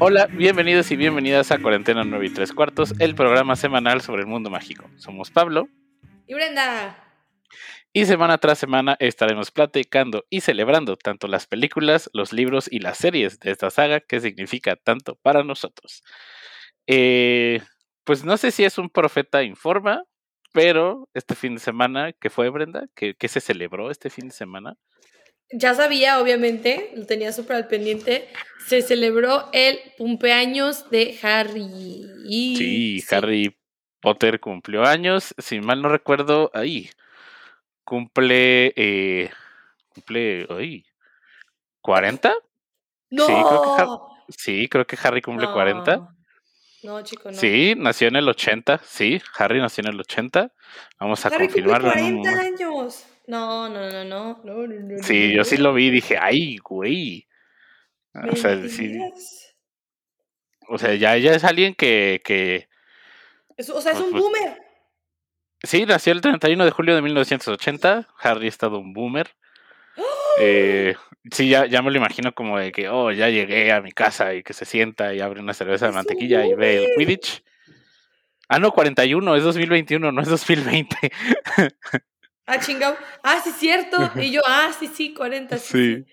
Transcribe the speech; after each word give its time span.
Hola, 0.00 0.28
bienvenidos 0.28 0.92
y 0.92 0.96
bienvenidas 0.96 1.50
a 1.50 1.58
Cuarentena 1.58 2.04
9 2.04 2.26
y 2.26 2.30
3 2.30 2.52
cuartos, 2.52 2.94
el 3.00 3.16
programa 3.16 3.56
semanal 3.56 4.00
sobre 4.00 4.22
el 4.22 4.28
mundo 4.28 4.48
mágico. 4.48 4.88
Somos 4.96 5.32
Pablo. 5.32 5.68
Y 6.28 6.34
Brenda. 6.34 6.96
Y 7.92 8.06
semana 8.06 8.38
tras 8.38 8.60
semana 8.60 8.96
estaremos 9.00 9.50
platicando 9.50 10.24
y 10.30 10.42
celebrando 10.42 10.96
tanto 10.96 11.26
las 11.26 11.48
películas, 11.48 12.08
los 12.12 12.32
libros 12.32 12.68
y 12.70 12.78
las 12.78 12.96
series 12.96 13.40
de 13.40 13.50
esta 13.50 13.70
saga 13.70 13.98
que 13.98 14.20
significa 14.20 14.76
tanto 14.76 15.16
para 15.16 15.42
nosotros. 15.42 16.04
Eh, 16.86 17.60
pues 18.04 18.24
no 18.24 18.36
sé 18.36 18.52
si 18.52 18.62
es 18.64 18.78
un 18.78 18.90
profeta 18.90 19.42
informa, 19.42 20.04
pero 20.52 21.08
este 21.12 21.34
fin 21.34 21.54
de 21.54 21.60
semana, 21.60 22.12
¿qué 22.12 22.30
fue 22.30 22.50
Brenda? 22.50 22.86
¿Qué, 22.94 23.16
qué 23.16 23.26
se 23.26 23.40
celebró 23.40 23.90
este 23.90 24.10
fin 24.10 24.28
de 24.28 24.34
semana? 24.34 24.76
Ya 25.50 25.74
sabía, 25.74 26.20
obviamente, 26.20 26.92
lo 26.94 27.06
tenía 27.06 27.32
súper 27.32 27.56
al 27.56 27.68
pendiente. 27.68 28.28
Se 28.66 28.82
celebró 28.82 29.48
el 29.52 29.80
cumpleaños 29.96 30.90
de 30.90 31.18
Harry. 31.22 32.04
Sí, 32.56 33.02
Harry 33.10 33.56
Potter 34.00 34.40
cumplió 34.40 34.84
años. 34.84 35.34
Si 35.38 35.60
mal 35.60 35.80
no 35.80 35.88
recuerdo, 35.88 36.50
ahí. 36.52 36.90
Cumple. 37.84 38.74
Eh, 38.76 39.30
cumple. 39.88 40.46
Ahí. 40.50 40.84
¿40? 41.82 42.34
¡No! 43.10 43.26
Sí, 43.26 43.32
creo 43.32 43.76
que, 44.26 44.32
sí, 44.36 44.68
creo 44.68 44.86
que 44.86 44.98
Harry 45.02 45.22
cumple 45.22 45.50
40. 45.50 46.14
No, 46.82 47.02
chico, 47.02 47.30
no. 47.30 47.36
Sí, 47.38 47.74
nació 47.76 48.08
en 48.08 48.16
el 48.16 48.28
80. 48.28 48.82
Sí, 48.84 49.20
Harry 49.38 49.60
nació 49.60 49.82
en 49.82 49.94
el 49.94 50.00
80. 50.00 50.52
Vamos 51.00 51.24
a 51.24 51.28
Harry 51.28 51.46
confirmarlo. 51.46 51.90
Cumple 51.90 52.06
en 52.06 52.22
40 52.22 52.30
un... 52.30 52.38
años. 52.38 53.06
No, 53.28 53.68
no, 53.68 53.90
no, 53.90 54.04
no. 54.04 54.40
no, 54.42 54.66
no, 54.66 54.66
no 54.66 55.02
Sí, 55.02 55.34
yo 55.34 55.44
sí 55.44 55.58
lo 55.58 55.74
vi 55.74 55.86
y 55.88 55.90
dije, 55.90 56.16
ay, 56.18 56.56
güey. 56.56 57.28
O 58.32 58.34
sea, 58.34 58.66
sí, 58.68 58.98
o 60.66 60.78
sea, 60.78 60.94
ya, 60.94 61.16
ya 61.18 61.32
es 61.34 61.44
alguien 61.44 61.74
que, 61.74 62.20
que 62.24 62.68
Es- 63.56 63.68
o 63.70 63.80
sea, 63.80 63.92
es 63.92 63.98
Pues, 63.98 64.06
un 64.06 64.10
pues, 64.12 64.22
boomer. 64.24 64.62
sí, 65.62 65.84
nació 65.84 66.14
el 66.14 66.22
31 66.22 66.64
de 66.64 66.70
julio 66.70 66.94
de 66.94 67.02
1980. 67.02 68.08
Harry 68.18 68.46
ha 68.46 68.48
estado 68.48 68.78
un 68.78 68.92
boomer. 68.94 69.30
Eh, 70.40 70.94
sí, 71.32 71.48
ya, 71.50 71.66
ya 71.66 71.82
me 71.82 71.90
lo 71.90 71.98
imagino 71.98 72.32
como 72.32 72.58
de 72.58 72.72
que, 72.72 72.88
oh, 72.88 73.10
ya 73.12 73.28
llegué 73.28 73.72
a 73.72 73.80
mi 73.82 73.92
casa 73.92 74.34
y 74.34 74.42
que 74.42 74.54
se 74.54 74.64
sienta 74.64 75.12
y 75.12 75.20
abre 75.20 75.40
una 75.40 75.52
cerveza 75.52 75.86
de 75.86 75.92
mantequilla 75.92 76.46
y 76.46 76.54
ve 76.54 76.84
el. 76.84 76.88
Quidditch. 76.96 77.42
Ah, 78.48 78.58
no, 78.58 78.72
41, 78.72 79.36
es 79.36 79.42
2021, 79.44 80.12
no 80.12 80.22
es 80.22 80.28
2020. 80.28 80.96
Ah, 82.48 82.58
chingado. 82.58 82.96
Ah, 83.22 83.40
sí, 83.44 83.50
cierto. 83.52 84.10
Y 84.16 84.32
yo, 84.32 84.40
ah, 84.46 84.72
sí, 84.78 84.88
sí, 84.88 85.12
40. 85.12 85.58
Sí. 85.58 86.06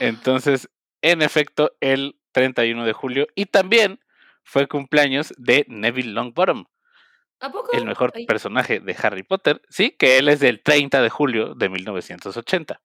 Entonces, 0.00 0.68
en 1.02 1.22
efecto, 1.22 1.72
el 1.80 2.18
31 2.32 2.84
de 2.84 2.92
julio 2.92 3.28
y 3.36 3.46
también 3.46 4.00
fue 4.42 4.66
cumpleaños 4.66 5.32
de 5.38 5.64
Neville 5.68 6.10
Longbottom, 6.10 6.64
¿A 7.38 7.52
poco? 7.52 7.70
el 7.72 7.84
mejor 7.84 8.12
Ay, 8.14 8.26
personaje 8.26 8.80
de 8.80 8.96
Harry 9.00 9.22
Potter, 9.22 9.62
sí, 9.68 9.94
que 9.96 10.18
él 10.18 10.28
es 10.28 10.40
del 10.40 10.62
30 10.62 11.00
de 11.00 11.10
julio 11.10 11.54
de 11.54 11.68
1980. 11.68 12.80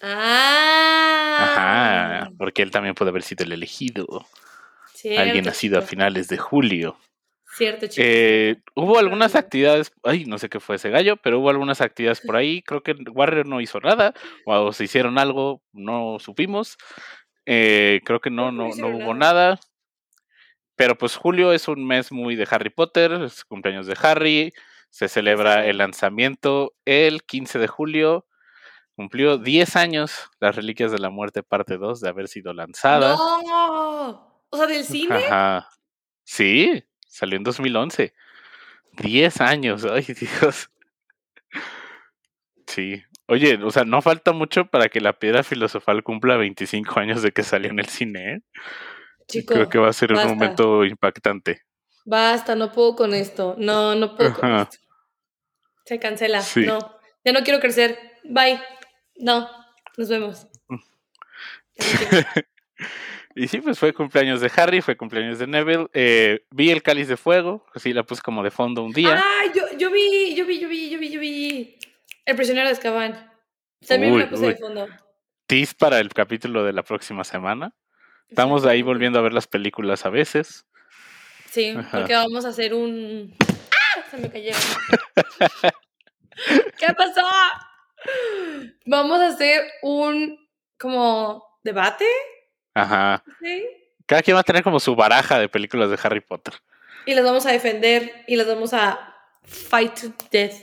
Ah. 0.00 2.20
Ajá, 2.22 2.30
porque 2.38 2.62
él 2.62 2.70
también 2.70 2.94
puede 2.94 3.10
haber 3.10 3.22
sido 3.22 3.44
el 3.44 3.52
elegido, 3.52 4.26
Cierto, 4.94 5.20
alguien 5.20 5.44
nacido 5.44 5.78
a 5.78 5.82
finales 5.82 6.28
de 6.28 6.38
julio. 6.38 6.96
Cierto, 7.56 7.86
chico. 7.88 8.02
Eh, 8.06 8.56
hubo 8.76 8.98
algunas 8.98 9.34
actividades, 9.34 9.92
ay, 10.04 10.24
no 10.24 10.38
sé 10.38 10.48
qué 10.48 10.60
fue 10.60 10.76
ese 10.76 10.90
gallo, 10.90 11.16
pero 11.16 11.40
hubo 11.40 11.50
algunas 11.50 11.80
actividades 11.80 12.20
por 12.20 12.36
ahí. 12.36 12.62
Creo 12.62 12.82
que 12.82 12.92
Warrior 12.92 13.46
no 13.46 13.60
hizo 13.60 13.80
nada, 13.80 14.14
o 14.46 14.72
se 14.72 14.84
hicieron 14.84 15.18
algo, 15.18 15.62
no 15.72 16.18
supimos. 16.20 16.76
Eh, 17.46 18.00
creo 18.04 18.20
que 18.20 18.30
no, 18.30 18.52
no 18.52 18.68
no, 18.76 18.88
hubo 18.88 19.14
nada. 19.14 19.50
nada. 19.54 19.60
Pero 20.76 20.96
pues 20.96 21.16
julio 21.16 21.52
es 21.52 21.68
un 21.68 21.86
mes 21.86 22.12
muy 22.12 22.36
de 22.36 22.46
Harry 22.50 22.70
Potter, 22.70 23.12
es 23.12 23.44
cumpleaños 23.44 23.86
de 23.86 23.98
Harry, 24.00 24.52
se 24.88 25.08
celebra 25.08 25.66
el 25.66 25.78
lanzamiento 25.78 26.74
el 26.84 27.22
15 27.24 27.58
de 27.58 27.66
julio. 27.66 28.26
Cumplió 28.94 29.38
10 29.38 29.76
años 29.76 30.30
las 30.40 30.56
Reliquias 30.56 30.92
de 30.92 30.98
la 30.98 31.10
Muerte 31.10 31.42
parte 31.42 31.78
2 31.78 32.00
de 32.00 32.08
haber 32.08 32.28
sido 32.28 32.52
lanzada. 32.52 33.16
¡No! 33.16 34.44
O 34.50 34.56
sea, 34.56 34.66
del 34.66 34.84
cine. 34.84 35.14
Ajá. 35.14 35.68
Sí, 36.24 36.84
salió 37.10 37.36
en 37.36 37.42
2011. 37.42 38.14
10 38.92 39.40
años, 39.40 39.84
ay 39.84 40.02
Dios. 40.02 40.70
Sí. 42.66 43.02
Oye, 43.26 43.58
o 43.62 43.70
sea, 43.70 43.84
no 43.84 44.02
falta 44.02 44.32
mucho 44.32 44.66
para 44.66 44.88
que 44.88 45.00
la 45.00 45.18
piedra 45.18 45.42
filosofal 45.42 46.02
cumpla 46.02 46.36
25 46.36 46.98
años 46.98 47.22
de 47.22 47.32
que 47.32 47.42
salió 47.42 47.70
en 47.70 47.78
el 47.78 47.86
cine. 47.86 48.32
¿eh? 48.34 48.40
Chico, 49.28 49.54
Creo 49.54 49.68
que 49.68 49.78
va 49.78 49.88
a 49.88 49.92
ser 49.92 50.12
basta. 50.12 50.28
un 50.28 50.34
momento 50.34 50.84
impactante. 50.84 51.62
Basta, 52.04 52.54
no 52.56 52.72
puedo 52.72 52.96
con 52.96 53.14
esto. 53.14 53.54
No, 53.58 53.94
no 53.94 54.16
puedo 54.16 54.34
con 54.34 54.52
esto. 54.56 54.78
Se 55.84 55.98
cancela. 55.98 56.40
Sí. 56.40 56.64
No. 56.66 56.78
Ya 57.24 57.32
no 57.32 57.42
quiero 57.42 57.60
crecer. 57.60 57.98
Bye. 58.24 58.60
No. 59.16 59.48
Nos 59.96 60.08
vemos. 60.08 60.48
Y 63.40 63.48
sí, 63.48 63.62
pues 63.62 63.78
fue 63.78 63.94
cumpleaños 63.94 64.42
de 64.42 64.52
Harry, 64.54 64.82
fue 64.82 64.98
cumpleaños 64.98 65.38
de 65.38 65.46
Neville. 65.46 65.86
Eh, 65.94 66.44
vi 66.50 66.70
el 66.70 66.82
cáliz 66.82 67.08
de 67.08 67.16
fuego, 67.16 67.64
así 67.74 67.94
la 67.94 68.02
puse 68.02 68.20
como 68.20 68.42
de 68.42 68.50
fondo 68.50 68.82
un 68.82 68.92
día. 68.92 69.18
Ay, 69.40 69.50
yo, 69.54 69.62
yo 69.78 69.90
vi, 69.90 70.34
yo 70.34 70.44
vi, 70.44 70.60
yo 70.60 70.68
vi, 70.68 70.90
yo 70.90 70.98
vi, 70.98 71.10
yo 71.10 71.20
vi. 71.20 71.78
El 72.26 72.36
prisionero 72.36 72.66
de 72.66 72.74
Azkaban. 72.74 73.32
También 73.88 74.12
me 74.12 74.18
Uy, 74.18 74.22
la 74.24 74.28
puse 74.28 74.44
uy. 74.44 74.52
de 74.52 74.58
fondo. 74.58 74.88
Tease 75.46 75.74
para 75.74 76.00
el 76.00 76.10
capítulo 76.10 76.64
de 76.64 76.74
la 76.74 76.82
próxima 76.82 77.24
semana. 77.24 77.72
Estamos 78.28 78.66
ahí 78.66 78.82
volviendo 78.82 79.18
a 79.18 79.22
ver 79.22 79.32
las 79.32 79.46
películas 79.46 80.04
a 80.04 80.10
veces. 80.10 80.66
Sí, 81.50 81.70
Ajá. 81.70 82.00
porque 82.00 82.12
vamos 82.12 82.44
a 82.44 82.48
hacer 82.48 82.74
un. 82.74 83.34
¡Ah! 83.40 84.04
Se 84.10 84.18
me 84.18 84.30
cayeron. 84.30 84.60
¿Qué 86.78 86.92
pasó? 86.92 87.26
Vamos 88.84 89.18
a 89.18 89.28
hacer 89.28 89.62
un 89.80 90.46
como 90.78 91.42
debate, 91.62 92.04
Ajá. 92.74 93.22
¿sí? 93.40 93.66
Cada 94.06 94.22
quien 94.22 94.36
va 94.36 94.40
a 94.40 94.44
tener 94.44 94.62
como 94.62 94.80
su 94.80 94.94
baraja 94.96 95.38
de 95.38 95.48
películas 95.48 95.90
de 95.90 95.98
Harry 96.02 96.20
Potter. 96.20 96.54
Y 97.06 97.14
las 97.14 97.24
vamos 97.24 97.46
a 97.46 97.52
defender 97.52 98.24
y 98.26 98.36
las 98.36 98.46
vamos 98.46 98.74
a 98.74 99.14
fight 99.42 99.94
to 100.00 100.12
death. 100.30 100.54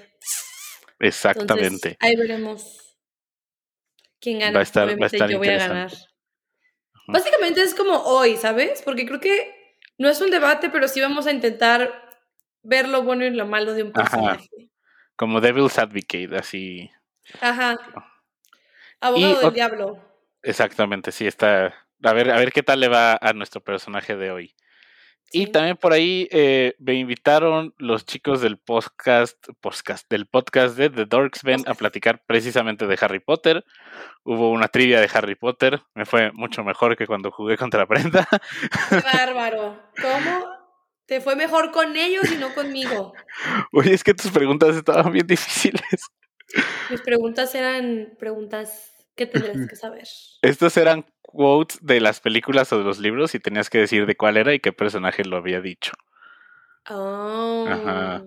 Exactamente. 1.00 1.63
Entonces, 1.66 1.97
ahí 2.00 2.16
veremos 2.16 2.95
quién 4.19 4.40
gana. 4.40 4.53
Va 4.53 4.59
a 4.59 4.63
estar- 4.63 4.90
va 5.01 5.03
a 5.06 5.07
estar 5.07 5.29
yo 5.29 5.38
voy 5.38 5.50
a 5.50 5.57
ganar. 5.57 5.91
Básicamente 7.07 7.62
es 7.62 7.73
como 7.73 7.94
hoy, 8.03 8.35
¿sabes? 8.35 8.81
Porque 8.81 9.06
creo 9.06 9.19
que 9.19 9.53
no 9.97 10.09
es 10.09 10.19
un 10.19 10.29
debate, 10.29 10.69
pero 10.69 10.88
sí 10.88 11.00
vamos 11.00 11.25
a 11.28 11.31
intentar 11.31 12.03
ver 12.63 12.89
lo 12.89 13.03
bueno 13.03 13.24
y 13.25 13.29
lo 13.29 13.45
malo 13.47 13.74
de 13.74 13.84
un 13.84 13.91
Ajá. 13.95 14.03
personaje. 14.09 14.50
Como 15.16 15.39
Devil's 15.39 15.79
Advocate, 15.79 16.29
así. 16.38 16.91
Ajá. 17.39 17.78
Abogado 19.00 19.39
del 19.39 19.53
diablo. 19.53 20.03
Exactamente, 20.44 21.12
sí, 21.12 21.25
está. 21.28 21.87
A 22.03 22.13
ver, 22.13 22.31
a 22.31 22.38
ver 22.38 22.52
qué 22.52 22.63
tal 22.63 22.80
le 22.80 22.88
va 22.88 23.18
a 23.19 23.34
nuestro 23.34 23.62
personaje 23.62 24.16
de 24.16 24.31
hoy. 24.31 24.56
Y 25.31 25.47
también 25.47 25.75
por 25.75 25.91
ahí 25.91 26.30
eh, 26.31 26.75
me 26.80 26.94
invitaron 26.94 27.74
los 27.78 28.06
chicos 28.06 28.40
del 28.40 28.58
podcast, 28.58 29.38
podcast, 29.59 30.09
del 30.09 30.25
podcast 30.25 30.78
de 30.78 30.90
The 30.90 31.06
Dorksmen 31.06 31.62
a 31.62 31.63
Podcast. 31.63 31.80
platicar 31.80 32.24
precisamente 32.25 32.88
de 32.88 32.97
Harry 33.02 33.19
Potter. 33.19 33.66
Hubo 34.24 34.52
una 34.52 34.69
trivia 34.69 35.02
de 35.02 35.09
Harry 35.13 35.36
Potter, 35.36 35.81
me 35.96 36.06
fue 36.06 36.31
mucho 36.31 36.63
mejor 36.63 36.96
que 36.96 37.07
cuando 37.07 37.31
jugué 37.31 37.57
contra 37.57 37.86
Brenda. 37.86 38.25
Qué 38.90 39.02
bárbaro. 39.02 39.78
¿Cómo 40.02 40.46
te 41.06 41.19
fue 41.19 41.36
mejor 41.36 41.72
con 41.72 41.96
ellos 41.97 42.31
y 42.31 42.38
no 42.38 42.53
conmigo? 42.53 43.13
Oye, 43.74 43.94
es 43.94 44.03
que 44.03 44.13
tus 44.13 44.31
preguntas 44.31 44.78
estaban 44.78 45.12
bien 45.12 45.28
difíciles. 45.28 45.81
Mis 46.90 47.02
preguntas 47.02 47.53
eran 47.53 48.13
preguntas 48.18 48.94
que 49.18 49.25
tendrías 49.25 49.68
que 49.68 49.75
saber. 49.75 50.07
Estos 50.42 50.77
eran 50.77 51.06
de 51.81 52.01
las 52.01 52.19
películas 52.19 52.72
o 52.74 52.80
de 52.80 52.84
los 52.84 53.00
libros 53.00 53.36
y 53.36 53.39
tenías 53.39 53.69
que 53.69 53.78
decir 53.80 54.06
de 54.06 54.16
cuál 54.16 54.38
era 54.38 54.54
y 54.54 54.60
qué 54.60 54.72
personaje 54.72 55.24
lo 55.24 55.38
había 55.38 55.62
dicho. 55.62 55.92
Oh. 56.89 57.66
Ajá. 57.69 58.24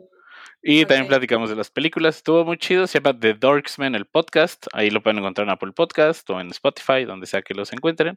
Y 0.63 0.85
también 0.85 1.09
platicamos 1.09 1.49
de 1.49 1.57
las 1.57 1.71
películas. 1.71 2.17
Estuvo 2.17 2.45
muy 2.45 2.59
chido. 2.59 2.87
Se 2.87 3.01
llama 3.01 3.19
The 3.19 3.35
Dorksman, 3.35 3.95
el 3.95 4.05
podcast. 4.05 4.67
Ahí 4.73 4.91
lo 4.91 5.03
pueden 5.03 5.19
encontrar 5.19 5.47
en 5.47 5.53
Apple 5.53 5.73
Podcast 5.73 6.29
o 6.29 6.41
en 6.41 6.49
Spotify, 6.51 7.05
donde 7.05 7.27
sea 7.27 7.43
que 7.43 7.55
los 7.55 7.73
encuentren. 7.73 8.17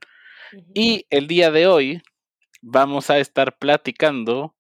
Y 0.74 1.06
el 1.10 1.28
día 1.28 1.52
de 1.52 1.68
hoy 1.68 2.04
vamos 2.62 3.10
a 3.10 3.18
estar 3.18 3.58
platicando 3.58 4.56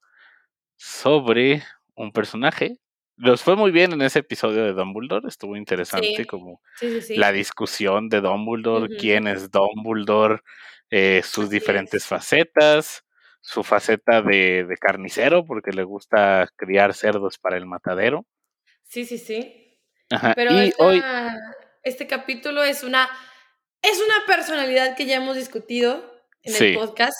sobre 0.78 1.64
un 1.96 2.12
personaje. 2.12 2.78
Nos 3.18 3.44
fue 3.44 3.56
muy 3.56 3.72
bien 3.72 3.94
en 3.94 4.02
ese 4.02 4.20
episodio 4.20 4.64
de 4.64 4.74
Dumbledore. 4.74 5.28
Estuvo 5.28 5.56
interesante 5.56 6.14
Sí. 6.18 6.26
como 6.26 6.62
Sí, 6.80 6.90
sí, 6.90 7.02
sí. 7.02 7.16
la 7.16 7.32
discusión 7.32 8.10
de 8.10 8.22
Dumbledore, 8.22 8.96
quién 8.98 9.28
es 9.28 9.52
Dumbledore, 9.52 10.42
eh, 10.90 11.22
sus 11.24 11.46
Así 11.46 11.54
diferentes 11.54 12.04
es. 12.04 12.08
facetas, 12.08 13.04
su 13.42 13.64
faceta 13.64 14.22
de, 14.22 14.64
de 14.66 14.78
carnicero, 14.78 15.46
porque 15.46 15.72
le 15.72 15.84
gusta 15.84 16.50
criar 16.56 16.94
cerdos 16.94 17.38
para 17.38 17.58
el 17.58 17.66
matadero. 17.66 18.26
Sí, 18.84 19.06
sí, 19.06 19.18
sí. 19.18 19.80
Ajá, 20.10 20.34
Pero 20.36 20.54
y 20.54 20.70
esta- 20.70 20.84
hoy, 20.84 21.04
este 21.84 22.08
capítulo 22.08 22.64
es 22.64 22.84
una, 22.84 23.10
es 23.82 23.98
una 24.02 24.26
personalidad 24.26 24.96
que 24.96 25.06
ya 25.06 25.18
hemos 25.18 25.36
discutido 25.36 26.22
en 26.42 26.56
el 26.56 26.76
podcast. 26.76 27.18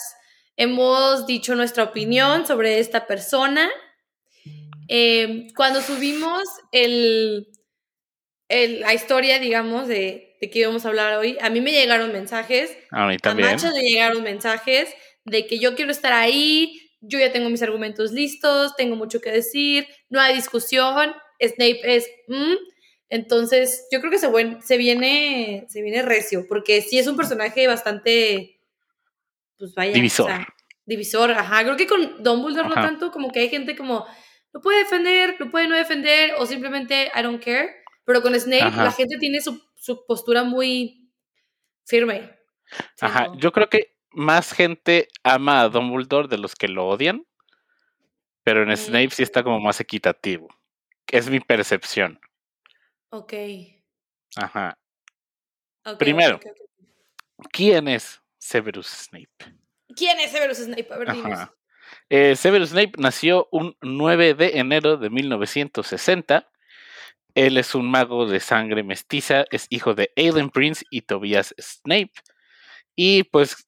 Hemos 0.56 1.26
dicho 1.26 1.54
nuestra 1.54 1.84
opinión 1.84 2.46
sobre 2.46 2.78
esta 2.78 3.06
persona. 3.06 3.68
Eh, 4.88 5.48
cuando 5.56 5.80
subimos 5.80 6.42
el, 6.72 7.48
la 8.48 8.94
historia, 8.94 9.38
digamos, 9.38 9.88
de, 9.88 10.36
de 10.40 10.50
que 10.50 10.60
íbamos 10.60 10.84
a 10.84 10.88
hablar 10.88 11.18
hoy, 11.18 11.36
a 11.40 11.50
mí 11.50 11.60
me 11.60 11.72
llegaron 11.72 12.12
mensajes. 12.12 12.76
A 12.90 13.06
mí 13.06 13.16
también. 13.18 13.48
A 13.48 13.52
Macha 13.52 13.70
le 13.70 13.82
llegaron 13.82 14.22
mensajes 14.22 14.88
de 15.24 15.46
que 15.46 15.58
yo 15.58 15.74
quiero 15.74 15.90
estar 15.90 16.12
ahí, 16.12 16.80
yo 17.00 17.18
ya 17.18 17.32
tengo 17.32 17.50
mis 17.50 17.62
argumentos 17.62 18.12
listos, 18.12 18.76
tengo 18.76 18.96
mucho 18.96 19.20
que 19.20 19.30
decir, 19.30 19.86
no 20.08 20.20
hay 20.20 20.34
discusión, 20.34 21.12
Snape 21.40 21.80
es... 21.82 22.08
Mm". 22.28 22.54
entonces, 23.08 23.86
yo 23.90 24.00
creo 24.00 24.10
que 24.10 24.18
se, 24.18 24.28
se, 24.62 24.76
viene, 24.76 25.66
se 25.68 25.82
viene 25.82 26.02
recio, 26.02 26.46
porque 26.48 26.80
sí 26.82 26.98
es 26.98 27.06
un 27.06 27.16
personaje 27.16 27.66
bastante, 27.66 28.60
pues 29.58 29.74
vaya, 29.74 29.92
divisor. 29.92 30.30
divisor, 30.86 31.32
ajá. 31.32 31.62
Creo 31.64 31.76
que 31.76 31.86
con 31.86 32.22
Dumbledore 32.22 32.68
no 32.68 32.74
tanto, 32.74 33.10
como 33.10 33.30
que 33.30 33.40
hay 33.40 33.48
gente 33.48 33.76
como, 33.76 34.06
lo 34.54 34.60
puede 34.60 34.84
defender, 34.84 35.34
lo 35.38 35.50
puede 35.50 35.66
no 35.66 35.76
defender, 35.76 36.34
o 36.38 36.46
simplemente 36.46 37.10
I 37.14 37.22
don't 37.22 37.42
care. 37.42 37.84
Pero 38.04 38.22
con 38.22 38.38
Snape 38.38 38.76
la 38.76 38.92
gente 38.92 39.18
tiene 39.18 39.40
su, 39.40 39.60
su 39.74 40.06
postura 40.06 40.44
muy 40.44 41.10
firme. 41.84 42.38
Ajá, 43.00 43.32
yo 43.36 43.50
creo 43.50 43.68
que 43.68 43.96
más 44.10 44.52
gente 44.52 45.08
ama 45.24 45.62
a 45.62 45.68
Dumbledore 45.68 46.28
de 46.28 46.38
los 46.38 46.54
que 46.54 46.68
lo 46.68 46.86
odian, 46.86 47.26
pero 48.44 48.62
en 48.62 48.76
Snape 48.76 49.10
sí 49.10 49.22
está 49.24 49.42
como 49.42 49.58
más 49.58 49.80
equitativo. 49.80 50.48
Es 51.10 51.28
mi 51.28 51.40
percepción. 51.40 52.20
Ok. 53.10 53.32
Ajá. 54.36 54.78
Primero, 55.98 56.38
¿quién 57.50 57.88
es 57.88 58.22
Severus 58.38 58.86
Snape? 58.86 59.56
¿Quién 59.96 60.20
es 60.20 60.30
Severus 60.30 60.58
Snape? 60.58 60.88
A 60.90 60.98
ver, 60.98 61.08
eh, 62.10 62.36
Severus 62.36 62.70
Snape 62.70 62.92
nació 62.98 63.48
un 63.50 63.76
9 63.80 64.34
de 64.34 64.58
enero 64.58 64.96
de 64.96 65.10
1960. 65.10 66.48
Él 67.34 67.56
es 67.56 67.74
un 67.74 67.90
mago 67.90 68.26
de 68.26 68.40
sangre 68.40 68.82
mestiza, 68.82 69.44
es 69.50 69.66
hijo 69.70 69.94
de 69.94 70.12
Aiden 70.16 70.50
Prince 70.50 70.84
y 70.90 71.02
Tobias 71.02 71.54
Snape. 71.58 72.12
Y 72.94 73.24
pues 73.24 73.66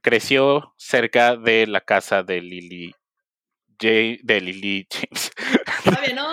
creció 0.00 0.74
cerca 0.78 1.36
de 1.36 1.66
la 1.66 1.82
casa 1.82 2.22
de 2.22 2.40
Lily 2.40 2.94
de 3.78 4.40
Lily 4.40 4.86
James. 4.90 5.30
¿no? 6.14 6.26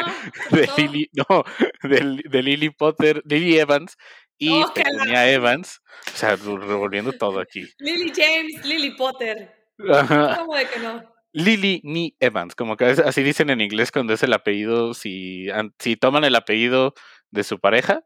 de 0.58 0.70
Lily, 0.78 1.10
no, 1.14 1.44
de, 1.84 2.42
Lily 2.42 2.70
Potter, 2.70 3.22
Lily 3.26 3.60
Evans 3.60 3.98
y 4.38 4.50
oh, 4.50 4.74
Evans. 5.14 5.82
O 6.14 6.18
sea, 6.18 6.36
revolviendo 6.36 7.12
todo 7.12 7.40
aquí. 7.40 7.68
Lily 7.80 8.12
James, 8.16 8.66
Lily 8.66 8.92
Potter. 8.92 9.54
¿Cómo 9.78 10.56
de 10.56 10.68
que 10.68 10.80
no? 10.80 11.13
Lily 11.34 11.82
ni 11.84 12.16
Evans, 12.20 12.56
como 12.56 12.78
que 12.78 12.86
así 12.86 13.24
dicen 13.24 13.50
en 13.50 13.60
inglés 13.60 13.92
cuando 13.92 14.14
es 14.14 14.24
el 14.24 14.34
apellido, 14.34 14.94
si, 14.94 15.48
si 15.80 15.98
toman 15.98 16.24
el 16.24 16.36
apellido 16.36 16.94
de 17.32 17.44
su 17.44 17.60
pareja, 17.60 18.06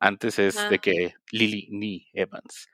antes 0.00 0.38
es 0.38 0.68
de 0.68 0.78
que 0.78 1.14
Lily 1.30 1.68
ni 1.70 2.08
Evans. 2.12 2.68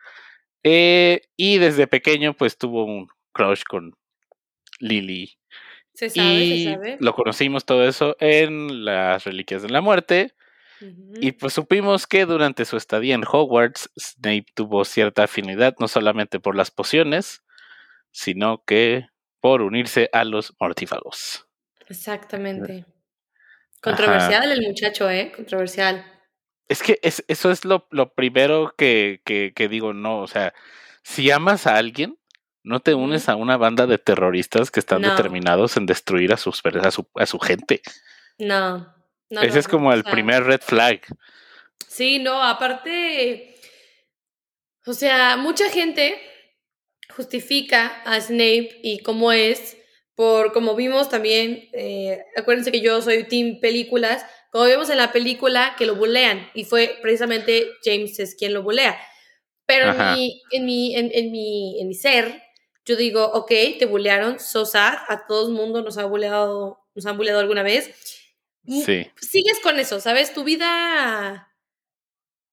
Eh, 0.62 1.22
y 1.36 1.58
desde 1.58 1.86
pequeño, 1.86 2.34
pues 2.34 2.56
tuvo 2.56 2.84
un 2.84 3.08
crush 3.32 3.62
con 3.68 3.92
Lily. 4.78 5.38
Se 5.92 6.10
sabe, 6.10 6.44
y 6.44 6.64
se 6.64 6.72
sabe. 6.72 6.96
Lo 7.00 7.14
conocimos 7.14 7.64
todo 7.64 7.86
eso 7.86 8.16
en 8.20 8.84
las 8.84 9.24
Reliquias 9.24 9.62
de 9.62 9.70
la 9.70 9.80
Muerte. 9.80 10.34
Y 11.20 11.32
pues 11.32 11.54
supimos 11.54 12.06
que 12.06 12.24
durante 12.24 12.64
su 12.64 12.76
estadía 12.76 13.16
en 13.16 13.24
Hogwarts, 13.24 13.90
Snape 13.98 14.46
tuvo 14.54 14.84
cierta 14.84 15.24
afinidad, 15.24 15.74
no 15.80 15.88
solamente 15.88 16.38
por 16.38 16.54
las 16.54 16.70
pociones, 16.70 17.42
sino 18.12 18.62
que 18.64 19.08
por 19.40 19.62
unirse 19.62 20.08
a 20.12 20.25
los 20.25 20.55
mortífagos. 20.58 21.46
Exactamente. 21.88 22.85
Controversial 23.81 24.50
el 24.50 24.67
muchacho, 24.67 25.08
¿eh? 25.08 25.32
Controversial. 25.35 26.05
Es 26.69 26.82
que 26.82 26.99
es, 27.02 27.25
eso 27.29 27.50
es 27.50 27.64
lo, 27.64 27.87
lo 27.90 28.12
primero 28.12 28.75
que, 28.76 29.23
que, 29.25 29.52
que, 29.55 29.69
digo, 29.69 29.94
no, 29.94 30.20
o 30.20 30.26
sea, 30.26 30.52
si 31.02 31.31
amas 31.31 31.67
a 31.67 31.76
alguien, 31.76 32.19
no 32.62 32.81
te 32.81 32.94
unes 32.94 33.29
a 33.29 33.37
una 33.37 33.56
banda 33.56 33.87
de 33.87 33.99
terroristas 33.99 34.70
que 34.70 34.81
están 34.81 35.02
determinados 35.02 35.76
en 35.76 35.87
destruir 35.87 36.32
a, 36.32 36.37
sus, 36.37 36.61
a, 36.64 36.90
su, 36.90 37.08
a 37.14 37.25
su 37.25 37.38
gente. 37.38 37.81
No. 38.38 38.94
no 39.31 39.40
Ese 39.40 39.61
es 39.61 39.69
como 39.69 39.93
el 39.93 40.05
primer 40.05 40.44
red 40.44 40.61
flag. 40.61 41.00
Sí, 41.87 42.19
no, 42.19 42.43
aparte, 42.43 43.55
o 44.85 44.93
sea, 44.93 45.37
mucha 45.38 45.70
gente 45.70 46.20
justifica 47.18 48.00
a 48.04 48.20
Snape 48.20 48.78
y 48.84 49.00
cómo 49.00 49.32
es, 49.32 49.76
por 50.14 50.52
como 50.52 50.76
vimos 50.76 51.08
también, 51.08 51.68
eh, 51.72 52.22
acuérdense 52.36 52.70
que 52.70 52.80
yo 52.80 53.02
soy 53.02 53.24
team 53.24 53.58
películas, 53.60 54.24
como 54.52 54.66
vemos 54.66 54.88
en 54.88 54.98
la 54.98 55.10
película, 55.10 55.74
que 55.76 55.84
lo 55.84 55.96
bulean, 55.96 56.48
y 56.54 56.62
fue 56.62 56.96
precisamente 57.02 57.66
James 57.82 58.20
es 58.20 58.36
quien 58.36 58.54
lo 58.54 58.62
bulea. 58.62 58.96
Pero 59.66 59.90
en 59.90 60.14
mi, 60.14 60.42
en 60.52 60.64
mi, 60.64 60.94
en, 60.94 61.32
mi, 61.32 61.80
en 61.80 61.88
mi 61.88 61.94
ser, 61.94 62.40
yo 62.84 62.94
digo, 62.94 63.24
ok, 63.32 63.50
te 63.80 63.86
bulearon, 63.86 64.38
so 64.38 64.64
sad, 64.64 64.94
a 65.08 65.26
todo 65.26 65.48
el 65.48 65.54
mundo 65.54 65.82
nos 65.82 65.98
ha 65.98 66.04
buleado, 66.04 66.78
nos 66.94 67.04
han 67.04 67.16
buleado 67.16 67.40
alguna 67.40 67.64
vez. 67.64 67.90
Sí. 68.64 69.10
Sigues 69.20 69.58
con 69.60 69.80
eso, 69.80 69.98
¿sabes? 69.98 70.32
Tu 70.32 70.44
vida 70.44 71.52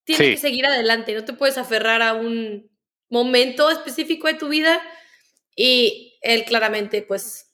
tiene 0.06 0.32
que 0.32 0.38
seguir 0.38 0.66
adelante, 0.66 1.14
no 1.14 1.24
te 1.24 1.34
puedes 1.34 1.60
aferrar 1.60 2.02
a 2.02 2.16
un 2.16 2.75
momento 3.10 3.70
específico 3.70 4.28
de 4.28 4.36
tu 4.36 4.50
vida 4.50 4.82
y 5.56 6.18
él 6.22 6.44
claramente 6.46 7.02
pues 7.02 7.54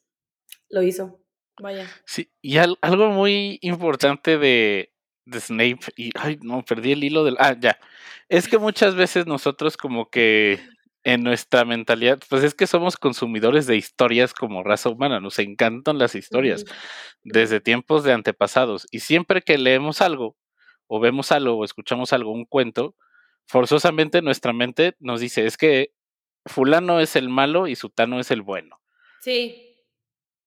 lo 0.70 0.82
hizo. 0.82 1.20
Vaya. 1.60 1.88
Sí, 2.06 2.32
y 2.42 2.58
algo 2.58 3.10
muy 3.10 3.60
importante 3.62 4.38
de, 4.38 4.94
de 5.26 5.40
Snape, 5.40 5.80
y 5.96 6.12
ay, 6.18 6.40
no, 6.42 6.64
perdí 6.64 6.94
el 6.94 7.04
hilo 7.04 7.24
del. 7.24 7.36
Ah, 7.40 7.56
ya. 7.60 7.78
Es 8.30 8.48
que 8.48 8.58
muchas 8.58 8.96
veces 8.96 9.28
nosotros, 9.28 9.78
como 9.78 10.10
que 10.10 10.60
en 11.04 11.24
nuestra 11.24 11.66
mentalidad, 11.66 12.20
pues 12.30 12.44
es 12.44 12.54
que 12.54 12.68
somos 12.68 12.96
consumidores 12.96 13.68
de 13.68 13.76
historias 13.76 14.34
como 14.34 14.64
raza 14.64 14.90
humana, 14.90 15.20
nos 15.20 15.40
encantan 15.40 15.98
las 15.98 16.16
historias 16.16 16.64
desde 17.24 17.60
tiempos 17.60 18.04
de 18.04 18.14
antepasados, 18.14 18.88
y 18.92 19.02
siempre 19.02 19.42
que 19.42 19.58
leemos 19.58 20.02
algo, 20.02 20.38
o 20.88 21.00
vemos 21.00 21.32
algo, 21.32 21.58
o 21.58 21.66
escuchamos 21.66 22.14
algo, 22.14 22.32
un 22.32 22.46
cuento, 22.46 22.96
forzosamente 23.48 24.22
nuestra 24.22 24.54
mente 24.54 24.96
nos 25.00 25.20
dice: 25.22 25.46
es 25.46 25.58
que 25.58 25.94
Fulano 26.46 27.00
es 27.00 27.16
el 27.16 27.30
malo 27.30 27.68
y 27.68 27.76
Sutano 27.76 28.20
es 28.20 28.32
el 28.32 28.42
bueno. 28.42 28.82
Sí. 29.22 29.78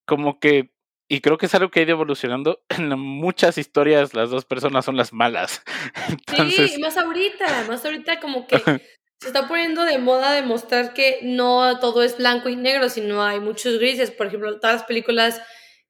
Como 0.06 0.38
que 0.38 0.74
y 1.08 1.20
creo 1.20 1.36
que 1.36 1.46
es 1.46 1.54
algo 1.54 1.70
que 1.70 1.80
ha 1.80 1.82
ido 1.82 1.92
evolucionando. 1.92 2.62
En 2.76 2.98
muchas 2.98 3.58
historias 3.58 4.14
las 4.14 4.30
dos 4.30 4.44
personas 4.44 4.84
son 4.84 4.96
las 4.96 5.12
malas. 5.12 5.62
Sí, 6.50 6.78
más 6.80 6.96
ahorita, 6.96 7.64
más 7.68 7.84
ahorita 7.84 8.18
como 8.18 8.46
que 8.46 8.58
se 8.58 9.28
está 9.28 9.46
poniendo 9.46 9.84
de 9.84 9.98
moda 9.98 10.32
demostrar 10.32 10.92
que 10.92 11.20
no 11.22 11.78
todo 11.78 12.02
es 12.02 12.18
blanco 12.18 12.48
y 12.48 12.56
negro, 12.56 12.88
sino 12.88 13.22
hay 13.22 13.38
muchos 13.38 13.78
grises. 13.78 14.10
Por 14.10 14.26
ejemplo, 14.26 14.58
todas 14.58 14.76
las 14.76 14.84
películas 14.84 15.40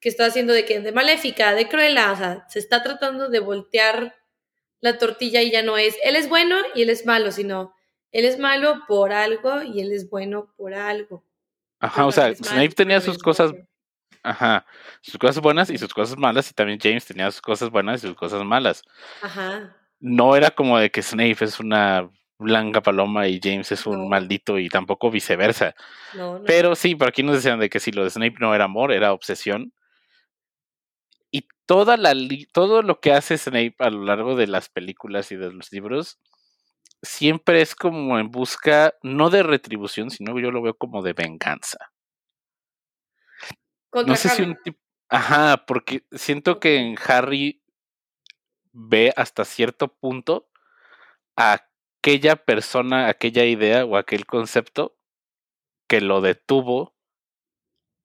que 0.01 0.11
está 0.11 0.27
haciendo 0.27 0.53
de 0.53 0.67
que 0.67 0.81
de 0.81 0.93
Maléfica, 0.93 1.55
de 1.55 1.69
Cruella, 1.69 2.13
o 2.13 2.17
sea, 2.17 2.45
se 2.49 2.59
está 2.59 2.83
tratando 2.83 3.31
de 3.31 3.41
voltear 3.41 4.15
la 4.85 4.99
tortilla 4.99 5.41
y 5.41 5.51
ya 5.51 5.63
no 5.63 5.79
es 5.79 5.97
él 6.05 6.15
es 6.15 6.29
bueno 6.29 6.57
y 6.75 6.83
él 6.83 6.91
es 6.91 7.07
malo, 7.07 7.33
sino 7.33 7.75
él 8.13 8.27
es 8.27 8.39
malo 8.39 8.83
por 8.87 9.13
algo 9.13 9.63
y 9.63 9.81
él 9.81 9.93
es 9.93 10.11
bueno 10.11 10.53
por 10.57 10.75
algo. 10.75 11.25
Ajá, 11.81 12.07
o 12.07 12.13
sea, 12.13 12.35
Snape 12.35 12.71
tenía 12.71 13.01
sus 13.01 13.19
cosas 13.19 13.53
Ajá. 14.23 14.65
Sus 15.03 15.19
cosas 15.19 15.43
buenas 15.43 15.69
y 15.69 15.77
sus 15.77 15.93
cosas 15.93 16.17
malas. 16.17 16.51
Y 16.51 16.55
también 16.55 16.79
James 16.81 17.05
tenía 17.05 17.31
sus 17.31 17.43
cosas 17.43 17.69
buenas 17.71 18.03
y 18.03 18.09
sus 18.09 18.17
cosas 18.17 18.43
malas. 18.43 18.83
Ajá. 19.21 19.77
No 20.01 20.35
era 20.35 20.51
como 20.51 20.79
de 20.79 20.91
que 20.91 21.03
Snape 21.03 21.45
es 21.45 21.61
una 21.61 22.09
blanca 22.39 22.83
paloma 22.83 23.29
y 23.29 23.39
James 23.43 23.71
es 23.71 23.87
un 23.87 24.09
maldito 24.09 24.59
y 24.59 24.69
tampoco 24.69 25.11
viceversa. 25.11 25.75
No, 26.15 26.39
no. 26.39 26.45
Pero 26.45 26.75
sí, 26.75 26.95
por 26.95 27.09
aquí 27.09 27.23
nos 27.23 27.37
decían 27.37 27.61
de 27.61 27.69
que 27.69 27.81
si 27.81 27.93
lo 27.93 28.05
de 28.05 28.11
Snape 28.11 28.37
no 28.41 28.55
era 28.55 28.65
amor, 28.65 28.93
era 28.93 29.13
obsesión. 29.13 29.73
Toda 31.67 31.97
la 31.97 32.15
todo 32.53 32.83
lo 32.83 33.01
que 33.01 33.13
hace 33.13 33.39
Snape 33.39 33.77
a 33.79 33.91
lo 33.91 34.05
largo 34.05 34.37
de 34.37 34.47
las 34.47 34.69
películas 34.69 35.33
y 35.33 35.37
de 35.37 35.53
los 35.53 35.73
libros 35.73 36.19
siempre 37.03 37.63
es 37.63 37.75
como 37.75 38.19
en 38.19 38.31
busca 38.31 38.95
no 39.03 39.31
de 39.31 39.43
retribución, 39.43 40.11
sino 40.11 40.39
yo 40.39 40.51
lo 40.51 40.63
veo 40.63 40.75
como 40.75 41.03
de 41.03 41.13
venganza 41.13 41.95
no 44.03 44.17
sé 44.17 44.29
si 44.29 44.43
un 44.43 44.57
tipo. 44.63 44.79
Ajá, 45.09 45.65
porque 45.67 46.05
siento 46.13 46.59
que 46.59 46.79
en 46.79 46.97
Harry 47.07 47.63
ve 48.73 49.13
hasta 49.17 49.45
cierto 49.45 49.89
punto 49.89 50.49
a 51.37 51.61
aquella 52.01 52.37
persona, 52.37 53.09
aquella 53.09 53.45
idea 53.45 53.85
o 53.85 53.97
aquel 53.97 54.27
concepto 54.27 54.97
que 55.87 56.01
lo 56.01 56.21
detuvo 56.21 56.97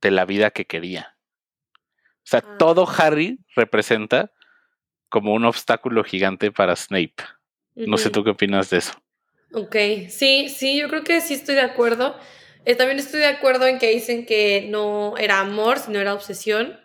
de 0.01 0.11
la 0.11 0.25
vida 0.25 0.51
que 0.51 0.65
quería. 0.65 1.17
O 2.19 2.29
sea, 2.29 2.41
todo 2.57 2.85
ah. 2.87 2.95
Harry 2.97 3.39
representa 3.55 4.31
como 5.09 5.33
un 5.33 5.45
obstáculo 5.45 6.03
gigante 6.03 6.51
para 6.51 6.75
Snape. 6.75 7.15
No 7.75 7.97
sé 7.97 8.09
tú 8.09 8.23
qué 8.23 8.31
opinas 8.31 8.69
de 8.69 8.77
eso. 8.77 8.93
Ok, 9.53 9.75
sí, 10.09 10.49
sí, 10.49 10.77
yo 10.77 10.89
creo 10.89 11.03
que 11.03 11.21
sí 11.21 11.33
estoy 11.33 11.55
de 11.55 11.61
acuerdo. 11.61 12.15
Eh, 12.65 12.75
también 12.75 12.99
estoy 12.99 13.21
de 13.21 13.25
acuerdo 13.25 13.65
en 13.65 13.79
que 13.79 13.89
dicen 13.89 14.25
que 14.25 14.67
no 14.69 15.17
era 15.17 15.39
amor, 15.39 15.79
sino 15.79 15.99
era 15.99 16.13
obsesión. 16.13 16.79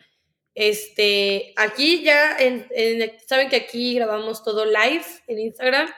Este, 0.54 1.52
aquí 1.56 2.02
ya, 2.02 2.36
en, 2.38 2.66
saben 3.26 3.48
que 3.48 3.56
aquí 3.56 3.96
grabamos 3.96 4.44
todo 4.44 4.64
live 4.64 5.04
en 5.26 5.40
Instagram 5.40 5.88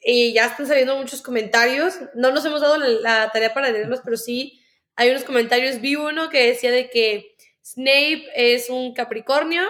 y 0.00 0.32
ya 0.32 0.46
están 0.46 0.66
saliendo 0.66 0.96
muchos 0.96 1.20
comentarios. 1.20 1.98
No 2.14 2.30
nos 2.30 2.44
hemos 2.44 2.60
dado 2.60 2.78
la, 2.78 3.30
tarea 3.32 3.52
para 3.52 3.70
leerlos, 3.70 4.00
pero 4.04 4.16
sí 4.16 4.62
hay 4.94 5.10
unos 5.10 5.24
comentarios. 5.24 5.80
Vi 5.80 5.96
uno 5.96 6.30
que 6.30 6.46
decía 6.46 6.70
de 6.70 6.88
que 6.90 7.34
Snape 7.72 8.28
es 8.34 8.70
un 8.70 8.94
Capricornio. 8.94 9.62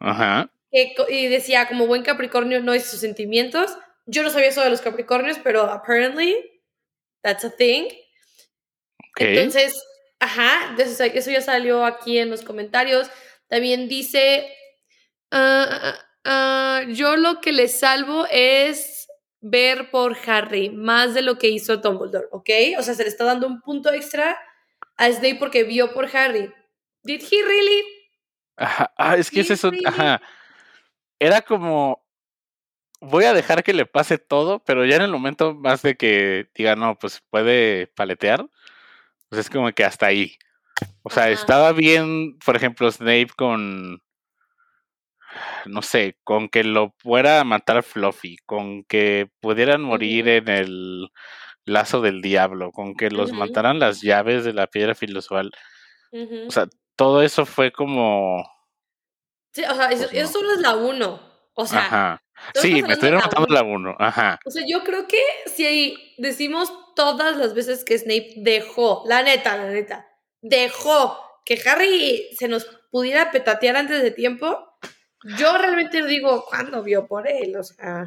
Ajá. 0.00 0.50
y 0.70 1.28
decía, 1.28 1.66
como 1.66 1.86
buen 1.86 2.02
Capricornio 2.02 2.60
no 2.60 2.74
es 2.74 2.84
sus 2.84 3.00
sentimientos. 3.00 3.76
Yo 4.06 4.22
no 4.22 4.30
sabía 4.30 4.48
eso 4.48 4.62
de 4.62 4.70
los 4.70 4.82
Capricornios, 4.82 5.38
pero 5.42 5.62
apparently 5.62 6.36
that's 7.22 7.44
a 7.44 7.50
thing. 7.50 7.88
Entonces, 9.16 9.82
ajá, 10.18 10.76
eso 10.78 11.30
ya 11.30 11.40
salió 11.40 11.84
aquí 11.84 12.18
en 12.18 12.30
los 12.30 12.42
comentarios. 12.42 13.08
También 13.48 13.88
dice, 13.88 14.48
ah, 15.30 15.66
ah, 15.70 15.98
ah, 16.24 16.82
yo 16.88 17.16
lo 17.16 17.40
que 17.40 17.52
le 17.52 17.68
salvo 17.68 18.26
es 18.30 19.08
ver 19.40 19.90
por 19.90 20.16
Harry 20.26 20.70
más 20.70 21.14
de 21.14 21.22
lo 21.22 21.38
que 21.38 21.48
hizo 21.48 21.76
Dumbledore, 21.76 22.28
¿ok? 22.30 22.50
O 22.78 22.82
sea, 22.82 22.94
se 22.94 23.02
le 23.02 23.08
está 23.10 23.24
dando 23.24 23.46
un 23.46 23.60
punto 23.60 23.92
extra 23.92 24.38
a 24.96 25.10
Snape 25.10 25.36
porque 25.36 25.64
vio 25.64 25.92
por 25.92 26.14
Harry. 26.16 26.52
Did 27.04 27.22
he 27.22 27.42
really? 27.42 27.82
Ajá, 28.56 29.16
es 29.16 29.30
que 29.30 29.40
es 29.40 29.50
eso, 29.50 29.70
ajá. 29.84 30.20
Era 31.18 31.42
como, 31.42 32.04
voy 33.00 33.24
a 33.24 33.34
dejar 33.34 33.62
que 33.62 33.72
le 33.72 33.86
pase 33.86 34.18
todo, 34.18 34.62
pero 34.64 34.84
ya 34.84 34.96
en 34.96 35.02
el 35.02 35.10
momento 35.10 35.54
más 35.54 35.82
de 35.82 35.96
que 35.96 36.48
diga, 36.54 36.76
no, 36.76 36.98
pues 36.98 37.22
puede 37.30 37.86
paletear, 37.88 38.46
pues 39.28 39.40
es 39.40 39.50
como 39.50 39.70
que 39.72 39.84
hasta 39.84 40.06
ahí. 40.06 40.36
O 41.02 41.10
sea, 41.10 41.30
estaba 41.30 41.72
bien, 41.72 42.38
por 42.44 42.56
ejemplo, 42.56 42.90
Snape 42.90 43.28
con. 43.36 44.02
No 45.66 45.82
sé, 45.82 46.16
con 46.22 46.48
que 46.48 46.62
lo 46.62 46.94
fuera 46.98 47.40
a 47.40 47.44
matar 47.44 47.82
Fluffy, 47.82 48.36
con 48.46 48.84
que 48.84 49.28
pudieran 49.40 49.82
morir 49.82 50.28
en 50.28 50.48
el 50.48 51.08
lazo 51.64 52.00
del 52.00 52.22
diablo, 52.22 52.70
con 52.70 52.94
que 52.94 53.10
los 53.10 53.32
mataran 53.32 53.80
las 53.80 54.00
llaves 54.00 54.44
de 54.44 54.52
la 54.52 54.68
piedra 54.68 54.94
filosofal. 54.94 55.50
O 56.46 56.50
sea, 56.50 56.68
todo 56.96 57.22
eso 57.22 57.46
fue 57.46 57.72
como. 57.72 58.44
Sí, 59.52 59.62
o 59.64 59.74
sea, 59.74 59.90
eso, 59.90 60.08
pues 60.10 60.30
solo 60.30 60.52
es 60.52 60.60
la 60.60 60.74
uno. 60.74 61.20
O 61.54 61.66
sea. 61.66 61.80
Ajá. 61.80 62.24
Sí, 62.54 62.82
me 62.82 62.94
estuvieron 62.94 63.20
matando 63.20 63.54
la 63.54 63.62
uno. 63.62 63.94
Ajá. 63.98 64.38
O 64.44 64.50
sea, 64.50 64.64
yo 64.68 64.82
creo 64.82 65.06
que 65.06 65.22
si 65.46 65.96
decimos 66.18 66.72
todas 66.94 67.36
las 67.36 67.54
veces 67.54 67.84
que 67.84 67.98
Snape 67.98 68.34
dejó, 68.38 69.04
la 69.06 69.22
neta, 69.22 69.56
la 69.56 69.70
neta, 69.70 70.06
dejó 70.42 71.18
que 71.44 71.60
Harry 71.66 72.28
se 72.36 72.48
nos 72.48 72.66
pudiera 72.90 73.30
petatear 73.30 73.76
antes 73.76 74.02
de 74.02 74.10
tiempo, 74.10 74.76
yo 75.38 75.56
realmente 75.56 76.04
digo, 76.04 76.44
¿cuándo 76.48 76.82
vio 76.82 77.06
por 77.06 77.28
él? 77.28 77.56
O 77.56 77.62
sea. 77.62 78.06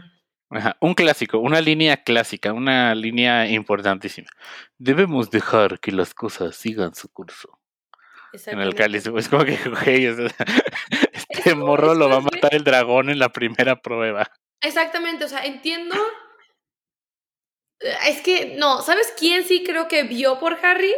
un 0.81 0.93
clásico, 0.93 1.39
una 1.39 1.61
línea 1.61 2.03
clásica, 2.03 2.53
una 2.53 2.93
línea 2.95 3.49
importantísima. 3.49 4.29
Debemos 4.77 5.31
dejar 5.31 5.79
que 5.79 5.91
las 5.91 6.13
cosas 6.13 6.55
sigan 6.55 6.93
su 6.95 7.11
curso. 7.11 7.56
En 8.47 8.59
el 8.59 8.75
cáliz, 8.75 9.05
es 9.05 9.29
como 9.29 9.45
que, 9.45 9.57
este 11.29 11.55
morro 11.55 11.95
lo 11.95 12.09
va 12.09 12.17
a 12.17 12.21
matar 12.21 12.53
el 12.53 12.63
dragón 12.63 13.09
en 13.09 13.19
la 13.19 13.29
primera 13.29 13.81
prueba. 13.81 14.29
Exactamente, 14.61 15.25
o 15.25 15.27
sea, 15.27 15.45
entiendo. 15.45 15.95
Es 18.07 18.21
que, 18.21 18.55
no, 18.57 18.81
¿sabes 18.81 19.13
quién 19.17 19.43
sí 19.43 19.63
creo 19.63 19.87
que 19.87 20.03
vio 20.03 20.39
por 20.39 20.57
Harry? 20.63 20.93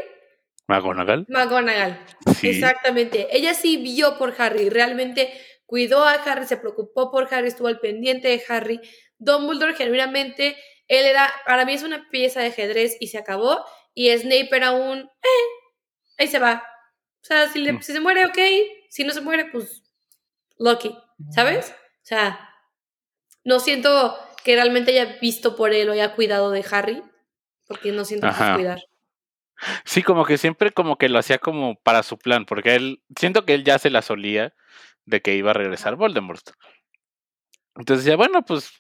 McGonagall. 0.67 1.25
McGonagall. 1.27 1.99
Exactamente. 2.43 3.27
Ella 3.31 3.53
sí 3.53 3.77
vio 3.77 4.17
por 4.17 4.35
Harry, 4.37 4.69
realmente 4.69 5.33
cuidó 5.65 6.03
a 6.03 6.13
Harry, 6.13 6.45
se 6.45 6.57
preocupó 6.57 7.11
por 7.11 7.33
Harry, 7.33 7.47
estuvo 7.47 7.67
al 7.67 7.79
pendiente 7.79 8.27
de 8.27 8.41
Harry. 8.47 8.79
Dumbledore, 9.17 9.75
genuinamente, 9.75 10.55
él 10.87 11.05
era, 11.05 11.31
para 11.45 11.65
mí 11.65 11.73
es 11.73 11.83
una 11.83 12.07
pieza 12.09 12.39
de 12.39 12.47
ajedrez 12.47 12.97
y 12.99 13.07
se 13.07 13.17
acabó. 13.17 13.63
Y 13.93 14.09
Snape 14.17 14.49
era 14.51 14.71
un, 14.71 14.99
eh, 14.99 15.45
ahí 16.17 16.27
se 16.27 16.39
va. 16.39 16.63
O 17.21 17.25
sea, 17.25 17.47
si, 17.49 17.59
mm. 17.59 17.81
si 17.81 17.93
se 17.93 17.99
muere, 17.99 18.25
ok. 18.25 18.37
Si 18.89 19.03
no 19.03 19.13
se 19.13 19.21
muere, 19.21 19.45
pues, 19.45 19.83
lucky, 20.57 20.97
¿sabes? 21.31 21.71
O 21.71 22.05
sea, 22.05 22.49
no 23.43 23.59
siento 23.59 24.17
que 24.43 24.55
realmente 24.55 24.91
haya 24.91 25.17
visto 25.19 25.55
por 25.55 25.73
él 25.73 25.89
o 25.89 25.93
haya 25.93 26.15
cuidado 26.15 26.51
de 26.51 26.65
Harry, 26.71 27.03
porque 27.67 27.91
no 27.91 28.05
siento 28.05 28.27
que 28.27 28.53
cuidar. 28.55 28.79
Sí, 29.83 30.03
como 30.03 30.25
que 30.25 30.37
siempre 30.37 30.71
como 30.71 30.97
que 30.97 31.09
lo 31.09 31.19
hacía 31.19 31.37
como 31.37 31.75
para 31.81 32.03
su 32.03 32.17
plan, 32.17 32.45
porque 32.45 32.75
él, 32.75 33.03
siento 33.17 33.45
que 33.45 33.53
él 33.53 33.63
ya 33.63 33.77
se 33.77 33.89
la 33.89 34.01
solía 34.01 34.53
de 35.05 35.21
que 35.21 35.35
iba 35.35 35.51
a 35.51 35.53
regresar 35.53 35.95
Voldemort. 35.95 36.51
Entonces 37.75 38.05
decía, 38.05 38.17
bueno, 38.17 38.43
pues, 38.43 38.71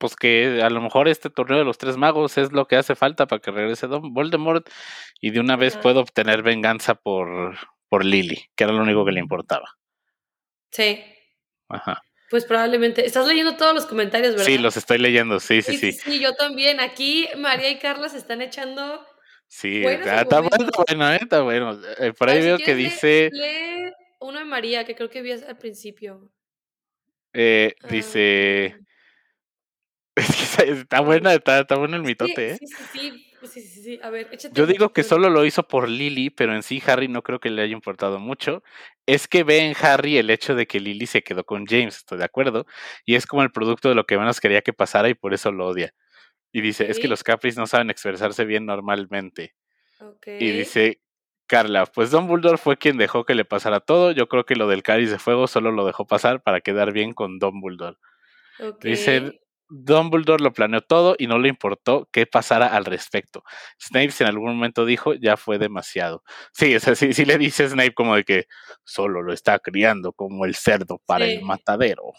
pues 0.00 0.16
que 0.16 0.62
a 0.62 0.70
lo 0.70 0.80
mejor 0.80 1.08
este 1.08 1.28
torneo 1.28 1.58
de 1.58 1.64
los 1.64 1.76
tres 1.76 1.98
magos 1.98 2.38
es 2.38 2.52
lo 2.52 2.66
que 2.66 2.76
hace 2.76 2.96
falta 2.96 3.26
para 3.26 3.40
que 3.40 3.50
regrese 3.50 3.86
Voldemort 3.86 4.66
y 5.20 5.30
de 5.30 5.40
una 5.40 5.56
vez 5.56 5.76
puedo 5.76 6.00
obtener 6.00 6.42
venganza 6.42 6.94
por, 6.94 7.56
por 7.88 8.04
Lily, 8.04 8.46
que 8.56 8.64
era 8.64 8.72
lo 8.72 8.82
único 8.82 9.04
que 9.04 9.12
le 9.12 9.20
importaba. 9.20 9.76
Sí. 10.72 11.04
Ajá. 11.68 12.02
Pues 12.30 12.46
probablemente. 12.46 13.04
Estás 13.04 13.26
leyendo 13.26 13.56
todos 13.56 13.74
los 13.74 13.84
comentarios, 13.84 14.32
¿verdad? 14.32 14.46
Sí, 14.46 14.56
los 14.56 14.76
estoy 14.78 14.98
leyendo, 14.98 15.38
sí, 15.38 15.60
sí, 15.60 15.76
sí. 15.76 15.92
Sí, 15.92 16.12
sí 16.12 16.20
yo 16.20 16.34
también. 16.34 16.80
Aquí 16.80 17.28
María 17.36 17.70
y 17.70 17.78
Carla 17.78 18.08
se 18.08 18.16
están 18.16 18.40
echando 18.40 19.04
Sí, 19.52 19.82
está, 19.84 20.40
bueno, 20.40 21.10
está 21.10 21.42
bueno. 21.42 21.76
Eh, 21.98 22.12
por 22.16 22.30
ahí 22.30 22.40
veo 22.40 22.56
que 22.56 22.76
dice. 22.76 23.30
Lee, 23.32 23.92
uno 24.20 24.38
de 24.38 24.44
María, 24.44 24.84
que 24.84 24.94
creo 24.94 25.10
que 25.10 25.22
vi 25.22 25.32
al 25.32 25.58
principio. 25.58 26.30
Eh, 27.32 27.74
dice. 27.90 28.78
está 30.58 31.00
buena, 31.00 31.34
está, 31.34 31.60
está 31.60 31.76
bueno 31.76 31.96
el 31.96 32.02
mitote, 32.02 32.50
¿eh? 32.50 32.58
Sí, 32.58 32.66
sí, 32.66 32.84
sí. 33.42 33.60
sí, 33.62 33.82
sí, 33.82 34.00
A 34.02 34.10
ver, 34.10 34.28
échate 34.32 34.54
Yo 34.54 34.66
digo 34.66 34.92
que 34.92 35.02
solo 35.02 35.30
lo 35.30 35.44
hizo 35.44 35.66
por 35.66 35.88
Lily, 35.88 36.30
pero 36.30 36.54
en 36.54 36.62
sí 36.62 36.82
Harry 36.86 37.08
no 37.08 37.22
creo 37.22 37.40
que 37.40 37.50
le 37.50 37.62
haya 37.62 37.72
importado 37.72 38.18
mucho. 38.18 38.62
Es 39.06 39.28
que 39.28 39.44
ve 39.44 39.58
en 39.58 39.74
Harry 39.80 40.18
el 40.18 40.30
hecho 40.30 40.54
de 40.54 40.66
que 40.66 40.80
Lily 40.80 41.06
se 41.06 41.22
quedó 41.22 41.44
con 41.44 41.66
James, 41.66 41.98
estoy 41.98 42.18
de 42.18 42.24
acuerdo. 42.24 42.66
Y 43.04 43.14
es 43.14 43.26
como 43.26 43.42
el 43.42 43.50
producto 43.50 43.88
de 43.88 43.94
lo 43.94 44.04
que 44.04 44.18
menos 44.18 44.40
quería 44.40 44.62
que 44.62 44.72
pasara 44.72 45.08
y 45.08 45.14
por 45.14 45.34
eso 45.34 45.52
lo 45.52 45.68
odia. 45.68 45.94
Y 46.52 46.60
dice, 46.62 46.90
es 46.90 46.98
que 46.98 47.08
los 47.08 47.22
Capris 47.22 47.56
no 47.56 47.66
saben 47.66 47.90
expresarse 47.90 48.44
bien 48.44 48.66
normalmente. 48.66 49.54
Y 50.26 50.50
dice 50.50 51.00
Carla, 51.46 51.86
pues 51.86 52.10
Dumbledore 52.10 52.58
fue 52.58 52.76
quien 52.76 52.96
dejó 52.96 53.24
que 53.24 53.34
le 53.34 53.44
pasara 53.44 53.80
todo. 53.80 54.12
Yo 54.12 54.28
creo 54.28 54.44
que 54.44 54.56
lo 54.56 54.68
del 54.68 54.82
cáliz 54.82 55.10
de 55.10 55.18
fuego 55.18 55.46
solo 55.46 55.70
lo 55.72 55.86
dejó 55.86 56.06
pasar 56.06 56.42
para 56.42 56.60
quedar 56.60 56.92
bien 56.92 57.12
con 57.12 57.38
Dumbledore. 57.38 57.96
Okay. 58.58 58.90
Dice, 58.92 59.40
Dumbledore 59.70 60.42
lo 60.42 60.52
planeó 60.52 60.80
todo 60.80 61.14
y 61.18 61.26
no 61.26 61.38
le 61.38 61.48
importó 61.48 62.08
qué 62.12 62.26
pasara 62.26 62.66
al 62.66 62.84
respecto. 62.84 63.44
Snape 63.80 64.12
en 64.20 64.26
algún 64.26 64.54
momento 64.54 64.84
dijo, 64.84 65.14
ya 65.14 65.36
fue 65.36 65.58
demasiado. 65.58 66.22
Sí, 66.52 66.74
es 66.74 66.86
así, 66.88 67.12
sí 67.14 67.24
le 67.24 67.38
dice 67.38 67.68
Snape 67.68 67.94
como 67.94 68.16
de 68.16 68.24
que 68.24 68.46
solo 68.84 69.22
lo 69.22 69.32
está 69.32 69.58
criando 69.60 70.12
como 70.12 70.44
el 70.44 70.54
cerdo 70.54 71.00
para 71.06 71.24
el 71.24 71.42
matadero. 71.42 72.12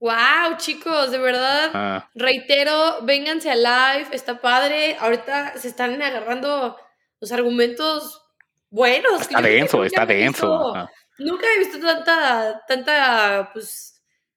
Wow, 0.00 0.58
chicos, 0.58 1.10
de 1.10 1.18
verdad, 1.18 2.04
reitero, 2.14 2.98
vénganse 3.02 3.50
a 3.50 3.56
live, 3.56 4.08
está 4.12 4.40
padre. 4.40 4.96
Ahorita 5.00 5.56
se 5.56 5.68
están 5.68 6.00
agarrando 6.02 6.76
los 7.20 7.32
argumentos 7.32 8.22
buenos. 8.68 9.22
Está 9.22 9.40
denso, 9.40 9.84
está 9.84 10.04
denso. 10.04 10.74
nunca 11.18 11.46
he 11.54 11.58
visto 11.58 11.78
tanta, 11.80 12.62
tanta, 12.66 13.50
pues, 13.52 13.93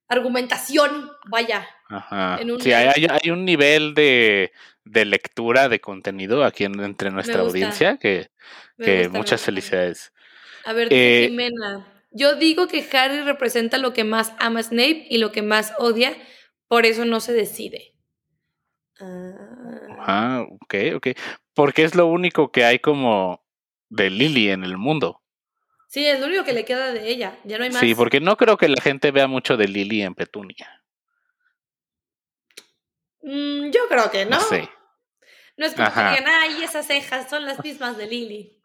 argumentación, 0.07 1.11
vaya. 1.29 1.67
Ajá. 1.89 2.39
sí, 2.59 2.73
hay, 2.73 3.29
un 3.29 3.45
nivel 3.45 3.93
de, 3.93 4.51
lectura 4.83 5.69
de 5.69 5.79
contenido 5.79 6.43
aquí 6.43 6.65
entre 6.65 7.11
nuestra 7.11 7.41
audiencia 7.41 7.97
que, 7.97 8.29
muchas 9.11 9.41
felicidades. 9.41 10.13
A 10.65 10.73
ver, 10.73 10.89
eh, 10.91 11.27
Jimena. 11.29 11.93
Yo 12.11 12.35
digo 12.35 12.67
que 12.67 12.85
Harry 12.93 13.21
representa 13.21 13.77
lo 13.77 13.93
que 13.93 14.03
más 14.03 14.33
ama 14.39 14.63
Snape 14.63 15.05
y 15.09 15.17
lo 15.17 15.31
que 15.31 15.41
más 15.41 15.73
odia, 15.77 16.15
por 16.67 16.85
eso 16.85 17.05
no 17.05 17.19
se 17.19 17.33
decide. 17.33 17.93
Ah, 18.99 19.35
ah 19.99 20.45
ok, 20.49 20.75
ok. 20.95 21.07
Porque 21.53 21.83
es 21.83 21.95
lo 21.95 22.07
único 22.07 22.51
que 22.51 22.65
hay 22.65 22.79
como 22.79 23.43
de 23.89 24.09
Lily 24.09 24.49
en 24.49 24.63
el 24.63 24.77
mundo. 24.77 25.21
Sí, 25.87 26.05
es 26.05 26.19
lo 26.19 26.27
único 26.27 26.43
que 26.43 26.53
le 26.53 26.65
queda 26.65 26.91
de 26.91 27.09
ella, 27.09 27.37
ya 27.45 27.57
no 27.57 27.63
hay 27.63 27.71
más. 27.71 27.79
Sí, 27.79 27.95
porque 27.95 28.19
no 28.19 28.35
creo 28.35 28.57
que 28.57 28.67
la 28.67 28.81
gente 28.81 29.11
vea 29.11 29.27
mucho 29.27 29.55
de 29.57 29.67
Lily 29.67 30.03
en 30.03 30.15
Petunia. 30.15 30.83
Mm, 33.21 33.71
yo 33.71 33.87
creo 33.89 34.11
que 34.11 34.25
no. 34.25 34.37
No 34.37 34.41
sé. 34.41 34.69
No 35.55 35.65
es 35.65 35.73
como 35.73 35.87
que 35.87 35.99
digan, 35.99 36.25
ay, 36.27 36.63
esas 36.63 36.85
cejas 36.85 37.29
son 37.29 37.45
las 37.45 37.63
mismas 37.63 37.97
de 37.97 38.05
Lily 38.05 38.57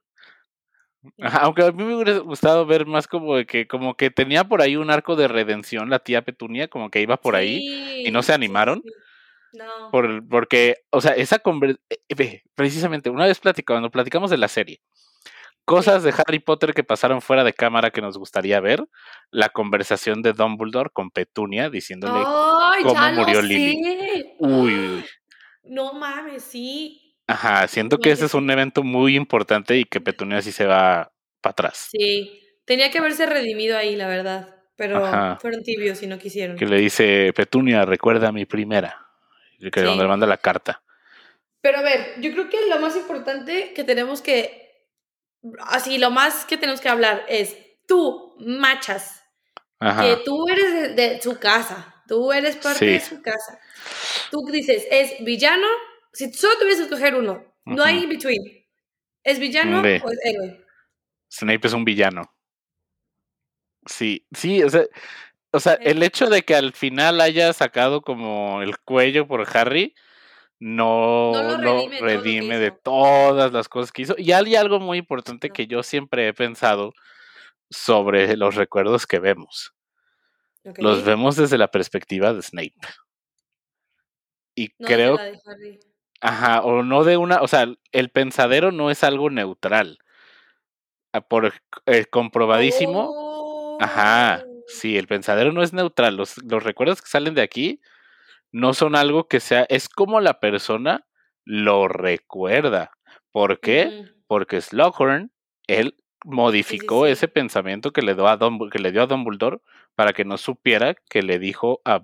aunque 1.42 1.62
a 1.62 1.72
mí 1.72 1.84
me 1.84 1.94
hubiera 1.94 2.18
gustado 2.18 2.64
ver 2.66 2.86
más 2.86 3.06
como 3.06 3.36
de 3.36 3.46
que, 3.46 3.66
como 3.66 3.96
que 3.96 4.10
tenía 4.10 4.44
por 4.44 4.62
ahí 4.62 4.76
un 4.76 4.90
arco 4.90 5.16
de 5.16 5.28
redención 5.28 5.90
la 5.90 5.98
tía 5.98 6.22
Petunia, 6.22 6.68
como 6.68 6.90
que 6.90 7.00
iba 7.00 7.16
por 7.16 7.34
ahí 7.34 8.04
y 8.06 8.10
no 8.10 8.22
se 8.22 8.32
animaron. 8.32 8.82
No. 9.52 9.90
Por, 9.90 10.26
porque, 10.28 10.76
o 10.90 11.00
sea, 11.00 11.12
esa 11.12 11.38
conversación, 11.38 11.84
precisamente, 12.54 13.10
una 13.10 13.26
vez 13.26 13.38
platicando, 13.38 13.74
cuando 13.74 13.90
platicamos 13.90 14.30
de 14.30 14.38
la 14.38 14.48
serie, 14.48 14.80
cosas 15.64 16.02
de 16.02 16.12
Harry 16.16 16.38
Potter 16.38 16.74
que 16.74 16.84
pasaron 16.84 17.20
fuera 17.22 17.44
de 17.44 17.52
cámara 17.52 17.90
que 17.90 18.00
nos 18.00 18.18
gustaría 18.18 18.60
ver, 18.60 18.84
la 19.30 19.48
conversación 19.48 20.22
de 20.22 20.32
Dumbledore 20.32 20.90
con 20.92 21.10
Petunia 21.10 21.70
diciéndole 21.70 22.24
cómo 22.82 23.12
murió 23.12 23.42
Lily. 23.42 24.34
Uy, 24.38 24.74
uy. 24.74 25.04
No 25.64 25.92
mames, 25.94 26.42
sí. 26.42 27.16
Ajá, 27.26 27.66
siento 27.68 27.98
que 27.98 28.10
ese 28.10 28.26
es 28.26 28.34
un 28.34 28.50
evento 28.50 28.82
muy 28.82 29.16
importante 29.16 29.78
y 29.78 29.84
que 29.84 30.00
Petunia 30.00 30.42
sí 30.42 30.52
se 30.52 30.66
va 30.66 31.12
para 31.40 31.52
atrás. 31.52 31.88
Sí. 31.90 32.40
Tenía 32.64 32.90
que 32.90 32.98
haberse 32.98 33.26
redimido 33.26 33.76
ahí, 33.76 33.96
la 33.96 34.08
verdad. 34.08 34.56
Pero 34.76 35.04
Ajá. 35.04 35.38
fueron 35.40 35.62
tibios 35.62 36.02
y 36.02 36.06
no 36.06 36.18
quisieron. 36.18 36.56
Que 36.56 36.66
le 36.66 36.78
dice, 36.78 37.32
Petunia, 37.34 37.84
recuerda 37.84 38.28
a 38.28 38.32
mi 38.32 38.46
primera. 38.46 39.06
Y 39.58 39.70
que 39.70 39.80
Sí. 39.80 39.86
donde 39.86 40.02
le 40.02 40.08
manda 40.08 40.26
la 40.26 40.38
carta. 40.38 40.82
Pero 41.60 41.78
a 41.78 41.82
ver, 41.82 42.14
yo 42.20 42.32
creo 42.32 42.48
que 42.48 42.58
lo 42.68 42.80
más 42.80 42.96
importante 42.96 43.72
que 43.74 43.84
tenemos 43.84 44.20
que. 44.20 44.61
Así, 45.60 45.98
lo 45.98 46.10
más 46.10 46.44
que 46.44 46.56
tenemos 46.56 46.80
que 46.80 46.88
hablar 46.88 47.24
es 47.28 47.56
tú, 47.86 48.36
machas, 48.38 49.22
Ajá. 49.78 50.02
que 50.02 50.22
tú 50.24 50.48
eres 50.48 50.72
de, 50.72 50.88
de 50.94 51.22
su 51.22 51.38
casa. 51.38 51.92
Tú 52.06 52.32
eres 52.32 52.56
parte 52.56 52.84
de 52.84 53.00
su 53.00 53.22
casa. 53.22 53.58
Tú 54.30 54.44
dices, 54.50 54.86
¿es 54.90 55.24
villano? 55.24 55.66
Si 56.12 56.32
solo 56.32 56.58
tuvieras 56.58 56.78
que 56.78 56.84
escoger 56.84 57.14
uno, 57.14 57.44
no 57.64 57.82
hay 57.82 58.02
in 58.02 58.08
between. 58.08 58.66
¿Es 59.24 59.38
villano 59.38 59.80
o 59.80 59.84
es 59.86 60.02
héroe? 60.24 60.64
Snape 61.30 61.66
es 61.66 61.72
un 61.72 61.84
villano. 61.84 62.34
Sí, 63.86 64.26
sí, 64.32 64.62
o 64.62 64.68
sea, 64.68 64.84
o 65.52 65.60
sea, 65.60 65.74
el 65.74 66.02
hecho 66.02 66.28
de 66.28 66.42
que 66.42 66.54
al 66.54 66.72
final 66.72 67.20
haya 67.20 67.52
sacado 67.52 68.02
como 68.02 68.62
el 68.62 68.78
cuello 68.78 69.26
por 69.26 69.46
Harry 69.56 69.94
no, 70.64 71.32
No 71.32 71.58
lo 71.58 71.88
lo 71.88 72.00
redime 72.00 72.58
de 72.58 72.68
lo 72.70 72.76
todas 72.84 73.52
las 73.52 73.68
cosas 73.68 73.90
que 73.90 74.02
hizo. 74.02 74.14
Y 74.16 74.32
hay 74.32 74.54
algo 74.54 74.78
muy 74.78 74.98
importante 74.98 75.50
que 75.50 75.66
yo 75.66 75.82
siempre 75.82 76.28
he 76.28 76.34
pensado 76.34 76.92
sobre 77.70 78.36
los 78.36 78.54
recuerdos 78.54 79.06
que 79.06 79.18
vemos. 79.18 79.72
Los 80.76 81.04
vemos 81.04 81.36
desde 81.36 81.58
la 81.58 81.68
perspectiva 81.68 82.32
de 82.32 82.42
Snape. 82.42 82.74
Y 84.54 84.68
No 84.78 84.86
creo 84.86 85.16
de. 85.16 85.80
Ajá, 86.20 86.62
o 86.62 86.84
no 86.84 87.02
de 87.02 87.16
una, 87.16 87.42
o 87.42 87.48
sea, 87.48 87.66
el 87.90 88.10
pensadero 88.10 88.70
no 88.70 88.90
es 88.90 89.02
algo 89.02 89.30
neutral. 89.30 89.98
Ah, 91.12 91.20
Por 91.20 91.52
eh, 91.86 92.04
comprobadísimo. 92.06 93.76
Ajá, 93.80 94.44
Oh. 94.46 94.62
sí, 94.68 94.96
el 94.96 95.08
pensadero 95.08 95.52
no 95.52 95.62
es 95.62 95.72
neutral. 95.72 96.16
Los, 96.16 96.38
los 96.44 96.62
recuerdos 96.62 97.02
que 97.02 97.08
salen 97.08 97.34
de 97.34 97.42
aquí 97.42 97.80
no 98.52 98.74
son 98.74 98.94
algo 98.94 99.26
que 99.26 99.40
sea, 99.40 99.66
es 99.68 99.88
como 99.88 100.20
la 100.20 100.38
persona 100.38 101.06
lo 101.44 101.88
recuerda. 101.88 102.92
¿Por 103.32 103.60
qué? 103.60 104.04
Porque 104.26 104.60
Slughorn, 104.60 105.32
él 105.66 105.96
modificó 106.24 107.06
sí. 107.06 107.12
ese 107.12 107.28
pensamiento 107.28 107.92
que 107.92 108.02
le, 108.02 108.14
dio 108.14 108.28
a 108.28 108.38
Dumb- 108.38 108.70
que 108.70 108.78
le 108.78 108.92
dio 108.92 109.02
a 109.02 109.06
Dumbledore 109.06 109.58
para 109.94 110.12
que 110.12 110.24
no 110.24 110.38
supiera 110.38 110.94
que 110.94 111.22
le 111.22 111.38
dijo 111.38 111.80
a, 111.84 112.02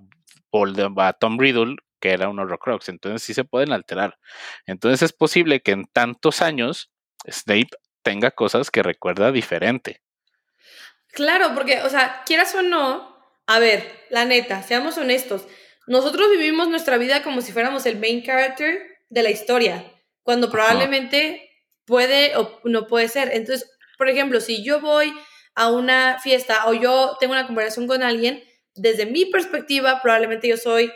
a 0.97 1.13
Tom 1.13 1.39
Riddle 1.39 1.77
que 2.01 2.11
era 2.11 2.29
un 2.29 2.39
Horrocrux. 2.39 2.89
Entonces 2.89 3.23
sí 3.23 3.35
se 3.35 3.45
pueden 3.45 3.73
alterar. 3.73 4.19
Entonces 4.67 5.03
es 5.03 5.13
posible 5.13 5.61
que 5.61 5.73
en 5.73 5.85
tantos 5.87 6.43
años 6.43 6.91
Snape 7.29 7.71
tenga 8.03 8.31
cosas 8.31 8.71
que 8.71 8.83
recuerda 8.83 9.33
diferente. 9.33 10.01
Claro, 11.13 11.51
porque, 11.55 11.83
o 11.83 11.91
sea, 11.91 12.23
quieras 12.27 12.55
o 12.55 12.63
no, 12.63 13.17
a 13.47 13.59
ver, 13.59 14.07
la 14.11 14.25
neta, 14.25 14.63
seamos 14.63 14.99
honestos. 14.99 15.47
Nosotros 15.89 16.31
vivimos 16.31 16.69
nuestra 16.69 16.99
vida 16.99 17.23
como 17.23 17.41
si 17.43 17.53
fuéramos 17.53 17.87
el 17.87 17.99
main 17.99 18.23
character 18.23 18.81
de 19.09 19.23
la 19.23 19.31
historia, 19.31 19.85
cuando 20.23 20.51
probablemente 20.51 21.51
puede 21.87 22.37
o 22.37 22.61
no 22.65 22.87
puede 22.87 23.09
ser. 23.09 23.31
Entonces, 23.33 23.71
por 23.97 24.09
ejemplo, 24.09 24.41
si 24.41 24.63
yo 24.65 24.81
voy 24.81 25.13
a 25.55 25.71
una 25.71 26.19
fiesta 26.23 26.67
o 26.67 26.75
yo 26.75 27.17
tengo 27.19 27.33
una 27.33 27.47
conversación 27.47 27.87
con 27.87 28.03
alguien, 28.03 28.45
desde 28.75 29.07
mi 29.07 29.25
perspectiva, 29.27 30.01
probablemente 30.03 30.47
yo 30.47 30.57
soy 30.57 30.93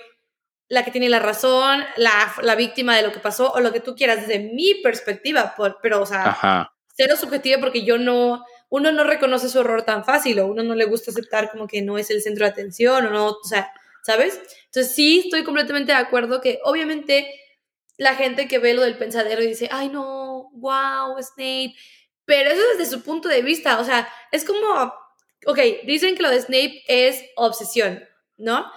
la 0.69 0.85
que 0.85 0.91
tiene 0.91 1.09
la 1.09 1.19
razón, 1.19 1.85
la, 1.97 2.33
la 2.43 2.55
víctima 2.55 2.97
de 2.97 3.03
lo 3.03 3.13
que 3.13 3.19
pasó 3.19 3.53
o 3.53 3.61
lo 3.61 3.73
que 3.73 3.81
tú 3.81 3.95
quieras, 3.97 4.27
desde 4.27 4.39
mi 4.39 4.75
perspectiva, 4.83 5.55
por- 5.57 5.79
pero, 5.83 6.01
o 6.03 6.07
sea, 6.07 6.27
Ajá. 6.31 6.73
cero 6.97 7.17
subjetiva 7.17 7.61
porque 7.61 7.85
yo 7.85 7.99
no, 7.99 8.45
uno 8.69 8.93
no 8.93 9.05
reconoce 9.05 9.49
su 9.49 9.61
error 9.61 9.83
tan 9.83 10.05
fácil 10.05 10.39
o 10.41 10.47
uno 10.47 10.63
no 10.63 10.75
le 10.75 10.85
gusta 10.85 11.11
aceptar 11.11 11.51
como 11.51 11.67
que 11.67 11.83
no 11.83 11.99
es 11.99 12.11
el 12.11 12.23
centro 12.23 12.45
de 12.47 12.53
atención 12.53 13.05
o 13.07 13.11
no, 13.11 13.27
o 13.31 13.45
sea, 13.45 13.71
¿sabes? 14.03 14.41
Entonces 14.67 14.95
sí 14.95 15.21
estoy 15.25 15.45
completamente 15.45 15.93
de 15.93 15.99
acuerdo 15.99 16.41
que 16.41 16.61
obviamente 16.65 17.33
la 17.99 18.15
gente 18.15 18.49
que 18.49 18.59
ve 18.59 18.75
lo 18.75 18.83
del 18.83 18.99
pensadero 18.99 19.43
y 19.43 19.49
dice, 19.49 19.69
ay 19.71 19.89
no, 19.89 20.51
wow, 20.55 21.17
Snape, 21.21 21.75
pero 22.25 22.51
eso 22.51 22.61
es 22.73 22.79
desde 22.79 22.91
su 22.91 23.03
punto 23.03 23.29
de 23.29 23.43
vista, 23.43 23.79
o 23.81 23.85
sea, 23.85 24.09
es 24.31 24.45
como, 24.45 24.93
ok, 25.47 25.59
dicen 25.85 26.17
que 26.17 26.23
lo 26.23 26.31
de 26.31 26.41
Snape 26.41 26.83
es 26.89 27.25
obsesión, 27.37 28.03
¿no? 28.37 28.71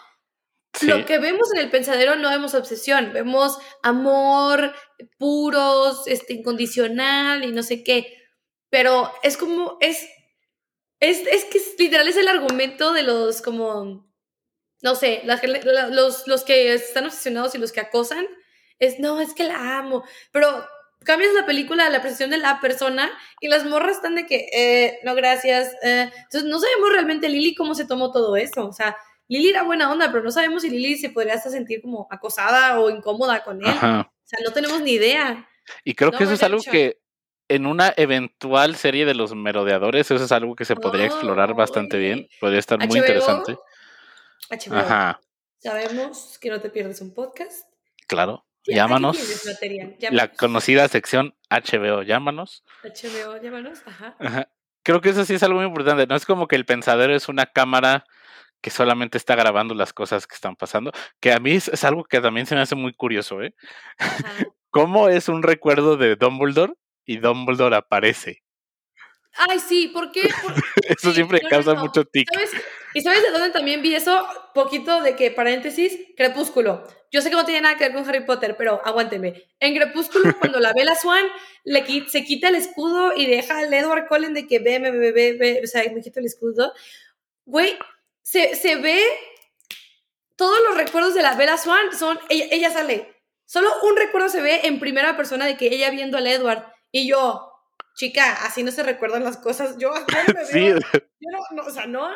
Sí. 0.73 0.87
Lo 0.87 1.05
que 1.05 1.19
vemos 1.19 1.47
en 1.53 1.61
el 1.61 1.69
pensadero 1.69 2.15
no 2.15 2.29
vemos 2.29 2.53
obsesión, 2.53 3.13
vemos 3.13 3.57
amor 3.81 4.73
puros, 5.17 6.05
este, 6.05 6.33
incondicional 6.33 7.45
y 7.45 7.53
no 7.53 7.63
sé 7.63 7.81
qué. 7.81 8.13
Pero 8.69 9.09
es 9.23 9.37
como, 9.37 9.77
es, 9.79 10.05
es, 10.99 11.25
es 11.27 11.45
que 11.45 11.61
literal 11.79 12.09
es 12.09 12.17
el 12.17 12.27
argumento 12.27 12.91
de 12.91 13.03
los 13.03 13.41
como, 13.41 14.05
no 14.85 14.93
sé, 14.93 15.21
las 15.25 15.41
los, 15.91 16.27
los 16.27 16.43
que 16.43 16.73
están 16.75 17.05
obsesionados 17.05 17.55
y 17.55 17.57
los 17.57 17.71
que 17.71 17.79
acosan, 17.79 18.25
es, 18.77 18.99
no, 18.99 19.19
es 19.19 19.33
que 19.33 19.43
la 19.45 19.79
amo, 19.79 20.03
pero 20.31 20.47
cambias 21.03 21.33
la 21.33 21.45
película, 21.47 21.89
la 21.89 22.01
percepción 22.03 22.29
de 22.29 22.37
la 22.37 22.59
persona 22.61 23.09
y 23.41 23.47
las 23.47 23.65
morras 23.65 23.95
están 23.97 24.13
de 24.15 24.27
que, 24.27 24.47
eh, 24.53 24.99
no, 25.03 25.15
gracias. 25.15 25.73
eh. 25.81 26.11
Entonces 26.23 26.43
no 26.45 26.59
sabemos 26.59 26.89
realmente 26.91 27.29
Lily 27.29 27.55
cómo 27.55 27.73
se 27.73 27.85
tomó 27.87 28.11
todo 28.11 28.35
eso, 28.35 28.67
o 28.67 28.73
sea, 28.73 28.95
Lily 29.27 29.49
era 29.49 29.63
buena 29.63 29.91
onda, 29.91 30.11
pero 30.11 30.23
no 30.23 30.29
sabemos 30.29 30.61
si 30.61 30.69
Lily 30.69 30.97
se 30.97 31.09
podría 31.09 31.33
hasta 31.33 31.49
sentir 31.49 31.81
como 31.81 32.07
acosada 32.11 32.79
o 32.79 32.91
incómoda 32.91 33.43
con 33.43 33.57
él. 33.65 33.71
Ajá. 33.71 34.01
O 34.01 34.27
sea, 34.27 34.39
no 34.45 34.51
tenemos 34.53 34.81
ni 34.81 34.91
idea. 34.91 35.47
Y 35.83 35.95
creo 35.95 36.11
No, 36.11 36.17
que 36.19 36.25
eso 36.25 36.33
es 36.33 36.43
algo 36.43 36.61
que 36.61 36.99
en 37.47 37.65
una 37.65 37.91
eventual 37.97 38.75
serie 38.75 39.05
de 39.05 39.15
los 39.15 39.33
merodeadores, 39.33 40.11
eso 40.11 40.23
es 40.23 40.31
algo 40.31 40.55
que 40.55 40.65
se 40.65 40.75
podría 40.75 41.05
explorar 41.07 41.55
bastante 41.55 41.97
Oye. 41.97 42.05
bien. 42.05 42.27
Podría 42.39 42.59
estar 42.59 42.77
muy 42.77 42.87
HBO, 42.87 42.97
interesante. 42.97 43.57
HBO. 44.49 44.77
Ajá, 44.77 45.19
Sabemos 45.59 46.37
que 46.39 46.49
no 46.49 46.61
te 46.61 46.69
pierdes 46.69 47.01
un 47.01 47.13
podcast. 47.13 47.67
claro. 48.07 48.45
Llámanos. 48.67 49.17
La 50.09 50.31
conocida 50.31 50.87
sección 50.87 51.35
HBO, 51.51 52.01
llámanos. 52.01 52.63
HBO, 52.83 53.37
llámanos. 53.41 53.81
Ajá. 53.85 54.15
Ajá. 54.19 54.49
Creo 54.81 55.01
que 55.01 55.09
eso 55.09 55.23
sí 55.25 55.35
es 55.35 55.43
algo 55.43 55.59
muy 55.59 55.67
importante. 55.67 56.07
No 56.07 56.15
es 56.15 56.25
como 56.25 56.47
que 56.47 56.55
el 56.55 56.65
pensadero 56.65 57.15
es 57.15 57.29
una 57.29 57.45
cámara 57.45 58.05
que 58.61 58.71
solamente 58.71 59.17
está 59.19 59.35
grabando 59.35 59.75
las 59.75 59.93
cosas 59.93 60.25
que 60.25 60.35
están 60.35 60.55
pasando. 60.55 60.91
Que 61.19 61.31
a 61.31 61.39
mí 61.39 61.51
es, 61.51 61.67
es 61.67 61.83
algo 61.83 62.03
que 62.05 62.21
también 62.21 62.47
se 62.47 62.55
me 62.55 62.61
hace 62.61 62.73
muy 62.75 62.93
curioso, 62.93 63.43
¿eh? 63.43 63.53
Ajá. 63.99 64.19
¿Cómo 64.71 65.09
es 65.09 65.29
un 65.29 65.43
recuerdo 65.43 65.95
de 65.95 66.15
Dumbledore 66.15 66.73
y 67.05 67.17
Dumbledore 67.17 67.75
aparece? 67.75 68.43
Ay, 69.37 69.59
sí, 69.59 69.87
¿por 69.89 70.11
qué? 70.11 70.21
Por- 70.43 70.53
Eso 70.87 71.13
siempre 71.13 71.39
no, 71.41 71.43
no, 71.43 71.49
causa 71.49 71.73
no. 71.73 71.81
mucho 71.81 72.05
tic. 72.05 72.27
¿Sabes? 72.33 72.51
¿Y 72.93 73.01
sabes 73.01 73.21
de 73.23 73.31
dónde 73.31 73.49
también 73.51 73.81
vi 73.81 73.93
eso? 73.95 74.25
Poquito 74.53 75.01
de 75.01 75.15
que, 75.15 75.31
paréntesis, 75.31 75.97
Crepúsculo. 76.15 76.87
Yo 77.11 77.21
sé 77.21 77.29
que 77.29 77.35
no 77.35 77.45
tiene 77.45 77.61
nada 77.61 77.77
que 77.77 77.85
ver 77.85 77.93
con 77.93 78.07
Harry 78.07 78.25
Potter, 78.25 78.55
pero 78.57 78.81
aguánteme. 78.85 79.43
En 79.59 79.75
Crepúsculo, 79.75 80.33
cuando 80.39 80.59
la 80.59 80.73
Bella 80.73 80.95
Swan 80.95 81.25
le 81.65 81.85
qui- 81.85 82.07
se 82.07 82.23
quita 82.23 82.47
el 82.49 82.55
escudo 82.55 83.13
y 83.15 83.25
deja 83.25 83.57
al 83.59 83.73
Edward 83.73 84.07
Cullen 84.07 84.33
de 84.33 84.47
que 84.47 84.59
ve, 84.59 84.79
ve, 84.79 84.91
ve, 84.91 85.11
ve, 85.11 85.33
ve, 85.39 85.61
o 85.63 85.67
sea, 85.67 85.83
me 85.93 86.01
quito 86.01 86.19
el 86.19 86.25
escudo. 86.25 86.73
Güey, 87.45 87.77
se, 88.21 88.55
se 88.55 88.75
ve. 88.77 89.01
Todos 90.35 90.57
los 90.67 90.75
recuerdos 90.77 91.13
de 91.13 91.21
la 91.21 91.35
Bella 91.35 91.57
Swan 91.57 91.93
son. 91.97 92.19
Ella, 92.29 92.45
ella 92.51 92.69
sale. 92.69 93.13
Solo 93.45 93.69
un 93.83 93.95
recuerdo 93.95 94.27
se 94.29 94.41
ve 94.41 94.61
en 94.63 94.79
primera 94.79 95.15
persona 95.15 95.45
de 95.45 95.55
que 95.55 95.67
ella 95.67 95.89
viendo 95.91 96.17
al 96.17 96.27
Edward. 96.27 96.65
Y 96.91 97.07
yo, 97.07 97.51
chica, 97.95 98.45
así 98.45 98.63
no 98.63 98.71
se 98.71 98.83
recuerdan 98.83 99.23
las 99.23 99.37
cosas. 99.37 99.77
Yo, 99.77 99.91
yo 99.93 100.33
me 100.33 100.45
Sí, 100.45 100.59
veo- 100.71 100.79
yo 101.19 101.29
no, 101.31 101.39
no, 101.51 101.63
o 101.63 101.69
sea, 101.71 101.87
no. 101.87 102.07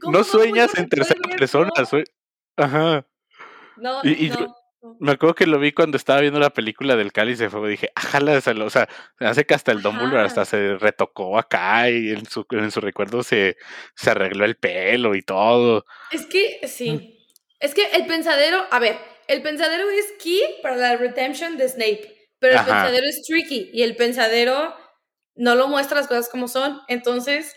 ¿Cómo 0.00 0.18
no 0.18 0.24
sueñas 0.24 0.76
en 0.78 0.88
tercera 0.88 1.20
persona. 1.36 1.70
Ajá. 2.56 3.06
No, 3.76 4.00
Y- 4.04 4.26
y 4.26 4.28
no, 4.30 4.38
yo-. 4.38 4.56
Me 5.00 5.12
acuerdo 5.12 5.34
que 5.34 5.46
lo 5.46 5.58
vi 5.58 5.72
cuando 5.72 5.96
estaba 5.96 6.20
viendo 6.20 6.38
la 6.38 6.50
película 6.50 6.94
del 6.94 7.10
Cáliz 7.10 7.38
de 7.38 7.48
Fuego. 7.48 7.66
Dije, 7.68 7.90
ajala, 7.94 8.36
o 8.36 8.40
sea, 8.70 8.86
se 9.18 9.24
hace 9.24 9.46
que 9.46 9.54
hasta 9.54 9.72
el 9.72 9.80
Dumbledore 9.80 10.20
hasta 10.20 10.44
se 10.44 10.76
retocó 10.76 11.38
acá 11.38 11.88
y 11.88 12.10
en 12.10 12.26
su, 12.26 12.44
en 12.50 12.70
su 12.70 12.82
recuerdo 12.82 13.22
se, 13.22 13.56
se 13.96 14.10
arregló 14.10 14.44
el 14.44 14.56
pelo 14.56 15.14
y 15.14 15.22
todo. 15.22 15.86
Es 16.10 16.26
que, 16.26 16.60
sí. 16.68 17.18
Es 17.60 17.72
que 17.74 17.86
el 17.94 18.06
pensadero, 18.06 18.62
a 18.70 18.78
ver, 18.78 18.98
el 19.26 19.40
pensadero 19.40 19.88
es 19.88 20.12
key 20.22 20.42
para 20.62 20.76
la 20.76 20.96
redemption 20.98 21.56
de 21.56 21.66
Snape, 21.66 22.23
pero 22.44 22.56
el 22.56 22.60
Ajá. 22.60 22.66
pensadero 22.66 23.06
es 23.06 23.22
tricky 23.22 23.70
y 23.72 23.84
el 23.84 23.96
pensadero 23.96 24.76
no 25.34 25.54
lo 25.54 25.66
muestra 25.66 25.96
las 25.96 26.08
cosas 26.08 26.28
como 26.28 26.46
son. 26.46 26.78
Entonces, 26.88 27.56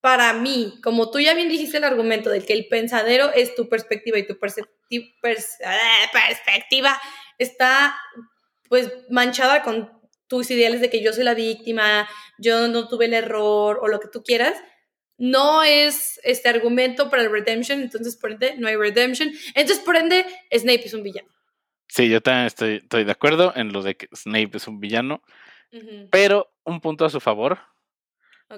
para 0.00 0.32
mí, 0.32 0.78
como 0.80 1.10
tú 1.10 1.18
ya 1.18 1.34
bien 1.34 1.48
dijiste 1.48 1.78
el 1.78 1.82
argumento 1.82 2.30
de 2.30 2.44
que 2.44 2.52
el 2.52 2.68
pensadero 2.68 3.32
es 3.34 3.56
tu 3.56 3.68
perspectiva 3.68 4.16
y 4.16 4.28
tu 4.28 4.34
ah, 4.34 6.10
perspectiva 6.12 7.00
está 7.38 7.98
pues 8.68 8.92
manchada 9.10 9.64
con 9.64 9.90
tus 10.28 10.48
ideales 10.52 10.80
de 10.80 10.88
que 10.88 11.02
yo 11.02 11.12
soy 11.12 11.24
la 11.24 11.34
víctima, 11.34 12.08
yo 12.38 12.68
no 12.68 12.86
tuve 12.86 13.06
el 13.06 13.14
error 13.14 13.80
o 13.82 13.88
lo 13.88 13.98
que 13.98 14.06
tú 14.06 14.22
quieras, 14.22 14.56
no 15.16 15.64
es 15.64 16.20
este 16.22 16.48
argumento 16.48 17.10
para 17.10 17.24
el 17.24 17.32
redemption, 17.32 17.80
entonces 17.80 18.14
por 18.14 18.30
ende 18.30 18.54
no 18.56 18.68
hay 18.68 18.76
redemption, 18.76 19.32
entonces 19.56 19.84
por 19.84 19.96
ende 19.96 20.24
Snape 20.52 20.86
es 20.86 20.94
un 20.94 21.02
villano. 21.02 21.37
Sí, 21.88 22.08
yo 22.08 22.20
también 22.20 22.46
estoy, 22.46 22.76
estoy 22.76 23.04
de 23.04 23.12
acuerdo 23.12 23.52
en 23.56 23.72
lo 23.72 23.82
de 23.82 23.96
que 23.96 24.08
Snape 24.14 24.50
es 24.54 24.68
un 24.68 24.78
villano, 24.78 25.22
pero 26.10 26.52
un 26.64 26.80
punto 26.80 27.04
a 27.04 27.10
su 27.10 27.20
favor, 27.20 27.58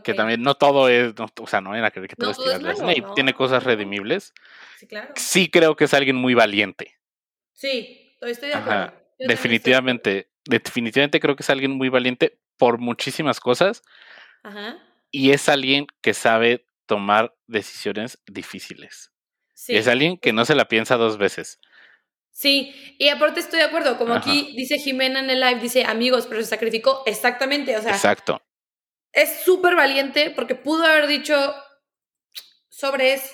que 0.05 0.14
también 0.14 0.43
no 0.43 0.55
todo 0.55 0.88
es, 0.88 1.14
o 1.19 1.47
sea, 1.47 1.61
no 1.61 1.75
era 1.75 1.90
que, 1.90 2.07
todo 2.09 2.31
es 2.31 2.38
tirarle 2.38 2.71
a 2.71 2.77
Snape, 2.77 3.05
tiene 3.14 3.35
cosas 3.35 3.64
redimibles. 3.64 4.35
Sí, 4.79 4.87
claro. 4.87 5.12
Sí 5.16 5.51
creo 5.51 5.77
que 5.77 5.85
es 5.85 5.95
alguien 5.95 6.16
muy 6.16 6.35
valiente. 6.35 6.97
Sí, 7.53 8.16
estoy 8.21 8.49
de 8.49 8.55
acuerdo. 8.55 8.93
Definitivamente, 9.19 10.31
definitivamente 10.45 11.21
creo 11.21 11.37
que 11.37 11.43
es 11.43 11.51
alguien 11.51 11.73
muy 11.73 11.88
valiente 11.88 12.38
por 12.57 12.79
muchísimas 12.79 13.38
cosas. 13.38 13.83
Ajá. 14.43 14.79
Y 15.11 15.33
es 15.33 15.49
alguien 15.49 15.87
que 16.01 16.14
sabe 16.14 16.66
tomar 16.87 17.35
decisiones 17.47 18.21
difíciles. 18.27 19.12
Sí. 19.55 19.77
Es 19.77 19.88
alguien 19.88 20.16
que 20.16 20.33
no 20.33 20.45
se 20.45 20.55
la 20.55 20.66
piensa 20.69 20.97
dos 20.97 21.19
veces. 21.19 21.61
Sí, 22.33 22.75
y 22.99 23.09
aparte 23.09 23.40
estoy 23.40 23.59
de 23.59 23.66
acuerdo, 23.66 23.99
como 23.99 24.14
aquí 24.14 24.55
dice 24.57 24.79
Jimena 24.79 25.21
en 25.21 25.31
el 25.31 25.40
live, 25.40 25.61
dice 25.61 25.85
amigos, 25.85 26.27
pero 26.27 26.40
se 26.43 26.49
sacrificó 26.49 27.03
exactamente, 27.05 27.77
o 27.77 27.83
sea. 27.83 27.93
Exacto. 27.93 28.40
Es 29.12 29.43
súper 29.45 29.75
valiente 29.75 30.31
porque 30.31 30.55
pudo 30.55 30.85
haber 30.85 31.07
dicho 31.07 31.55
sobres, 32.69 33.33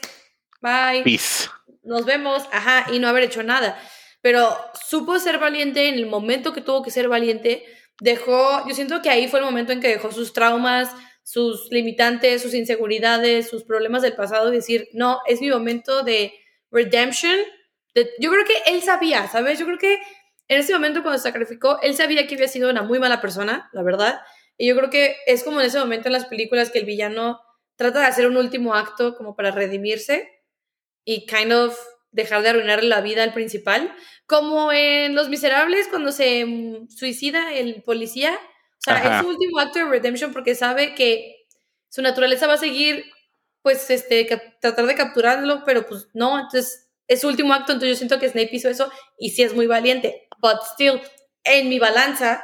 bye. 0.61 1.03
Peace. 1.05 1.49
Nos 1.83 2.05
vemos, 2.05 2.49
ajá, 2.51 2.87
y 2.93 2.99
no 2.99 3.09
haber 3.09 3.25
hecho 3.25 3.43
nada. 3.43 3.79
Pero 4.23 4.57
supo 4.89 5.19
ser 5.21 5.39
valiente 5.39 5.89
en 5.89 5.95
el 5.95 6.07
momento 6.07 6.53
que 6.53 6.61
tuvo 6.61 6.83
que 6.83 6.91
ser 6.91 7.09
valiente. 7.09 7.65
Dejó, 8.01 8.67
yo 8.67 8.75
siento 8.75 9.03
que 9.03 9.11
ahí 9.11 9.29
fue 9.29 9.39
el 9.39 9.45
momento 9.45 9.73
en 9.73 9.81
que 9.81 9.89
dejó 9.89 10.11
sus 10.11 10.33
traumas, 10.33 10.91
sus 11.23 11.71
limitantes, 11.71 12.43
sus 12.43 12.55
inseguridades, 12.55 13.49
sus 13.49 13.65
problemas 13.65 14.03
del 14.03 14.17
pasado 14.17 14.53
y 14.53 14.57
decir, 14.57 14.89
no, 14.93 15.21
es 15.27 15.41
mi 15.41 15.51
momento 15.51 16.03
de 16.03 16.33
redemption 16.71 17.37
yo 18.19 18.31
creo 18.31 18.45
que 18.45 18.57
él 18.67 18.83
sabía, 18.83 19.27
¿sabes? 19.29 19.59
Yo 19.59 19.67
creo 19.67 19.79
que 19.79 20.01
en 20.49 20.59
ese 20.61 20.73
momento 20.73 21.03
cuando 21.03 21.21
sacrificó, 21.21 21.81
él 21.83 21.95
sabía 21.95 22.27
que 22.27 22.35
había 22.35 22.49
sido 22.49 22.71
una 22.71 22.83
muy 22.83 22.99
mala 22.99 23.21
persona, 23.21 23.71
la 23.73 23.83
verdad. 23.83 24.21
Y 24.57 24.69
yo 24.69 24.77
creo 24.77 24.91
que 24.91 25.17
es 25.27 25.43
como 25.43 25.61
en 25.61 25.67
ese 25.67 25.79
momento 25.79 26.09
en 26.09 26.13
las 26.13 26.27
películas 26.27 26.71
que 26.71 26.79
el 26.79 26.85
villano 26.85 27.41
trata 27.77 28.01
de 28.01 28.07
hacer 28.07 28.27
un 28.27 28.37
último 28.37 28.75
acto 28.75 29.17
como 29.17 29.35
para 29.35 29.51
redimirse 29.51 30.31
y 31.05 31.27
kind 31.27 31.53
of 31.53 31.79
dejar 32.11 32.43
de 32.43 32.51
arruinarle 32.51 32.89
la 32.89 33.01
vida 33.01 33.23
al 33.23 33.33
principal. 33.35 33.95
Como 34.27 34.73
en 34.73 35.15
Los 35.15 35.29
Miserables, 35.29 35.89
cuando 35.89 36.13
se 36.13 36.45
mm, 36.45 36.89
suicida 36.89 37.53
el 37.53 37.83
policía. 37.83 38.35
O 38.35 38.83
sea, 38.91 39.19
es 39.19 39.23
su 39.23 39.29
último 39.29 39.59
acto 39.59 39.81
de 39.81 39.85
redemption 39.87 40.33
porque 40.33 40.55
sabe 40.55 40.95
que 40.95 41.47
su 41.89 42.03
naturaleza 42.03 42.47
va 42.47 42.55
a 42.55 42.59
seguir, 42.59 43.05
pues, 43.63 43.91
este, 43.91 44.25
tratar 44.61 44.87
de 44.87 44.95
capturarlo, 44.95 45.65
pero 45.65 45.87
pues 45.87 46.09
no. 46.15 46.39
Entonces 46.39 46.86
es 47.09 47.21
su 47.21 47.29
último 47.29 47.55
acto, 47.55 47.73
entonces 47.73 47.97
yo 47.97 47.99
siento 47.99 48.19
que 48.19 48.29
Snape 48.29 48.51
hizo 48.53 48.69
eso 48.69 48.91
y 49.19 49.31
sí 49.31 49.43
es 49.43 49.55
muy 49.55 49.67
valiente. 49.67 50.29
But 50.39 50.63
still, 50.73 51.01
en 51.45 51.69
mi 51.69 51.79
balanza, 51.79 52.43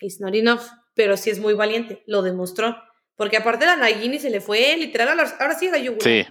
it's 0.00 0.20
not 0.20 0.34
enough, 0.34 0.62
pero 0.94 1.16
sí 1.16 1.30
es 1.30 1.38
muy 1.38 1.54
valiente, 1.54 2.02
lo 2.06 2.22
demostró. 2.22 2.76
Porque 3.16 3.36
aparte 3.36 3.66
la 3.66 3.76
Nagini 3.76 4.18
se 4.18 4.30
le 4.30 4.40
fue 4.40 4.76
literal, 4.76 5.08
a 5.08 5.14
la, 5.14 5.22
ahora 5.38 5.54
sí 5.54 5.70
la 5.70 5.78
yugular. 5.78 6.02
Sí, 6.02 6.26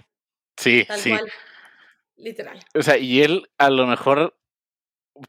sí, 0.56 0.84
Tal 0.86 1.00
sí. 1.00 1.10
Cual. 1.10 1.32
Literal. 2.16 2.64
O 2.74 2.82
sea, 2.82 2.98
y 2.98 3.22
él 3.22 3.48
a 3.58 3.70
lo 3.70 3.86
mejor, 3.86 4.38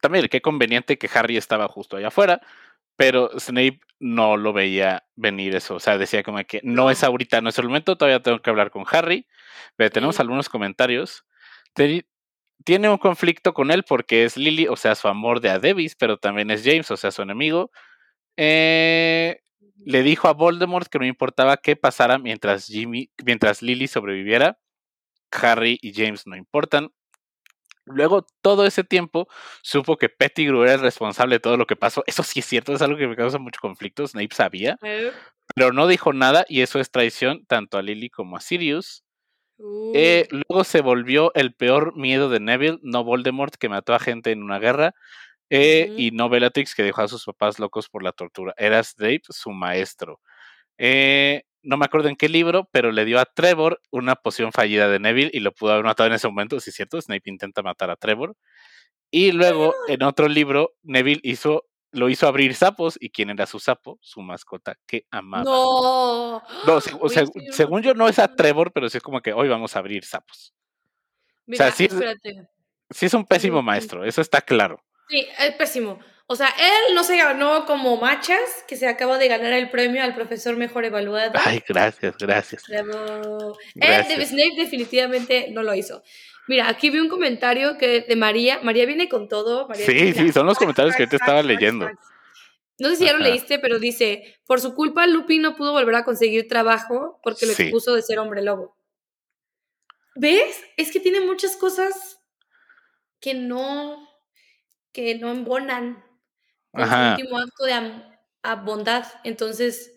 también 0.01 0.27
qué 0.27 0.41
conveniente 0.41 0.97
que 0.97 1.09
Harry 1.13 1.37
estaba 1.37 1.67
justo 1.67 1.97
allá 1.97 2.09
afuera, 2.09 2.41
pero 2.95 3.31
Snape 3.39 3.79
no 3.99 4.37
lo 4.37 4.53
veía 4.53 5.05
venir 5.15 5.55
eso. 5.55 5.75
O 5.75 5.79
sea, 5.79 5.97
decía 5.97 6.23
como 6.23 6.43
que 6.43 6.59
no 6.63 6.91
es 6.91 7.03
ahorita, 7.03 7.41
no 7.41 7.49
es 7.49 7.57
el 7.57 7.67
momento, 7.67 7.97
todavía 7.97 8.21
tengo 8.21 8.41
que 8.41 8.49
hablar 8.49 8.69
con 8.69 8.85
Harry. 8.91 9.25
Pero 9.75 9.89
tenemos 9.89 10.19
algunos 10.19 10.49
comentarios 10.49 11.25
tiene 12.63 12.89
un 12.89 12.97
conflicto 12.97 13.53
con 13.53 13.71
él 13.71 13.83
porque 13.83 14.25
es 14.25 14.37
Lily, 14.37 14.67
o 14.67 14.75
sea, 14.75 14.95
su 14.95 15.07
amor 15.07 15.39
de 15.41 15.49
Adebis, 15.51 15.95
pero 15.95 16.17
también 16.17 16.51
es 16.51 16.63
James, 16.63 16.89
o 16.91 16.97
sea, 16.97 17.11
su 17.11 17.21
enemigo. 17.21 17.71
Eh, 18.37 19.39
le 19.85 20.03
dijo 20.03 20.27
a 20.27 20.33
Voldemort 20.33 20.87
que 20.87 20.99
no 20.99 21.05
importaba 21.05 21.57
qué 21.57 21.75
pasara 21.75 22.17
mientras 22.17 22.65
Jimmy, 22.65 23.11
mientras 23.23 23.61
Lily 23.61 23.87
sobreviviera. 23.87 24.59
Harry 25.31 25.77
y 25.81 25.93
James 25.93 26.27
no 26.27 26.35
importan. 26.35 26.91
Luego, 27.85 28.25
todo 28.41 28.65
ese 28.65 28.83
tiempo, 28.83 29.27
supo 29.61 29.97
que 29.97 30.09
Pettigrew 30.09 30.63
era 30.63 30.73
el 30.73 30.81
responsable 30.81 31.35
de 31.35 31.39
todo 31.39 31.55
lo 31.55 31.67
que 31.67 31.75
pasó. 31.75 32.03
Eso 32.07 32.23
sí 32.23 32.39
es 32.39 32.45
cierto, 32.47 32.73
es 32.73 32.81
algo 32.81 32.97
que 32.97 33.07
me 33.07 33.15
causa 33.15 33.37
mucho 33.37 33.59
conflicto. 33.61 34.07
Snape 34.07 34.33
sabía, 34.33 34.77
pero 35.55 35.71
no 35.71 35.85
dijo 35.87 36.11
nada 36.13 36.45
y 36.49 36.61
eso 36.61 36.79
es 36.79 36.89
traición 36.89 37.45
tanto 37.45 37.77
a 37.77 37.83
Lily 37.83 38.09
como 38.09 38.37
a 38.37 38.41
Sirius. 38.41 39.04
Eh, 39.57 40.27
luego 40.31 40.63
se 40.63 40.81
volvió 40.81 41.31
el 41.33 41.53
peor 41.53 41.95
miedo 41.95 42.29
de 42.29 42.39
Neville, 42.39 42.79
no 42.81 43.03
Voldemort, 43.03 43.55
que 43.55 43.69
mató 43.69 43.93
a 43.93 43.99
gente 43.99 44.31
en 44.31 44.43
una 44.43 44.59
guerra, 44.59 44.93
eh, 45.49 45.93
y 45.97 46.11
no 46.11 46.29
Bellatrix, 46.29 46.75
que 46.75 46.83
dejó 46.83 47.01
a 47.03 47.07
sus 47.07 47.25
papás 47.25 47.59
locos 47.59 47.89
por 47.89 48.03
la 48.03 48.11
tortura. 48.11 48.53
Era 48.57 48.83
Snape 48.83 49.21
su 49.29 49.51
maestro. 49.51 50.19
Eh, 50.77 51.43
no 51.63 51.77
me 51.77 51.85
acuerdo 51.85 52.09
en 52.09 52.15
qué 52.15 52.29
libro, 52.29 52.69
pero 52.71 52.91
le 52.91 53.05
dio 53.05 53.19
a 53.19 53.25
Trevor 53.25 53.81
una 53.91 54.15
poción 54.15 54.51
fallida 54.51 54.87
de 54.89 54.99
Neville 54.99 55.31
y 55.33 55.39
lo 55.39 55.53
pudo 55.53 55.71
haber 55.73 55.85
matado 55.85 56.07
en 56.07 56.15
ese 56.15 56.27
momento, 56.27 56.59
si 56.59 56.69
es 56.69 56.75
cierto, 56.75 57.01
Snape 57.01 57.29
intenta 57.29 57.63
matar 57.63 57.89
a 57.89 57.95
Trevor. 57.95 58.35
Y 59.11 59.31
luego, 59.31 59.73
en 59.87 60.03
otro 60.03 60.27
libro, 60.27 60.73
Neville 60.83 61.21
hizo 61.23 61.65
lo 61.95 62.09
hizo 62.09 62.27
abrir 62.27 62.55
sapos 62.55 62.97
y 62.99 63.09
quién 63.09 63.29
era 63.29 63.45
su 63.45 63.59
sapo, 63.59 63.97
su 64.01 64.21
mascota 64.21 64.77
que 64.85 65.05
amaba. 65.09 65.43
No. 65.43 66.43
No, 66.65 66.75
o 67.01 67.09
sea, 67.09 67.25
según 67.51 67.81
yo 67.81 67.93
no 67.93 68.07
es 68.07 68.19
a 68.19 68.35
Trevor, 68.35 68.71
pero 68.71 68.89
sí 68.89 68.97
es 68.97 69.03
como 69.03 69.21
que 69.21 69.33
hoy 69.33 69.47
vamos 69.47 69.75
a 69.75 69.79
abrir 69.79 70.03
sapos. 70.03 70.53
o 71.47 71.55
sea, 71.55 71.71
sí, 71.71 71.87
sí 72.89 73.05
es 73.05 73.13
un 73.13 73.25
pésimo 73.25 73.61
maestro, 73.61 74.03
eso 74.03 74.21
está 74.21 74.41
claro. 74.41 74.83
Sí, 75.09 75.25
es 75.39 75.55
pésimo. 75.55 75.99
O 76.27 76.35
sea, 76.35 76.47
él 76.47 76.95
no 76.95 77.03
se 77.03 77.17
ganó 77.17 77.65
como 77.65 77.97
Machas, 77.97 78.65
que 78.67 78.75
se 78.75 78.87
acaba 78.87 79.19
de 79.19 79.27
ganar 79.27 79.53
el 79.53 79.69
premio 79.69 80.03
al 80.03 80.15
profesor 80.15 80.57
mejor 80.57 80.83
evaluado. 80.83 81.33
Ay, 81.45 81.61
gracias, 81.67 82.17
gracias. 82.17 82.63
Él 82.67 82.87
de 83.73 84.25
Snape 84.25 84.55
definitivamente 84.57 85.49
no 85.51 85.61
lo 85.61 85.75
hizo. 85.75 86.01
Mira, 86.47 86.67
aquí 86.67 86.89
vi 86.89 86.99
un 86.99 87.09
comentario 87.09 87.77
que 87.77 88.01
de 88.01 88.15
María. 88.15 88.59
María 88.63 88.85
viene 88.85 89.07
con 89.07 89.27
todo. 89.27 89.67
sí, 89.73 90.13
sí, 90.13 90.31
son 90.31 90.47
los 90.47 90.57
comentarios 90.57 90.95
que 90.95 91.03
yo 91.03 91.09
te 91.09 91.15
estaba 91.17 91.43
leyendo. 91.43 91.89
No 92.77 92.89
sé 92.89 92.95
si 92.97 93.05
ya 93.05 93.13
lo 93.13 93.19
leíste, 93.19 93.57
pero 93.59 93.79
dice, 93.79 94.37
por 94.45 94.59
su 94.59 94.73
culpa 94.73 95.07
Lupi 95.07 95.39
no 95.39 95.55
pudo 95.55 95.71
volver 95.71 95.95
a 95.95 96.03
conseguir 96.03 96.47
trabajo 96.47 97.19
porque 97.23 97.45
lo 97.45 97.53
expuso 97.53 97.93
de 97.95 98.01
ser 98.01 98.19
hombre 98.19 98.41
lobo. 98.41 98.75
¿Ves? 100.15 100.61
Es 100.75 100.91
que 100.91 100.99
tiene 100.99 101.21
muchas 101.21 101.55
cosas 101.55 102.19
que 103.19 103.33
no, 103.33 104.09
que 104.91 105.15
no 105.15 105.31
embonan 105.31 106.04
con 106.75 106.89
su 106.89 106.95
último 106.95 107.39
acto 107.39 107.65
de 107.65 108.55
bondad. 108.63 109.05
Entonces, 109.23 109.91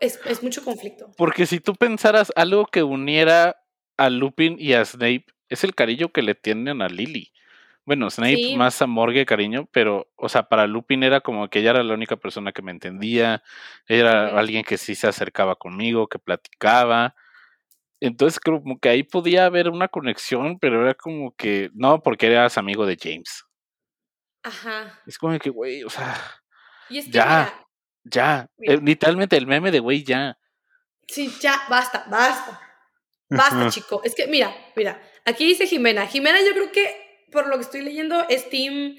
es, 0.00 0.20
es 0.24 0.42
mucho 0.42 0.64
conflicto. 0.64 1.12
Porque 1.16 1.46
si 1.46 1.60
tú 1.60 1.74
pensaras 1.74 2.32
algo 2.36 2.66
que 2.66 2.82
uniera 2.82 3.56
a 3.96 4.10
Lupin 4.10 4.56
y 4.58 4.72
a 4.72 4.84
Snape 4.84 5.26
es 5.48 5.64
el 5.64 5.74
cariño 5.74 6.10
que 6.10 6.22
le 6.22 6.34
tienen 6.34 6.80
a 6.80 6.88
Lily. 6.88 7.32
Bueno, 7.84 8.08
Snape 8.08 8.56
más 8.56 8.80
amor 8.82 9.12
que 9.12 9.26
cariño, 9.26 9.68
pero, 9.72 10.08
o 10.16 10.28
sea, 10.28 10.44
para 10.44 10.66
Lupin 10.66 11.02
era 11.02 11.20
como 11.20 11.48
que 11.48 11.58
ella 11.58 11.70
era 11.70 11.82
la 11.82 11.94
única 11.94 12.16
persona 12.16 12.52
que 12.52 12.62
me 12.62 12.70
entendía, 12.70 13.42
ella 13.88 14.00
era 14.00 14.38
alguien 14.38 14.62
que 14.62 14.78
sí 14.78 14.94
se 14.94 15.08
acercaba 15.08 15.56
conmigo, 15.56 16.06
que 16.06 16.18
platicaba. 16.18 17.16
Entonces, 17.98 18.38
como 18.38 18.78
que 18.78 18.90
ahí 18.90 19.02
podía 19.02 19.46
haber 19.46 19.68
una 19.68 19.88
conexión, 19.88 20.58
pero 20.60 20.82
era 20.82 20.94
como 20.94 21.34
que, 21.34 21.70
no, 21.74 22.00
porque 22.02 22.28
eras 22.28 22.58
amigo 22.58 22.86
de 22.86 22.96
James. 23.00 23.44
Ajá. 24.42 25.00
Es 25.06 25.18
como 25.18 25.38
que, 25.38 25.50
güey, 25.50 25.84
o 25.84 25.90
sea, 25.90 26.16
ya, 26.88 27.66
ya, 28.04 28.46
eh, 28.58 28.78
literalmente 28.82 29.36
el 29.36 29.46
meme 29.46 29.70
de, 29.70 29.80
güey, 29.80 30.02
ya. 30.02 30.38
Sí, 31.06 31.32
ya, 31.40 31.60
basta, 31.68 32.06
basta. 32.08 32.60
Basta, 33.28 33.70
chico. 33.70 34.00
Es 34.04 34.14
que, 34.14 34.26
mira, 34.26 34.54
mira, 34.74 35.00
aquí 35.24 35.46
dice 35.46 35.66
Jimena. 35.66 36.06
Jimena, 36.06 36.40
yo 36.40 36.52
creo 36.52 36.72
que, 36.72 37.26
por 37.30 37.46
lo 37.46 37.56
que 37.56 37.62
estoy 37.62 37.82
leyendo, 37.82 38.26
es 38.28 38.50
Team 38.50 38.96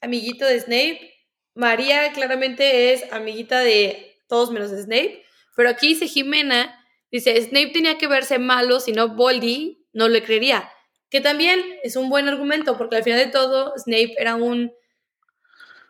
amiguito 0.00 0.46
de 0.46 0.60
Snape. 0.60 1.14
María 1.54 2.12
claramente 2.12 2.92
es 2.92 3.12
amiguita 3.12 3.60
de 3.60 4.16
todos 4.28 4.50
menos 4.50 4.70
de 4.70 4.82
Snape. 4.82 5.24
Pero 5.56 5.68
aquí 5.68 5.88
dice 5.88 6.06
Jimena, 6.06 6.82
dice, 7.10 7.40
Snape 7.42 7.72
tenía 7.72 7.98
que 7.98 8.06
verse 8.06 8.38
malo, 8.38 8.80
si 8.80 8.92
no 8.92 9.08
Boldy 9.14 9.86
no 9.92 10.08
le 10.08 10.22
creería. 10.22 10.70
Que 11.10 11.20
también 11.20 11.60
es 11.82 11.96
un 11.96 12.10
buen 12.10 12.28
argumento, 12.28 12.76
porque 12.76 12.96
al 12.96 13.02
final 13.02 13.18
de 13.18 13.32
todo, 13.32 13.72
Snape 13.78 14.14
era 14.18 14.34
un 14.34 14.72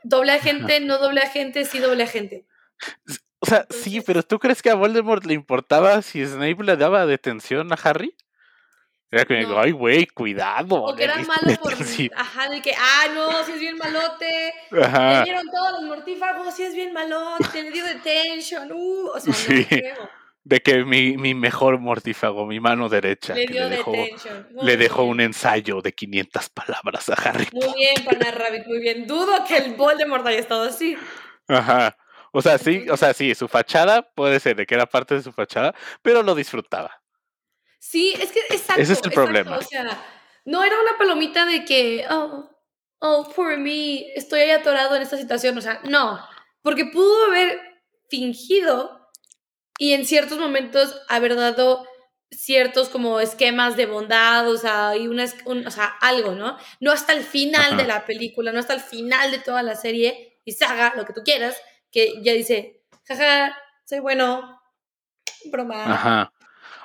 doble 0.05 0.33
agente, 0.33 0.81
no 0.81 0.99
doble 0.99 1.21
agente, 1.21 1.65
sí 1.65 1.79
doble 1.79 2.05
agente. 2.05 2.47
O 3.41 3.47
sea, 3.47 3.67
sí, 3.71 4.01
pero 4.01 4.23
¿tú 4.23 4.39
crees 4.39 4.63
que 4.63 4.71
a 4.71 4.75
Voldemort 4.75 5.25
le 5.25 5.35
importaba 5.35 6.03
si 6.03 6.25
Snape 6.25 6.63
le 6.65 6.77
daba 6.77 7.07
detención 7.07 7.73
a 7.73 7.77
Harry? 7.83 8.15
Era 9.11 9.25
que 9.25 9.35
me 9.35 9.41
digo, 9.41 9.59
ay, 9.59 9.71
güey, 9.71 10.07
cuidado. 10.07 10.83
O 10.83 10.95
que 10.95 11.05
era 11.05 11.17
malo 11.17 11.59
por. 11.63 11.73
Ajá, 11.73 12.49
de 12.51 12.61
que, 12.61 12.75
ah, 12.77 13.07
no, 13.15 13.43
si 13.45 13.53
es 13.53 13.61
bien 13.61 13.79
malote. 13.79 14.53
Ajá. 14.83 15.21
Le 15.21 15.25
dieron 15.25 15.47
todos 15.51 15.73
los 15.73 15.83
mortífagos, 15.83 16.55
si 16.55 16.65
es 16.65 16.75
bien 16.75 16.93
malote, 16.93 17.63
le 17.63 17.71
dio 17.71 17.85
detention. 17.85 18.71
Uh, 18.71 19.09
o 19.15 19.21
sea, 19.21 19.33
sí. 19.33 19.67
no 19.71 20.18
De 20.49 20.61
que 20.61 20.83
mi, 20.83 21.19
mi, 21.19 21.35
mejor 21.35 21.79
mortífago, 21.79 22.47
mi 22.47 22.59
mano 22.59 22.89
derecha, 22.89 23.35
le, 23.35 23.45
dio 23.45 23.69
le 23.69 23.77
dejó, 23.77 23.93
le 24.63 24.77
dejó 24.79 25.03
un 25.03 25.21
ensayo 25.21 25.83
de 25.83 25.93
500 25.93 26.49
palabras 26.49 27.11
a 27.11 27.13
Harry. 27.13 27.47
Muy 27.53 27.75
bien, 27.75 27.95
Pana 28.03 28.31
Rabbit, 28.31 28.67
muy 28.67 28.81
bien. 28.81 29.07
Dudo 29.07 29.45
que 29.47 29.59
el 29.59 29.75
Voldemort 29.75 30.27
haya 30.27 30.39
estado 30.39 30.63
así. 30.63 30.97
Ajá. 31.49 31.95
O 32.33 32.41
sea, 32.41 32.57
sí, 32.57 32.87
o 32.89 32.97
sea, 32.97 33.13
sí, 33.13 33.35
su 33.35 33.47
fachada 33.47 34.11
puede 34.15 34.41
ser 34.41 34.57
de 34.57 34.65
que 34.65 34.75
era 34.75 34.87
parte 34.87 35.17
de 35.17 35.23
su 35.23 35.33
fachada, 35.33 35.75
pero 36.01 36.23
lo 36.23 36.35
disfrutaba. 36.35 37.03
Sí, 37.79 38.15
es 38.19 38.33
que 38.33 38.41
exacto. 38.49 38.81
Ese 38.81 38.95
es 38.95 39.03
el 39.05 39.13
problema. 39.13 39.59
O 39.59 39.63
sea, 39.63 40.03
no 40.47 40.65
era 40.65 40.81
una 40.81 40.97
palomita 40.97 41.45
de 41.45 41.67
que, 41.67 42.07
oh, 42.09 42.49
oh, 43.01 43.31
poor 43.37 43.59
me, 43.59 44.15
estoy 44.15 44.41
ahí 44.41 44.51
atorado 44.53 44.97
en 44.97 45.03
esta 45.03 45.19
situación. 45.19 45.59
O 45.59 45.61
sea, 45.61 45.83
no, 45.85 46.19
porque 46.63 46.87
pudo 46.87 47.27
haber 47.27 47.61
fingido 48.09 48.98
y 49.79 49.95
en 49.95 50.05
ciertos 50.05 50.39
momentos 50.39 51.01
haber 51.09 51.37
dado 51.37 51.87
ciertos 52.31 52.91
como 52.91 53.21
esquemas 53.21 53.77
de 53.77 53.87
bondad, 53.87 54.51
o 54.51 54.59
sea, 54.59 54.95
y 54.97 55.09
una, 55.09 55.25
o 55.47 55.71
sea, 55.71 55.87
algo, 56.01 56.33
¿no? 56.33 56.59
No 56.81 56.93
hasta 56.93 57.15
el 57.15 57.23
final 57.23 57.79
de 57.79 57.85
la 57.85 58.05
película, 58.05 58.53
no 58.53 58.59
hasta 58.59 58.75
el 58.75 58.81
final 58.81 59.31
de 59.31 59.39
toda 59.39 59.63
la 59.63 59.77
serie 59.77 60.41
y 60.45 60.53
saga, 60.53 60.93
lo 60.97 61.07
que 61.07 61.15
tú 61.15 61.23
quieras, 61.25 61.57
que 61.91 62.21
ya 62.23 62.35
dice, 62.35 62.83
jaja, 63.07 63.57
soy 63.85 64.01
bueno, 64.01 64.61
broma. 65.47 65.95
Ajá. 65.95 66.33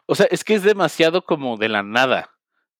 O 0.05 0.15
sea, 0.15 0.27
es 0.29 0.43
que 0.43 0.53
es 0.53 0.63
demasiado 0.63 1.25
como 1.25 1.57
de 1.57 1.69
la 1.69 1.83
nada. 1.83 2.29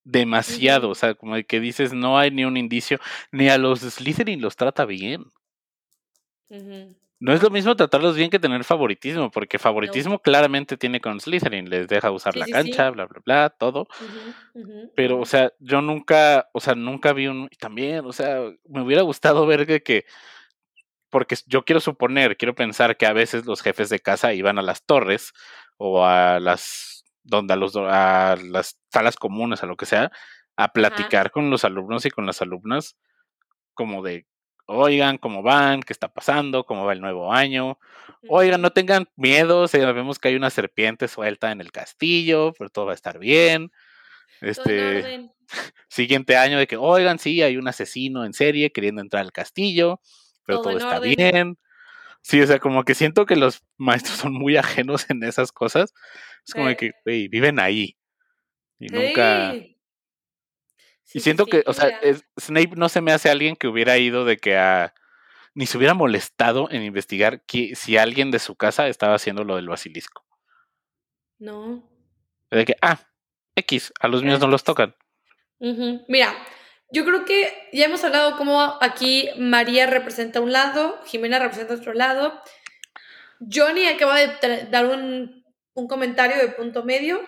Demasiado. 0.03 0.89
O 0.89 0.95
sea, 0.95 1.15
como 1.15 1.35
que 1.47 1.59
dices, 1.59 1.93
no 1.93 2.17
hay 2.17 2.31
ni 2.31 2.43
un 2.43 2.57
indicio. 2.57 2.99
Ni 3.31 3.49
a 3.49 3.57
los 3.57 3.79
Slytherin 3.79 4.41
los 4.41 4.55
trata 4.57 4.85
bien. 4.85 5.25
No 7.23 7.31
es 7.31 7.41
lo 7.41 7.49
mismo 7.49 7.73
tratarlos 7.73 8.17
bien 8.17 8.29
que 8.29 8.37
tener 8.37 8.65
favoritismo, 8.65 9.31
porque 9.31 9.57
favoritismo 9.57 10.19
claramente 10.19 10.75
tiene 10.75 10.99
con 10.99 11.21
Slytherin, 11.21 11.69
les 11.69 11.87
deja 11.87 12.11
usar 12.11 12.35
la 12.35 12.45
cancha, 12.45 12.89
bla, 12.89 13.05
bla, 13.05 13.21
bla, 13.23 13.49
todo. 13.49 13.87
Pero, 14.93 15.21
o 15.21 15.25
sea, 15.25 15.53
yo 15.59 15.81
nunca, 15.81 16.49
o 16.51 16.59
sea, 16.59 16.75
nunca 16.75 17.13
vi 17.13 17.27
un, 17.27 17.47
también, 17.57 18.05
o 18.05 18.11
sea, 18.11 18.41
me 18.67 18.81
hubiera 18.81 19.03
gustado 19.03 19.45
ver 19.45 19.65
que, 19.65 19.81
que, 19.81 20.03
porque 21.09 21.37
yo 21.45 21.63
quiero 21.63 21.79
suponer, 21.79 22.35
quiero 22.35 22.55
pensar 22.55 22.97
que 22.97 23.05
a 23.05 23.13
veces 23.13 23.45
los 23.45 23.61
jefes 23.61 23.87
de 23.87 23.99
casa 23.99 24.33
iban 24.33 24.59
a 24.59 24.61
las 24.61 24.83
torres 24.83 25.31
o 25.77 26.05
a 26.05 26.41
las 26.41 27.05
donde 27.23 27.53
a, 27.53 27.55
los, 27.55 27.73
a 27.77 28.35
las 28.49 28.81
salas 28.91 29.15
comunes, 29.15 29.63
a 29.63 29.65
lo 29.65 29.77
que 29.77 29.85
sea, 29.85 30.11
a 30.57 30.73
platicar 30.73 31.31
con 31.31 31.49
los 31.49 31.63
alumnos 31.63 32.05
y 32.05 32.09
con 32.09 32.25
las 32.25 32.41
alumnas, 32.41 32.97
como 33.73 34.03
de, 34.03 34.25
oigan, 34.75 35.17
¿cómo 35.17 35.41
van? 35.41 35.81
¿Qué 35.81 35.93
está 35.93 36.13
pasando? 36.13 36.65
¿Cómo 36.65 36.85
va 36.85 36.93
el 36.93 37.01
nuevo 37.01 37.33
año? 37.33 37.79
Oigan, 38.29 38.61
no 38.61 38.71
tengan 38.71 39.09
miedo, 39.15 39.67
sabemos 39.67 40.19
que 40.19 40.29
hay 40.29 40.35
una 40.35 40.49
serpiente 40.49 41.07
suelta 41.07 41.51
en 41.51 41.61
el 41.61 41.71
castillo, 41.71 42.53
pero 42.57 42.69
todo 42.69 42.85
va 42.87 42.91
a 42.91 42.95
estar 42.95 43.19
bien. 43.19 43.71
Este 44.41 45.29
siguiente 45.87 46.37
año 46.37 46.57
de 46.57 46.67
que, 46.67 46.77
oigan, 46.77 47.19
sí, 47.19 47.41
hay 47.41 47.57
un 47.57 47.67
asesino 47.67 48.25
en 48.25 48.33
serie 48.33 48.71
queriendo 48.71 49.01
entrar 49.01 49.23
al 49.23 49.31
castillo, 49.31 50.01
pero 50.45 50.61
todo, 50.61 50.77
está 50.77 50.99
bien. 50.99 51.57
Sí, 52.21 52.41
o 52.41 52.47
sea, 52.47 52.59
como 52.59 52.83
que 52.83 52.95
siento 52.95 53.25
que 53.25 53.35
los 53.35 53.63
maestros 53.77 54.17
son 54.19 54.33
muy 54.33 54.57
ajenos 54.57 55.09
en 55.09 55.23
esas 55.23 55.51
cosas. 55.51 55.93
Es 56.45 56.53
como 56.53 56.75
que, 56.75 56.91
viven 57.05 57.59
ahí. 57.59 57.97
Y 58.79 58.87
nunca. 58.87 59.53
Y 61.11 61.19
siento 61.19 61.45
que, 61.45 61.63
o 61.65 61.73
sea, 61.73 61.99
Snape 62.39 62.71
no 62.75 62.89
se 62.89 63.01
me 63.01 63.11
hace 63.11 63.29
alguien 63.29 63.55
que 63.55 63.67
hubiera 63.67 63.97
ido 63.97 64.25
de 64.25 64.37
que 64.37 64.57
a. 64.57 64.93
Ni 65.55 65.67
se 65.67 65.77
hubiera 65.77 65.93
molestado 65.93 66.67
en 66.71 66.81
investigar 66.81 67.43
que, 67.45 67.75
si 67.75 67.97
alguien 67.97 68.31
de 68.31 68.39
su 68.39 68.55
casa 68.55 68.87
estaba 68.87 69.13
haciendo 69.13 69.43
lo 69.43 69.55
del 69.55 69.69
basilisco. 69.69 70.25
No. 71.37 71.87
De 72.49 72.65
que, 72.65 72.75
ah, 72.81 72.99
X, 73.55 73.93
a 73.99 74.07
los 74.07 74.23
míos 74.23 74.39
no 74.39 74.47
los 74.47 74.63
tocan. 74.63 74.95
Mira, 76.07 76.33
yo 76.91 77.05
creo 77.05 77.25
que 77.25 77.69
ya 77.71 77.85
hemos 77.85 78.03
hablado 78.03 78.35
cómo 78.37 78.77
aquí 78.81 79.29
María 79.37 79.87
representa 79.87 80.41
un 80.41 80.51
lado, 80.51 80.99
Jimena 81.05 81.39
representa 81.39 81.75
otro 81.75 81.93
lado. 81.93 82.41
Johnny 83.51 83.87
acaba 83.87 84.19
de 84.19 84.67
dar 84.69 84.85
un, 84.85 85.43
comentario 85.73 86.37
de 86.37 86.49
punto 86.49 86.83
medio 86.83 87.19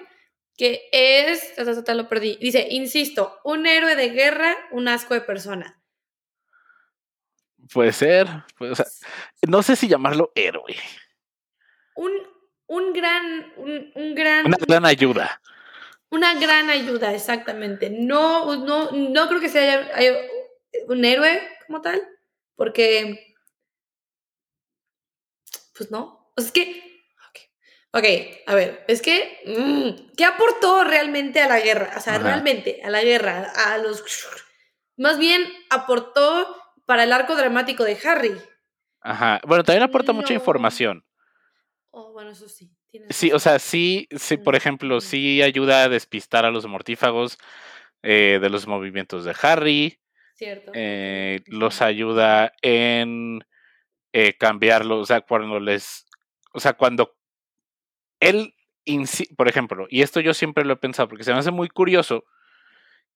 que 0.57 0.89
es, 0.91 1.57
hasta 1.59 1.93
lo 1.93 2.07
perdí. 2.07 2.37
Dice, 2.41 2.67
insisto, 2.69 3.39
un 3.43 3.65
héroe 3.65 3.95
de 3.95 4.09
guerra, 4.09 4.55
un 4.71 4.87
asco 4.87 5.13
de 5.13 5.21
persona. 5.21 5.81
Puede 7.73 7.93
ser, 7.93 8.27
no 9.47 9.63
sé 9.63 9.75
si 9.75 9.87
llamarlo 9.87 10.31
héroe. 10.35 10.75
Un, 11.95 12.11
un 12.67 12.93
gran, 12.93 13.53
un 13.57 14.15
gran. 14.15 14.45
Una 14.45 14.57
gran 14.57 14.85
ayuda. 14.85 15.41
Una 16.09 16.39
gran 16.39 16.69
ayuda, 16.69 17.13
exactamente. 17.13 17.89
No, 17.89 18.55
no, 18.55 18.91
no 18.91 19.27
creo 19.27 19.41
que 19.41 19.49
sea 19.49 19.91
un 20.87 21.03
héroe 21.03 21.41
como 21.65 21.81
tal, 21.81 22.01
porque, 22.55 23.35
pues 25.75 25.91
no. 25.91 26.31
es 26.37 26.51
que, 26.51 26.94
ok, 27.95 28.05
a 28.45 28.55
ver, 28.55 28.83
es 28.89 29.01
que, 29.01 29.39
mm, 29.45 30.15
¿qué 30.17 30.25
aportó 30.25 30.83
realmente 30.83 31.39
a 31.39 31.47
la 31.47 31.61
guerra? 31.61 31.93
O 31.95 32.01
sea, 32.01 32.17
realmente 32.19 32.81
a 32.83 32.89
la 32.89 33.01
guerra, 33.01 33.51
a 33.55 33.77
los... 33.77 34.03
Más 34.97 35.17
bien 35.17 35.41
aportó 35.69 36.61
para 36.85 37.03
el 37.03 37.13
arco 37.13 37.35
dramático 37.35 37.85
de 37.85 37.97
Harry. 38.03 38.35
Ajá, 38.99 39.39
bueno, 39.47 39.63
también 39.63 39.83
aporta 39.83 40.11
mucha 40.11 40.33
información. 40.33 41.05
Oh, 41.91 42.11
bueno, 42.11 42.31
eso 42.31 42.49
sí. 42.49 42.69
Sí, 43.09 43.31
o 43.31 43.39
sea, 43.39 43.59
sí, 43.59 44.07
sí, 44.17 44.37
por 44.37 44.55
ejemplo, 44.55 44.99
sí 44.99 45.41
ayuda 45.41 45.83
a 45.83 45.89
despistar 45.89 46.45
a 46.45 46.51
los 46.51 46.65
mortífagos 46.67 47.37
eh, 48.03 48.39
de 48.41 48.49
los 48.49 48.67
movimientos 48.67 49.23
de 49.23 49.35
Harry. 49.41 49.99
Cierto. 50.35 50.71
Eh, 50.75 51.41
los 51.47 51.81
ayuda 51.81 52.51
en 52.61 53.45
eh, 54.11 54.33
cambiarlo, 54.37 54.99
o 54.99 55.05
sea, 55.05 55.21
cuando 55.21 55.59
les, 55.59 56.05
o 56.53 56.59
sea, 56.59 56.73
cuando 56.73 57.15
él, 58.19 58.55
por 59.35 59.47
ejemplo, 59.47 59.87
y 59.89 60.01
esto 60.01 60.19
yo 60.19 60.33
siempre 60.33 60.65
lo 60.65 60.73
he 60.73 60.77
pensado, 60.77 61.09
porque 61.09 61.23
se 61.23 61.33
me 61.33 61.39
hace 61.39 61.51
muy 61.51 61.69
curioso 61.69 62.25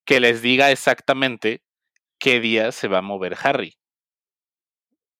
que 0.05 0.19
les 0.19 0.41
diga 0.41 0.71
exactamente 0.71 1.63
qué 2.19 2.39
día 2.39 2.71
se 2.71 2.87
va 2.87 2.99
a 2.99 3.03
mover 3.03 3.35
Harry 3.41 3.79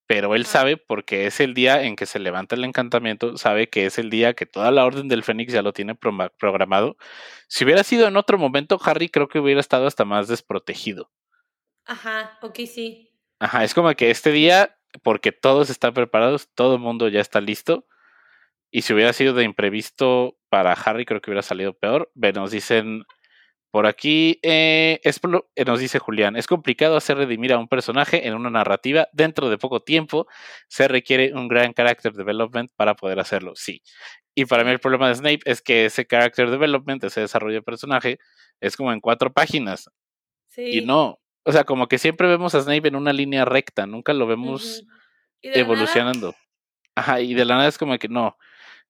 pero 0.10 0.34
él 0.34 0.48
sabe 0.48 0.76
porque 0.76 1.28
es 1.28 1.39
el 1.39 1.54
día 1.54 1.84
en 1.84 1.96
que 1.96 2.08
se 2.08 2.18
levanta 2.18 2.56
el 2.56 2.63
encantamiento, 2.63 3.38
sabe 3.38 3.70
que 3.70 3.86
es 3.86 4.00
el 4.00 4.10
día 4.10 4.34
que 4.34 4.48
toda 4.48 4.72
la 4.72 4.84
orden 4.84 5.08
del 5.08 5.22
Fénix 5.22 5.54
ya 5.54 5.62
lo 5.62 5.72
tiene 5.72 5.94
programado. 5.94 6.98
Si 7.48 7.63
hubiera 7.63 7.84
sido 7.84 8.08
en 8.08 8.18
otro 8.18 8.39
momento, 8.39 8.80
Harry 8.84 9.10
creo 9.10 9.28
que 9.28 9.38
hubiera 9.38 9.62
estado 9.62 9.86
hasta 9.86 10.06
más 10.06 10.28
desprotegido. 10.28 11.12
Ajá, 11.86 12.39
ok, 12.42 12.56
sí. 12.65 13.12
Ajá, 13.38 13.63
es 13.63 13.76
como 13.76 13.94
que 13.94 14.10
este 14.10 14.32
día, 14.32 14.80
porque 15.04 15.32
todos 15.32 15.70
están 15.70 15.94
preparados, 15.94 16.50
todo 16.56 16.74
el 16.74 16.82
mundo 16.82 17.08
ya 17.08 17.22
está 17.22 17.39
listo. 17.39 17.86
Y 18.71 18.84
si 18.84 18.93
hubiera 18.93 19.13
sido 19.13 19.34
de 19.34 19.43
imprevisto 19.43 20.38
para 20.49 20.73
Harry, 20.73 21.05
creo 21.05 21.21
que 21.21 21.32
hubiera 21.32 21.41
salido 21.41 21.73
peor. 21.73 22.12
Nos 22.15 22.51
dicen 22.51 23.05
por 23.71 23.86
aquí 23.86 24.39
eh, 24.41 24.99
eh, 25.03 25.65
nos 25.65 25.79
dice 25.79 25.99
Julián, 25.99 26.36
es 26.36 26.47
complicado 26.47 26.97
hacer 26.97 27.17
redimir 27.17 27.53
a 27.53 27.60
un 27.60 27.67
personaje 27.67 28.27
en 28.27 28.34
una 28.34 28.49
narrativa 28.49 29.08
dentro 29.13 29.49
de 29.49 29.60
poco 29.60 29.82
tiempo. 29.82 30.27
Se 30.67 30.88
requiere 30.88 31.34
un 31.34 31.47
gran 31.47 31.73
character 31.73 32.13
development 32.13 32.71
para 32.75 32.95
poder 32.95 33.19
hacerlo, 33.19 33.53
sí. 33.55 33.84
Y 34.34 34.45
para 34.45 34.63
mí 34.63 34.71
el 34.71 34.79
problema 34.79 35.08
de 35.08 35.15
Snape 35.15 35.41
es 35.45 35.62
que 35.62 35.86
ese 35.86 36.05
character 36.05 36.49
development, 36.49 37.03
ese 37.03 37.21
desarrollo 37.21 37.55
de 37.55 37.62
personaje, 37.62 38.17
es 38.60 38.75
como 38.75 38.91
en 38.91 39.01
cuatro 39.01 39.32
páginas. 39.32 39.89
Sí. 40.47 40.79
Y 40.79 40.82
no, 40.82 41.19
o 41.43 41.51
sea, 41.51 41.63
como 41.63 41.88
que 41.88 41.99
siempre 41.99 42.27
vemos 42.27 42.55
a 42.55 42.62
Snape 42.62 42.88
en 42.88 42.95
una 42.95 43.13
línea 43.13 43.45
recta, 43.45 43.86
nunca 43.86 44.13
lo 44.13 44.25
vemos 44.25 44.84
evolucionando. 45.43 46.34
Ajá, 46.95 47.21
y 47.21 47.36
de 47.36 47.45
la 47.45 47.55
nada 47.55 47.67
es 47.67 47.77
como 47.77 47.97
que 47.99 48.08
no, 48.08 48.36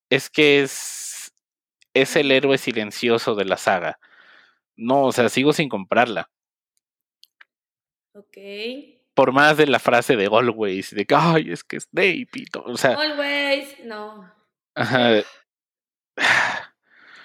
es 0.09 0.29
que 0.29 0.61
es, 0.61 1.33
es 1.93 2.15
el 2.15 2.31
héroe 2.31 2.57
silencioso 2.57 3.35
de 3.35 3.45
la 3.45 3.57
saga 3.57 3.99
no, 4.79 5.05
o 5.05 5.11
sea, 5.11 5.29
sigo 5.29 5.51
sin 5.53 5.69
comprarla. 5.69 6.29
Ok. 8.13 8.37
Por 9.13 9.33
más 9.33 9.57
de 9.57 9.67
la 9.67 9.79
frase 9.79 10.15
de 10.15 10.27
always, 10.27 10.95
de 10.95 11.05
que, 11.05 11.15
ay, 11.15 11.51
es 11.51 11.63
que 11.63 11.77
es 11.77 11.83
Snape 11.83 12.29
y 12.33 12.45
O 12.65 12.77
sea. 12.77 12.91
Always, 12.91 13.79
no. 13.83 14.33
Ajá. 14.75 15.21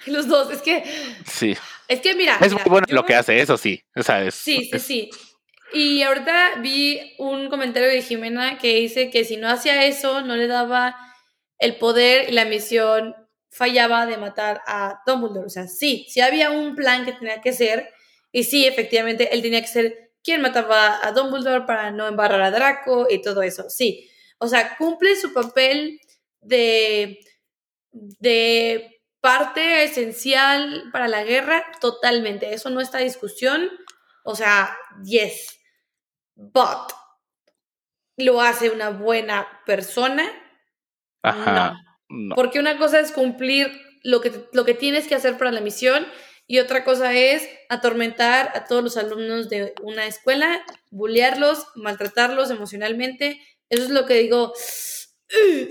Los 0.06 0.26
dos, 0.26 0.50
es 0.50 0.62
que. 0.62 0.84
Sí. 1.24 1.56
Es 1.86 2.00
que 2.00 2.14
mira. 2.14 2.38
Es 2.40 2.52
muy 2.52 2.62
bueno 2.66 2.86
lo 2.90 3.04
que 3.04 3.14
hace, 3.14 3.40
eso 3.40 3.56
sí. 3.56 3.82
O 3.94 4.02
sea, 4.02 4.24
es, 4.24 4.34
sí, 4.34 4.68
sí, 4.72 4.78
sí. 4.80 5.10
Y 5.72 6.02
ahorita 6.02 6.56
vi 6.60 7.14
un 7.18 7.48
comentario 7.48 7.88
de 7.88 8.02
Jimena 8.02 8.58
que 8.58 8.74
dice 8.76 9.10
que 9.10 9.24
si 9.24 9.36
no 9.36 9.48
hacía 9.48 9.86
eso, 9.86 10.22
no 10.22 10.36
le 10.36 10.46
daba 10.46 10.96
el 11.58 11.76
poder 11.76 12.28
y 12.28 12.32
la 12.32 12.44
misión 12.44 13.14
fallaba 13.50 14.06
de 14.06 14.16
matar 14.16 14.62
a 14.66 15.00
Dumbledore. 15.06 15.46
O 15.46 15.50
sea, 15.50 15.68
sí, 15.68 16.06
sí 16.08 16.20
había 16.20 16.50
un 16.50 16.74
plan 16.74 17.04
que 17.04 17.12
tenía 17.12 17.40
que 17.40 17.52
ser, 17.52 17.92
y 18.32 18.44
sí, 18.44 18.66
efectivamente, 18.66 19.32
él 19.32 19.42
tenía 19.42 19.60
que 19.60 19.68
ser 19.68 20.12
quien 20.24 20.40
mataba 20.42 21.06
a 21.06 21.12
Dumbledore 21.12 21.66
para 21.66 21.90
no 21.90 22.08
embarrar 22.08 22.42
a 22.42 22.50
Draco 22.50 23.06
y 23.08 23.22
todo 23.22 23.42
eso, 23.42 23.70
sí. 23.70 24.10
O 24.38 24.48
sea, 24.48 24.76
cumple 24.76 25.14
su 25.16 25.32
papel 25.32 26.00
de, 26.40 27.20
de 27.92 29.00
parte 29.20 29.84
esencial 29.84 30.90
para 30.92 31.08
la 31.08 31.24
guerra 31.24 31.64
totalmente. 31.80 32.52
Eso 32.52 32.70
no 32.70 32.80
está 32.80 32.98
discusión. 32.98 33.70
O 34.24 34.34
sea, 34.34 34.76
yes. 35.04 35.60
But, 36.34 36.92
¿lo 38.16 38.40
hace 38.40 38.70
una 38.70 38.90
buena 38.90 39.62
persona? 39.64 40.30
Ajá. 41.24 41.80
No. 42.08 42.34
Porque 42.36 42.60
una 42.60 42.78
cosa 42.78 43.00
es 43.00 43.10
cumplir 43.10 43.72
lo 44.02 44.20
que, 44.20 44.30
lo 44.52 44.64
que 44.64 44.74
tienes 44.74 45.08
que 45.08 45.14
hacer 45.14 45.36
para 45.36 45.50
la 45.50 45.60
misión 45.60 46.06
y 46.46 46.58
otra 46.58 46.84
cosa 46.84 47.14
es 47.14 47.48
atormentar 47.70 48.52
a 48.54 48.66
todos 48.66 48.84
los 48.84 48.96
alumnos 48.98 49.48
de 49.48 49.74
una 49.82 50.06
escuela, 50.06 50.64
bullearlos, 50.90 51.66
maltratarlos 51.74 52.50
emocionalmente. 52.50 53.40
Eso 53.70 53.84
es 53.84 53.90
lo 53.90 54.04
que 54.04 54.14
digo, 54.14 54.52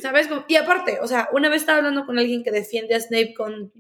¿sabes? 0.02 0.28
Y 0.48 0.56
aparte, 0.56 1.00
o 1.00 1.08
sea, 1.08 1.30
una 1.32 1.50
vez 1.50 1.62
estaba 1.62 1.78
hablando 1.78 2.06
con 2.06 2.18
alguien 2.18 2.44
que 2.44 2.52
defiende 2.52 2.96
a 2.96 3.00
Snape 3.00 3.36
con 3.36 3.72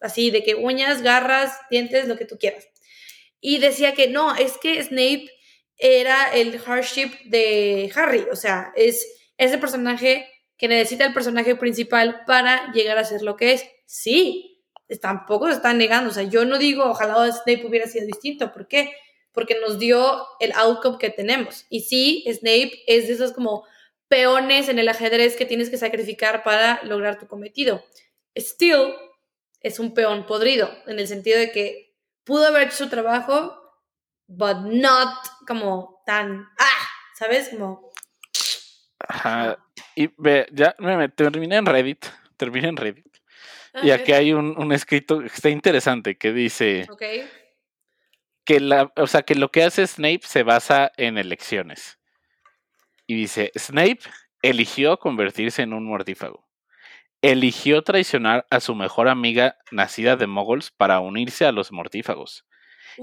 así, 0.00 0.30
de 0.30 0.42
que 0.44 0.54
uñas, 0.54 1.02
garras, 1.02 1.58
dientes, 1.68 2.06
lo 2.06 2.16
que 2.16 2.24
tú 2.24 2.38
quieras. 2.38 2.68
Y 3.40 3.58
decía 3.58 3.94
que 3.94 4.08
no, 4.08 4.34
es 4.36 4.56
que 4.58 4.82
Snape 4.82 5.28
era 5.76 6.32
el 6.32 6.58
hardship 6.58 7.10
de 7.24 7.90
Harry, 7.94 8.26
o 8.30 8.36
sea, 8.36 8.72
es 8.76 9.06
ese 9.36 9.58
personaje 9.58 10.29
que 10.60 10.68
necesita 10.68 11.06
el 11.06 11.14
personaje 11.14 11.56
principal 11.56 12.24
para 12.26 12.70
llegar 12.72 12.98
a 12.98 13.04
ser 13.04 13.22
lo 13.22 13.34
que 13.34 13.54
es. 13.54 13.64
Sí, 13.86 14.62
tampoco 15.00 15.46
se 15.46 15.54
están 15.54 15.78
negando, 15.78 16.10
o 16.10 16.12
sea, 16.12 16.24
yo 16.24 16.44
no 16.44 16.58
digo 16.58 16.84
ojalá 16.84 17.32
Snape 17.32 17.64
hubiera 17.66 17.86
sido 17.86 18.06
distinto, 18.06 18.52
¿por 18.52 18.68
qué? 18.68 18.92
Porque 19.32 19.58
nos 19.58 19.78
dio 19.78 20.26
el 20.38 20.52
outcome 20.52 20.98
que 20.98 21.08
tenemos. 21.08 21.64
Y 21.70 21.80
sí, 21.80 22.24
Snape 22.30 22.82
es 22.86 23.08
de 23.08 23.14
esos 23.14 23.32
como 23.32 23.64
peones 24.08 24.68
en 24.68 24.78
el 24.78 24.88
ajedrez 24.90 25.34
que 25.34 25.46
tienes 25.46 25.70
que 25.70 25.78
sacrificar 25.78 26.42
para 26.42 26.82
lograr 26.82 27.18
tu 27.18 27.26
cometido. 27.26 27.82
Still 28.36 28.94
es 29.60 29.78
un 29.78 29.94
peón 29.94 30.26
podrido, 30.26 30.70
en 30.86 30.98
el 30.98 31.08
sentido 31.08 31.38
de 31.38 31.52
que 31.52 31.96
pudo 32.24 32.46
haber 32.46 32.64
hecho 32.64 32.76
su 32.76 32.90
trabajo, 32.90 33.56
but 34.26 34.58
not 34.64 35.14
como 35.46 36.02
tan, 36.04 36.46
ah, 36.58 36.88
¿sabes? 37.14 37.48
Como... 37.48 37.89
Ajá. 39.10 39.58
Y 39.96 40.10
ve, 40.16 40.46
ya 40.52 40.74
me, 40.78 41.08
terminé 41.08 41.56
en 41.56 41.66
Reddit, 41.66 42.06
terminé 42.36 42.68
en 42.68 42.76
Reddit. 42.76 43.06
y 43.82 43.90
aquí 43.90 44.12
hay 44.12 44.32
un, 44.32 44.56
un, 44.56 44.72
escrito 44.72 45.18
que 45.18 45.26
está 45.26 45.48
interesante 45.48 46.16
que 46.16 46.32
dice 46.32 46.86
que 48.44 48.60
la, 48.60 48.92
o 48.96 49.06
sea, 49.06 49.22
que 49.22 49.34
lo 49.34 49.50
que 49.50 49.64
hace 49.64 49.86
Snape 49.86 50.20
se 50.22 50.44
basa 50.44 50.92
en 50.96 51.18
elecciones. 51.18 51.98
Y 53.06 53.16
dice, 53.16 53.50
Snape 53.58 54.00
eligió 54.42 54.96
convertirse 54.98 55.62
en 55.62 55.72
un 55.72 55.86
mortífago. 55.86 56.48
Eligió 57.20 57.82
traicionar 57.82 58.46
a 58.50 58.60
su 58.60 58.74
mejor 58.76 59.08
amiga 59.08 59.56
nacida 59.72 60.16
de 60.16 60.28
moguls 60.28 60.70
para 60.70 61.00
unirse 61.00 61.44
a 61.44 61.52
los 61.52 61.72
mortífagos. 61.72 62.46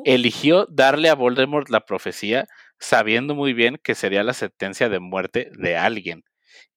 Eligió 0.05 0.65
darle 0.69 1.09
a 1.09 1.15
Voldemort 1.15 1.69
la 1.69 1.81
profecía 1.81 2.47
sabiendo 2.79 3.35
muy 3.35 3.53
bien 3.53 3.79
que 3.83 3.95
sería 3.95 4.23
la 4.23 4.33
sentencia 4.33 4.89
de 4.89 4.99
muerte 4.99 5.49
de 5.57 5.77
alguien. 5.77 6.23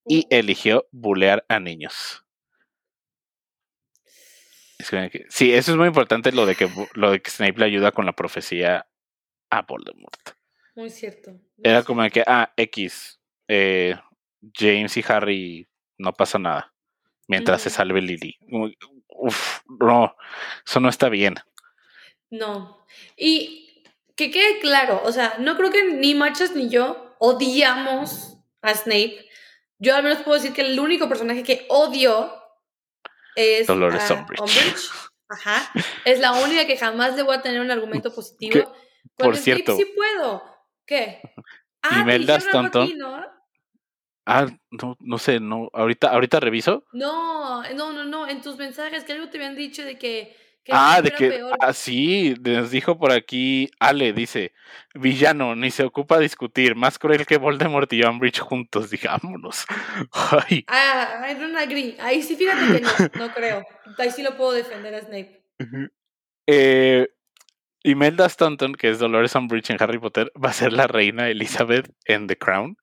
Y 0.05 0.25
eligió 0.29 0.87
bulear 0.91 1.45
a 1.47 1.59
niños. 1.59 2.25
Sí, 5.29 5.53
eso 5.53 5.71
es 5.71 5.77
muy 5.77 5.87
importante 5.87 6.31
lo 6.31 6.45
de 6.45 6.55
que 6.55 6.67
lo 6.95 7.11
de 7.11 7.21
que 7.21 7.29
Snape 7.29 7.59
le 7.59 7.65
ayuda 7.65 7.91
con 7.91 8.05
la 8.05 8.13
profecía 8.13 8.87
a 9.51 9.61
Voldemort. 9.61 10.31
Muy 10.75 10.89
cierto. 10.89 11.39
Era 11.63 11.83
como 11.83 12.01
de 12.01 12.09
que, 12.09 12.23
ah, 12.25 12.51
X, 12.57 13.19
eh, 13.47 13.95
James 14.53 14.95
y 14.97 15.03
Harry 15.07 15.69
no 15.97 16.13
pasa 16.13 16.39
nada 16.39 16.73
mientras 17.27 17.61
se 17.61 17.69
salve 17.69 18.01
Lily. 18.01 18.37
Uf, 19.07 19.61
no, 19.79 20.15
eso 20.65 20.79
no 20.79 20.89
está 20.89 21.09
bien. 21.09 21.35
No. 22.29 22.85
Y 23.15 23.70
que 24.21 24.29
quede 24.29 24.59
claro, 24.59 25.01
o 25.03 25.11
sea, 25.11 25.35
no 25.39 25.57
creo 25.57 25.71
que 25.71 25.83
ni 25.95 26.13
Machas 26.13 26.53
ni 26.53 26.69
yo 26.69 27.15
odiamos 27.17 28.37
a 28.61 28.75
Snape. 28.75 29.27
Yo 29.79 29.95
al 29.95 30.03
menos 30.03 30.19
puedo 30.19 30.37
decir 30.37 30.53
que 30.53 30.61
el 30.61 30.79
único 30.79 31.09
personaje 31.09 31.41
que 31.41 31.65
odio 31.69 32.31
es 33.35 33.65
Dolores 33.65 34.07
Umbridge. 34.11 34.91
Ajá. 35.27 35.71
Es 36.05 36.19
la 36.19 36.33
única 36.33 36.67
que 36.67 36.77
jamás 36.77 37.15
le 37.15 37.23
voy 37.23 37.35
a 37.35 37.41
tener 37.41 37.61
un 37.61 37.71
argumento 37.71 38.13
positivo. 38.13 38.71
Por 39.15 39.37
cierto. 39.37 39.75
sí 39.75 39.85
puedo. 39.95 40.43
¿Qué? 40.85 41.21
Ah, 41.83 42.01
Imelda 42.01 42.35
Stanton. 42.35 42.91
Ah, 44.27 44.45
no, 44.69 44.95
no 44.99 45.17
sé, 45.17 45.39
no, 45.39 45.67
ahorita, 45.73 46.09
ahorita 46.11 46.39
reviso. 46.39 46.83
No, 46.93 47.63
no, 47.73 47.91
no, 47.91 48.03
no, 48.03 48.27
en 48.27 48.43
tus 48.43 48.55
mensajes 48.57 49.03
que 49.03 49.13
algo 49.13 49.29
te 49.29 49.39
habían 49.39 49.55
dicho 49.55 49.83
de 49.83 49.97
que... 49.97 50.37
ah, 50.69 51.01
de 51.01 51.11
que, 51.11 51.41
ah, 51.59 51.73
sí, 51.73 52.35
nos 52.41 52.71
dijo 52.71 52.97
por 52.97 53.11
aquí 53.11 53.69
Ale, 53.79 54.13
dice, 54.13 54.53
villano, 54.93 55.55
ni 55.55 55.71
se 55.71 55.83
ocupa 55.83 56.19
discutir, 56.19 56.75
más 56.75 56.99
cruel 56.99 57.25
que 57.25 57.37
Voldemort 57.37 57.91
y 57.93 58.03
Umbridge 58.03 58.39
juntos, 58.39 58.89
digámonos. 58.89 59.65
Ay. 60.49 60.65
Ah, 60.67 61.25
I 61.29 61.35
don't 61.35 61.57
agree, 61.57 61.95
ahí 61.99 62.21
sí 62.21 62.35
fíjate 62.35 62.81
que 62.81 62.81
no, 62.81 63.25
no 63.27 63.33
creo, 63.33 63.63
ahí 63.97 64.11
sí 64.11 64.21
lo 64.23 64.37
puedo 64.37 64.53
defender 64.53 64.95
a 64.95 65.01
Snape. 65.01 65.43
eh, 66.47 67.07
Imelda 67.83 68.27
Stanton, 68.27 68.73
que 68.75 68.89
es 68.89 68.99
Dolores 68.99 69.33
Umbridge 69.33 69.71
en 69.71 69.77
Harry 69.81 69.97
Potter, 69.97 70.31
va 70.43 70.49
a 70.49 70.53
ser 70.53 70.71
la 70.71 70.85
reina 70.85 71.29
Elizabeth 71.29 71.89
en 72.05 72.27
The 72.27 72.37
Crown. 72.37 72.77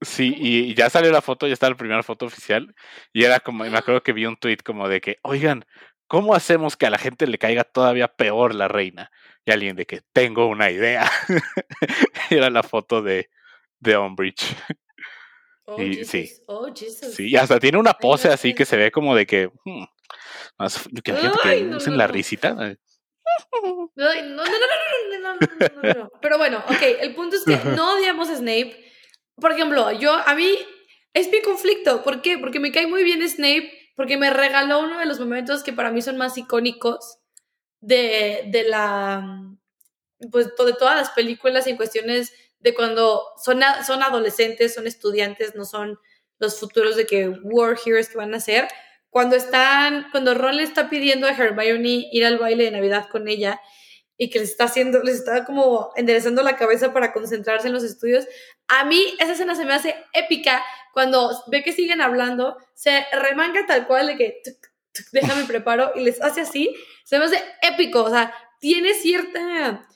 Sí, 0.00 0.34
y 0.36 0.74
ya 0.74 0.90
salió 0.90 1.10
la 1.10 1.22
foto, 1.22 1.46
ya 1.46 1.54
está 1.54 1.70
la 1.70 1.76
primera 1.76 2.02
foto 2.02 2.26
oficial. 2.26 2.74
Y 3.12 3.24
era 3.24 3.40
como, 3.40 3.64
me 3.64 3.78
acuerdo 3.78 4.02
que 4.02 4.12
vi 4.12 4.26
un 4.26 4.36
tweet 4.36 4.58
como 4.58 4.88
de 4.88 5.00
que, 5.00 5.18
oigan, 5.22 5.64
¿cómo 6.06 6.34
hacemos 6.34 6.76
que 6.76 6.86
a 6.86 6.90
la 6.90 6.98
gente 6.98 7.26
le 7.26 7.38
caiga 7.38 7.64
todavía 7.64 8.08
peor 8.08 8.54
la 8.54 8.68
reina? 8.68 9.10
Y 9.46 9.52
alguien 9.52 9.76
de 9.76 9.86
que 9.86 10.02
tengo 10.12 10.46
una 10.46 10.70
idea. 10.70 11.10
era 12.30 12.50
la 12.50 12.62
foto 12.62 13.00
de, 13.00 13.30
de 13.80 13.96
Umbridge. 13.96 14.44
Oh, 15.68 15.82
y 15.82 16.04
sí. 16.04 16.30
Oh, 16.46 16.68
sí, 16.74 17.28
y 17.28 17.36
hasta 17.36 17.58
tiene 17.58 17.78
una 17.78 17.94
pose 17.94 18.28
así 18.28 18.54
que 18.54 18.64
se 18.64 18.76
ve 18.76 18.92
como 18.92 19.16
de 19.16 19.26
que. 19.26 19.50
Hmm, 19.64 19.84
más, 20.58 20.88
que 21.02 21.12
la 21.12 21.20
gente 21.20 21.38
que 21.42 21.64
usen 21.74 21.98
la 21.98 22.06
risita. 22.06 22.54
No, 22.54 22.76
no, 23.56 23.90
no, 23.96 24.44
no, 24.44 24.44
no, 25.18 25.34
no, 25.34 25.94
no, 25.94 26.10
Pero 26.20 26.38
bueno, 26.38 26.58
ok, 26.68 26.82
el 27.00 27.14
punto 27.14 27.34
es 27.34 27.44
que 27.44 27.56
no 27.70 27.94
odiamos 27.94 28.28
a 28.28 28.36
Snape 28.36 28.85
por 29.40 29.52
ejemplo, 29.52 29.92
yo, 29.92 30.12
a 30.12 30.34
mí, 30.34 30.58
es 31.12 31.30
mi 31.30 31.40
conflicto. 31.40 32.02
¿Por 32.02 32.20
qué? 32.20 32.38
Porque 32.38 32.60
me 32.60 32.72
cae 32.72 32.86
muy 32.86 33.02
bien 33.02 33.26
Snape, 33.26 33.72
porque 33.96 34.16
me 34.16 34.30
regaló 34.30 34.80
uno 34.80 34.98
de 34.98 35.06
los 35.06 35.18
momentos 35.18 35.62
que 35.62 35.72
para 35.72 35.90
mí 35.90 36.02
son 36.02 36.18
más 36.18 36.36
icónicos 36.36 37.18
de, 37.80 38.44
de 38.48 38.64
la, 38.64 39.56
pues, 40.30 40.48
de 40.48 40.72
todas 40.74 40.96
las 40.96 41.10
películas 41.10 41.66
en 41.66 41.76
cuestiones 41.76 42.32
de 42.60 42.74
cuando 42.74 43.22
son, 43.42 43.60
son 43.86 44.02
adolescentes, 44.02 44.74
son 44.74 44.86
estudiantes, 44.86 45.54
no 45.54 45.64
son 45.64 45.98
los 46.38 46.58
futuros 46.60 46.96
de 46.96 47.06
que 47.06 47.28
War 47.28 47.78
Heroes 47.84 48.08
que 48.08 48.18
van 48.18 48.34
a 48.34 48.40
ser. 48.40 48.68
Cuando 49.08 49.36
están, 49.36 50.08
cuando 50.10 50.34
Ron 50.34 50.56
le 50.56 50.62
está 50.64 50.90
pidiendo 50.90 51.26
a 51.26 51.30
Hermione 51.30 52.08
ir 52.12 52.26
al 52.26 52.38
baile 52.38 52.64
de 52.64 52.72
Navidad 52.72 53.08
con 53.08 53.28
ella 53.28 53.60
y 54.18 54.30
que 54.30 54.38
les 54.38 54.50
está 54.50 54.64
haciendo, 54.64 55.02
les 55.02 55.16
está 55.16 55.44
como 55.44 55.90
enderezando 55.96 56.42
la 56.42 56.56
cabeza 56.56 56.92
para 56.92 57.12
concentrarse 57.12 57.68
en 57.68 57.74
los 57.74 57.84
estudios. 57.84 58.26
A 58.68 58.84
mí 58.84 59.02
esa 59.18 59.32
escena 59.32 59.54
se 59.54 59.64
me 59.64 59.74
hace 59.74 59.94
épica 60.12 60.64
cuando 60.92 61.30
ve 61.48 61.62
que 61.62 61.72
siguen 61.72 62.00
hablando, 62.00 62.56
se 62.74 63.04
remanga 63.12 63.66
tal 63.66 63.86
cual 63.86 64.06
de 64.06 64.16
que 64.16 64.42
déjame 65.12 65.44
preparo 65.46 65.92
y 65.94 66.00
les 66.00 66.22
hace 66.22 66.40
así, 66.40 66.74
se 67.04 67.18
me 67.18 67.26
hace 67.26 67.42
épico, 67.62 68.02
o 68.02 68.10
sea, 68.10 68.34
tiene 68.60 68.94
cierta 68.94 69.86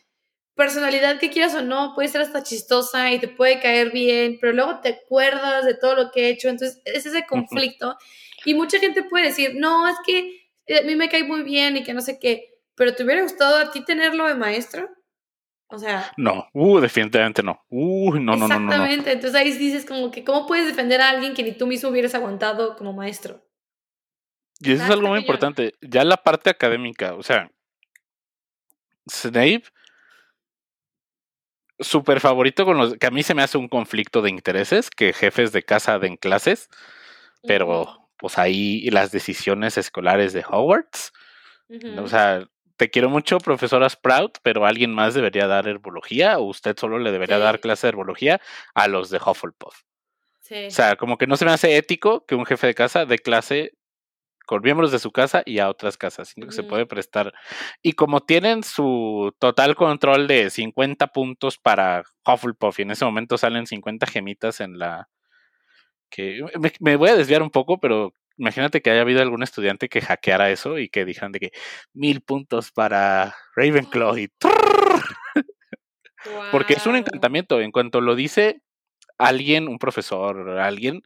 personalidad 0.54 1.18
que 1.18 1.30
quieras 1.30 1.54
o 1.54 1.62
no, 1.62 1.94
puede 1.94 2.08
ser 2.08 2.20
hasta 2.20 2.42
chistosa 2.42 3.10
y 3.12 3.18
te 3.18 3.28
puede 3.28 3.60
caer 3.60 3.92
bien, 3.92 4.36
pero 4.38 4.52
luego 4.52 4.80
te 4.80 4.90
acuerdas 4.90 5.64
de 5.64 5.74
todo 5.74 5.94
lo 5.94 6.10
que 6.10 6.26
he 6.26 6.28
hecho, 6.28 6.50
entonces 6.50 6.82
es 6.84 7.06
ese 7.06 7.24
conflicto. 7.26 7.96
Y 8.44 8.52
mucha 8.52 8.78
gente 8.78 9.02
puede 9.02 9.28
decir, 9.28 9.52
no, 9.54 9.88
es 9.88 9.96
que 10.04 10.50
a 10.78 10.82
mí 10.82 10.96
me 10.96 11.08
cae 11.08 11.24
muy 11.24 11.42
bien 11.42 11.78
y 11.78 11.82
que 11.82 11.94
no 11.94 12.02
sé 12.02 12.18
qué, 12.18 12.59
pero 12.80 12.94
¿te 12.94 13.04
hubiera 13.04 13.20
gustado 13.20 13.58
a 13.58 13.70
ti 13.70 13.84
tenerlo 13.84 14.26
de 14.26 14.36
maestro? 14.36 14.88
O 15.66 15.78
sea. 15.78 16.10
No, 16.16 16.48
uh, 16.54 16.80
definitivamente 16.80 17.42
no. 17.42 17.62
Uh, 17.68 18.14
no, 18.14 18.36
no, 18.36 18.48
no, 18.48 18.48
no. 18.48 18.54
Exactamente. 18.54 19.12
Entonces 19.12 19.38
ahí 19.38 19.52
dices 19.52 19.84
como 19.84 20.10
que, 20.10 20.24
¿cómo 20.24 20.46
puedes 20.46 20.66
defender 20.66 21.02
a 21.02 21.10
alguien 21.10 21.34
que 21.34 21.42
ni 21.42 21.52
tú 21.52 21.66
mismo 21.66 21.90
hubieras 21.90 22.14
aguantado 22.14 22.76
como 22.76 22.94
maestro? 22.94 23.46
Y 24.60 24.72
eso 24.72 24.84
es 24.84 24.90
algo 24.90 25.08
muy 25.08 25.18
importante. 25.18 25.74
Ya 25.82 26.04
la 26.04 26.16
parte 26.16 26.48
académica, 26.48 27.16
o 27.16 27.22
sea, 27.22 27.50
Snape 29.10 29.64
súper 31.80 32.20
favorito 32.20 32.64
con 32.64 32.78
los 32.78 32.94
que 32.94 33.08
a 33.08 33.10
mí 33.10 33.22
se 33.22 33.34
me 33.34 33.42
hace 33.42 33.58
un 33.58 33.68
conflicto 33.68 34.22
de 34.22 34.30
intereses 34.30 34.88
que 34.88 35.12
jefes 35.12 35.52
de 35.52 35.64
casa 35.64 35.98
den 35.98 36.16
clases, 36.16 36.70
pero 37.42 38.08
pues 38.16 38.38
ahí 38.38 38.88
las 38.88 39.12
decisiones 39.12 39.76
escolares 39.76 40.32
de 40.32 40.46
Hogwarts. 40.48 41.12
O 41.98 42.08
sea, 42.08 42.48
te 42.80 42.88
quiero 42.88 43.10
mucho, 43.10 43.36
profesora 43.40 43.90
Sprout, 43.90 44.38
pero 44.42 44.64
alguien 44.64 44.94
más 44.94 45.12
debería 45.12 45.46
dar 45.46 45.68
herbología 45.68 46.38
o 46.38 46.44
usted 46.44 46.74
solo 46.78 46.98
le 46.98 47.12
debería 47.12 47.38
dar 47.38 47.60
clase 47.60 47.86
de 47.86 47.90
herbología 47.90 48.40
a 48.74 48.88
los 48.88 49.10
de 49.10 49.18
Hufflepuff. 49.18 49.82
O 50.50 50.70
sea, 50.70 50.96
como 50.96 51.18
que 51.18 51.26
no 51.26 51.36
se 51.36 51.44
me 51.44 51.50
hace 51.50 51.76
ético 51.76 52.24
que 52.24 52.34
un 52.34 52.46
jefe 52.46 52.68
de 52.68 52.74
casa 52.74 53.04
dé 53.04 53.18
clase 53.18 53.72
con 54.46 54.62
miembros 54.62 54.92
de 54.92 54.98
su 54.98 55.12
casa 55.12 55.42
y 55.44 55.58
a 55.58 55.68
otras 55.68 55.98
casas, 55.98 56.28
sino 56.28 56.46
que 56.46 56.54
se 56.54 56.62
puede 56.62 56.86
prestar. 56.86 57.34
Y 57.82 57.92
como 57.92 58.22
tienen 58.22 58.62
su 58.64 59.30
total 59.38 59.76
control 59.76 60.26
de 60.26 60.48
50 60.48 61.08
puntos 61.08 61.58
para 61.58 62.02
Hufflepuff 62.26 62.78
y 62.78 62.82
en 62.82 62.92
ese 62.92 63.04
momento 63.04 63.36
salen 63.36 63.66
50 63.66 64.06
gemitas 64.06 64.58
en 64.60 64.78
la... 64.78 65.10
que 66.08 66.40
me, 66.80 66.96
voy 66.96 67.10
a 67.10 67.16
desviar 67.16 67.42
un 67.42 67.50
poco, 67.50 67.78
pero 67.78 68.14
imagínate 68.40 68.80
que 68.80 68.90
haya 68.90 69.02
habido 69.02 69.20
algún 69.20 69.42
estudiante 69.42 69.90
que 69.90 70.00
hackeara 70.00 70.50
eso 70.50 70.78
y 70.78 70.88
que 70.88 71.04
dijeran 71.04 71.30
de 71.30 71.40
que 71.40 71.52
mil 71.92 72.22
puntos 72.22 72.72
para 72.72 73.36
Ravenclaw 73.54 74.16
y... 74.16 74.32
Porque 76.50 76.74
es 76.74 76.86
un 76.86 76.96
encantamiento. 76.96 77.60
En 77.60 77.70
cuanto 77.70 78.00
lo 78.00 78.14
dice 78.14 78.62
alguien, 79.18 79.68
un 79.68 79.78
profesor, 79.78 80.58
alguien, 80.58 81.02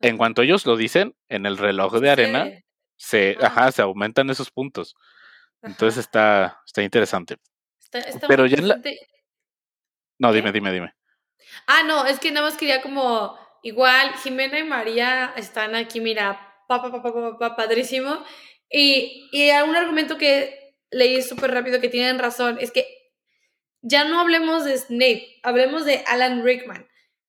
en 0.00 0.16
cuanto 0.16 0.42
ellos 0.42 0.64
lo 0.64 0.76
dicen, 0.76 1.14
en 1.28 1.44
el 1.44 1.58
reloj 1.58 2.00
de 2.00 2.10
arena 2.10 2.50
se, 2.96 3.36
ajá, 3.40 3.70
se 3.70 3.82
aumentan 3.82 4.30
esos 4.30 4.50
puntos. 4.50 4.94
Entonces 5.62 5.98
está, 5.98 6.62
está 6.66 6.82
interesante. 6.82 7.36
Pero 8.28 8.46
ya 8.46 8.62
la... 8.62 8.80
No, 10.18 10.32
dime, 10.32 10.52
dime, 10.52 10.72
dime. 10.72 10.94
Ah, 11.66 11.82
no, 11.86 12.06
es 12.06 12.18
que 12.18 12.30
nada 12.30 12.46
más 12.46 12.56
quería 12.56 12.80
como, 12.80 13.38
igual, 13.66 14.14
Jimena 14.22 14.58
y 14.58 14.64
María 14.64 15.32
están 15.36 15.74
aquí, 15.74 16.00
mira, 16.00 16.40
papá, 16.68 16.90
papá, 16.90 17.12
papá, 17.12 17.56
padrísimo. 17.56 18.24
Y, 18.70 19.28
y 19.32 19.50
un 19.50 19.76
argumento 19.76 20.18
que 20.18 20.74
leí 20.90 21.20
súper 21.22 21.52
rápido 21.52 21.80
que 21.80 21.88
tienen 21.88 22.18
razón 22.18 22.58
es 22.60 22.70
que 22.70 22.86
ya 23.82 24.04
no 24.04 24.20
hablemos 24.20 24.64
de 24.64 24.78
Snape, 24.78 25.40
hablemos 25.42 25.84
de 25.84 26.02
Alan 26.06 26.44
Rickman. 26.44 26.88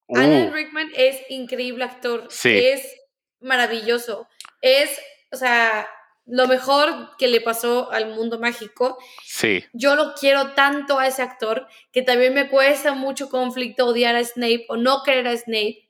Alan 0.09 0.49
uh. 0.49 0.53
Rickman 0.53 0.89
es 0.95 1.19
increíble 1.29 1.83
actor. 1.83 2.27
Es 2.43 2.95
maravilloso. 3.39 4.27
Es, 4.61 4.99
o 5.31 5.35
sea, 5.35 5.87
lo 6.25 6.47
mejor 6.47 7.15
que 7.17 7.27
le 7.27 7.41
pasó 7.41 7.91
al 7.91 8.13
mundo 8.13 8.39
mágico. 8.39 8.97
Sí. 9.23 9.65
Yo 9.73 9.95
lo 9.95 10.13
quiero 10.13 10.53
tanto 10.53 10.99
a 10.99 11.07
ese 11.07 11.21
actor 11.21 11.67
que 11.91 12.01
también 12.01 12.33
me 12.33 12.49
cuesta 12.49 12.93
mucho 12.93 13.29
conflicto 13.29 13.87
odiar 13.87 14.15
a 14.15 14.23
Snape 14.23 14.65
o 14.69 14.77
no 14.77 15.03
querer 15.03 15.27
a 15.27 15.37
Snape. 15.37 15.86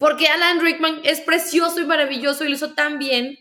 Porque 0.00 0.28
Alan 0.28 0.60
Rickman 0.60 1.02
es 1.04 1.20
precioso 1.20 1.78
y 1.78 1.84
maravilloso 1.84 2.42
y 2.42 2.48
lo 2.48 2.54
hizo 2.54 2.72
tan 2.72 2.98
bien 2.98 3.36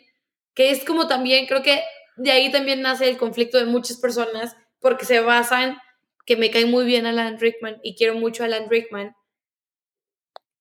que 0.53 0.71
es 0.71 0.83
como 0.83 1.07
también, 1.07 1.45
creo 1.47 1.63
que 1.63 1.81
de 2.17 2.31
ahí 2.31 2.51
también 2.51 2.81
nace 2.81 3.07
el 3.07 3.15
conflicto 3.15 3.57
de 3.57 3.63
muchas 3.63 3.95
personas 3.95 4.57
porque 4.81 5.05
se 5.05 5.21
basan 5.21 5.79
que 6.25 6.35
me 6.35 6.51
cae 6.51 6.65
muy 6.65 6.83
bien 6.83 7.05
Alan 7.05 7.39
Rickman 7.39 7.79
y 7.81 7.95
quiero 7.95 8.15
mucho 8.15 8.43
a 8.43 8.47
Alan 8.47 8.69
Rickman. 8.69 9.15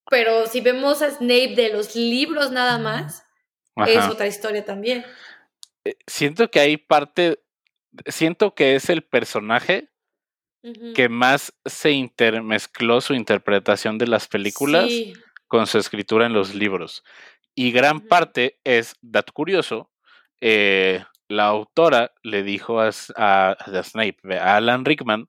Pero 0.08 0.46
si 0.46 0.60
vemos 0.60 1.02
a 1.02 1.10
Snape 1.10 1.56
de 1.56 1.70
los 1.70 1.96
libros 1.96 2.52
nada 2.52 2.78
más, 2.78 3.24
es 3.84 4.06
otra 4.06 4.28
historia 4.28 4.64
también. 4.64 5.04
Eh, 5.84 5.96
siento 6.06 6.48
que 6.48 6.60
hay 6.60 6.76
parte, 6.76 7.42
siento 8.06 8.54
que 8.54 8.76
es 8.76 8.88
el 8.88 9.02
personaje 9.02 9.90
que 10.94 11.08
más 11.08 11.52
se 11.64 11.92
intermezcló 11.92 13.00
su 13.00 13.14
interpretación 13.14 13.96
de 13.96 14.06
las 14.06 14.28
películas 14.28 14.90
con 15.48 15.66
su 15.66 15.78
escritura 15.78 16.26
en 16.26 16.32
los 16.32 16.54
libros. 16.54 17.02
Y 17.54 17.72
gran 17.72 18.00
parte 18.00 18.58
es, 18.64 18.94
dato 19.02 19.32
curioso, 19.32 19.90
eh, 20.40 21.02
la 21.26 21.46
autora 21.46 22.12
le 22.22 22.42
dijo 22.42 22.80
a, 22.80 22.90
a, 23.16 23.50
a 23.50 23.82
Snape, 23.82 24.38
a 24.38 24.56
Alan 24.56 24.84
Rickman, 24.84 25.28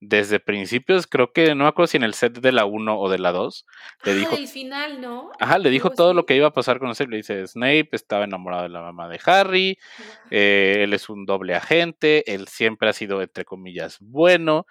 desde 0.00 0.38
principios, 0.38 1.06
creo 1.06 1.32
que 1.32 1.54
no 1.54 1.64
me 1.64 1.68
acuerdo 1.68 1.88
si 1.88 1.96
en 1.96 2.04
el 2.04 2.14
set 2.14 2.38
de 2.38 2.52
la 2.52 2.64
1 2.66 2.98
o 2.98 3.10
de 3.10 3.18
la 3.18 3.32
2, 3.32 3.66
le 4.04 4.14
dijo. 4.14 4.36
el 4.36 4.46
final, 4.46 5.00
¿no? 5.00 5.30
Ajá, 5.40 5.58
le 5.58 5.70
dijo 5.70 5.90
todo 5.90 6.14
lo 6.14 6.24
que 6.24 6.36
iba 6.36 6.46
a 6.46 6.52
pasar 6.52 6.78
con 6.78 6.94
Snape. 6.94 7.10
Le 7.10 7.16
dice: 7.18 7.46
Snape 7.46 7.88
estaba 7.92 8.24
enamorado 8.24 8.62
de 8.64 8.68
la 8.68 8.80
mamá 8.80 9.08
de 9.08 9.20
Harry, 9.24 9.78
eh, 10.30 10.76
él 10.80 10.94
es 10.94 11.08
un 11.08 11.26
doble 11.26 11.54
agente, 11.54 12.32
él 12.32 12.46
siempre 12.46 12.88
ha 12.88 12.92
sido, 12.92 13.20
entre 13.22 13.44
comillas, 13.44 13.98
bueno, 14.00 14.66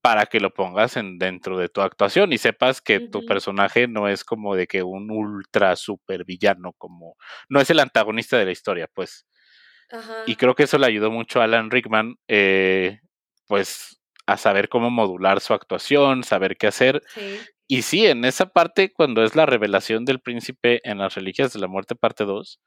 para 0.00 0.26
que 0.26 0.40
lo 0.40 0.52
pongas 0.52 0.96
en, 0.96 1.18
dentro 1.18 1.58
de 1.58 1.68
tu 1.68 1.80
actuación 1.80 2.32
y 2.32 2.38
sepas 2.38 2.80
que 2.80 3.00
tu 3.00 3.26
personaje 3.26 3.88
no 3.88 4.08
es 4.08 4.24
como 4.24 4.54
de 4.54 4.66
que 4.66 4.82
un 4.82 5.10
ultra 5.10 5.76
super 5.76 6.24
villano, 6.24 6.72
como. 6.78 7.16
No 7.48 7.60
es 7.60 7.70
el 7.70 7.80
antagonista 7.80 8.38
de 8.38 8.44
la 8.46 8.52
historia, 8.52 8.88
pues. 8.92 9.26
Ajá. 9.90 10.24
Y 10.26 10.36
creo 10.36 10.54
que 10.54 10.64
eso 10.64 10.78
le 10.78 10.86
ayudó 10.86 11.10
mucho 11.10 11.40
a 11.40 11.44
Alan 11.44 11.70
Rickman, 11.70 12.16
eh, 12.28 13.00
pues 13.46 14.00
a 14.26 14.36
saber 14.36 14.68
cómo 14.68 14.90
modular 14.90 15.40
su 15.40 15.54
actuación, 15.54 16.22
saber 16.22 16.58
qué 16.58 16.66
hacer. 16.66 17.02
Y 17.66 17.82
sí, 17.82 18.06
en 18.06 18.26
esa 18.26 18.46
parte, 18.46 18.92
cuando 18.92 19.24
es 19.24 19.34
la 19.34 19.46
revelación 19.46 20.04
del 20.04 20.20
príncipe 20.20 20.80
en 20.88 20.98
las 20.98 21.14
Reliquias 21.14 21.54
de 21.54 21.60
la 21.60 21.66
Muerte, 21.66 21.94
parte 21.94 22.24
2, 22.24 22.60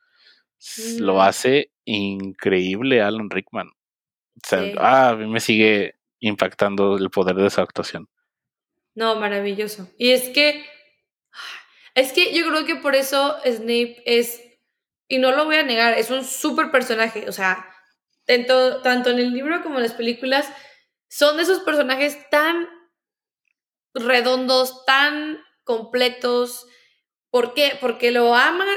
lo 1.00 1.22
hace 1.22 1.72
increíble 1.86 3.02
Alan 3.02 3.30
Rickman. 3.30 3.68
O 3.68 4.48
sea, 4.48 4.74
ah, 4.78 5.10
a 5.10 5.16
mí 5.16 5.28
me 5.28 5.40
sigue 5.40 5.96
impactando 6.22 6.96
el 6.96 7.10
poder 7.10 7.36
de 7.36 7.48
esa 7.48 7.64
actuación. 7.64 8.08
No, 8.96 9.16
maravilloso. 9.16 9.90
Y 9.98 10.12
es 10.12 10.30
que, 10.30 10.66
es 11.96 12.14
que 12.14 12.34
yo 12.34 12.48
creo 12.48 12.66
que 12.66 12.76
por 12.76 12.96
eso 12.96 13.38
Snape 13.46 14.02
es, 14.06 14.42
y 15.08 15.18
no 15.18 15.32
lo 15.32 15.46
voy 15.46 15.58
a 15.58 15.64
negar, 15.64 15.98
es 15.98 16.10
un 16.10 16.24
súper 16.24 16.72
personaje. 16.72 17.28
O 17.28 17.32
sea, 17.32 17.68
tanto, 18.26 18.82
tanto 18.82 19.10
en 19.10 19.20
el 19.20 19.34
libro 19.34 19.62
como 19.64 19.78
en 19.78 19.84
las 19.84 19.94
películas, 19.94 20.52
son 21.10 21.38
de 21.38 21.44
esos 21.44 21.60
personajes 21.60 22.30
tan 22.30 22.70
redondos, 23.94 24.86
tan 24.86 25.44
completos. 25.64 26.68
¿Por 27.30 27.54
qué? 27.54 27.78
Porque 27.82 28.12
lo 28.12 28.36
amas 28.36 28.68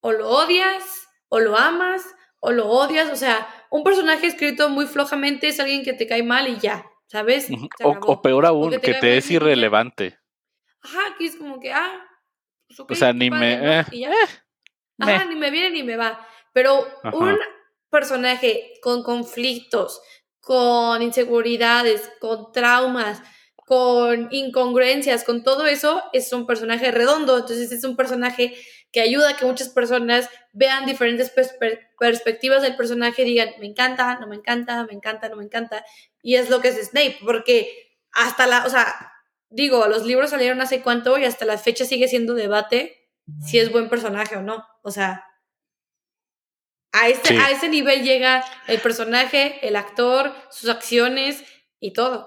o 0.00 0.12
lo 0.12 0.28
odias, 0.28 1.08
o 1.28 1.40
lo 1.40 1.56
amas 1.56 2.04
o 2.40 2.52
lo 2.52 2.68
odias. 2.68 3.10
O 3.10 3.16
sea, 3.16 3.46
un 3.70 3.84
personaje 3.84 4.26
escrito 4.26 4.68
muy 4.68 4.86
flojamente 4.86 5.48
es 5.48 5.60
alguien 5.60 5.84
que 5.84 5.92
te 5.92 6.06
cae 6.06 6.22
mal 6.22 6.48
y 6.48 6.58
ya, 6.58 6.86
¿sabes? 7.06 7.48
O, 7.82 8.22
peor 8.22 8.46
aún, 8.46 8.70
que 8.80 8.94
te, 8.94 9.16
es 9.16 9.30
irrelevante. 9.30 10.18
Ajá, 10.82 11.14
que 11.18 11.26
es 11.26 11.36
como 11.36 11.60
que, 11.60 11.72
ah, 11.72 12.06
pues 12.68 12.80
o 12.80 12.94
sea, 12.94 13.12
ni 13.12 13.30
me... 13.30 13.78
Eh, 13.80 13.84
eh, 13.92 14.10
Ajá, 14.98 15.24
ni 15.26 15.36
me 15.36 15.50
viene 15.50 15.70
ni 15.70 15.82
me 15.82 15.96
va. 15.96 16.26
Pero 16.52 16.86
un 17.12 17.36
personaje 17.90 18.72
con 18.80 19.02
conflictos, 19.02 20.00
con 20.40 21.02
inseguridades, 21.02 22.10
con 22.20 22.50
traumas, 22.52 23.22
con 23.56 24.28
incongruencias, 24.30 25.24
con 25.24 25.42
todo 25.42 25.66
eso, 25.66 26.02
es 26.12 26.32
un 26.32 26.46
personaje 26.46 26.90
redondo. 26.92 27.36
Entonces 27.36 27.72
es 27.72 27.84
un 27.84 27.96
personaje 27.96 28.54
que 28.96 29.02
ayuda 29.02 29.28
a 29.28 29.36
que 29.36 29.44
muchas 29.44 29.68
personas 29.68 30.30
vean 30.54 30.86
diferentes 30.86 31.30
perspectivas 31.98 32.62
del 32.62 32.76
personaje 32.76 33.20
y 33.20 33.24
digan, 33.26 33.50
me 33.60 33.66
encanta, 33.66 34.18
no 34.18 34.26
me 34.26 34.36
encanta, 34.36 34.86
me 34.86 34.94
encanta, 34.94 35.28
no 35.28 35.36
me 35.36 35.44
encanta. 35.44 35.84
Y 36.22 36.36
es 36.36 36.48
lo 36.48 36.62
que 36.62 36.68
es 36.68 36.82
Snape, 36.88 37.18
porque 37.22 37.94
hasta 38.12 38.46
la, 38.46 38.64
o 38.64 38.70
sea, 38.70 39.12
digo, 39.50 39.86
los 39.86 40.06
libros 40.06 40.30
salieron 40.30 40.62
hace 40.62 40.80
cuánto 40.80 41.18
y 41.18 41.26
hasta 41.26 41.44
la 41.44 41.58
fecha 41.58 41.84
sigue 41.84 42.08
siendo 42.08 42.32
debate 42.32 43.10
si 43.44 43.58
es 43.58 43.70
buen 43.70 43.90
personaje 43.90 44.34
o 44.36 44.40
no. 44.40 44.66
O 44.80 44.90
sea, 44.90 45.26
a, 46.92 47.08
este, 47.10 47.36
a 47.36 47.50
ese 47.50 47.68
nivel 47.68 48.02
llega 48.02 48.46
el 48.66 48.80
personaje, 48.80 49.58
el 49.60 49.76
actor, 49.76 50.34
sus 50.50 50.70
acciones 50.70 51.44
y 51.80 51.92
todo. 51.92 52.26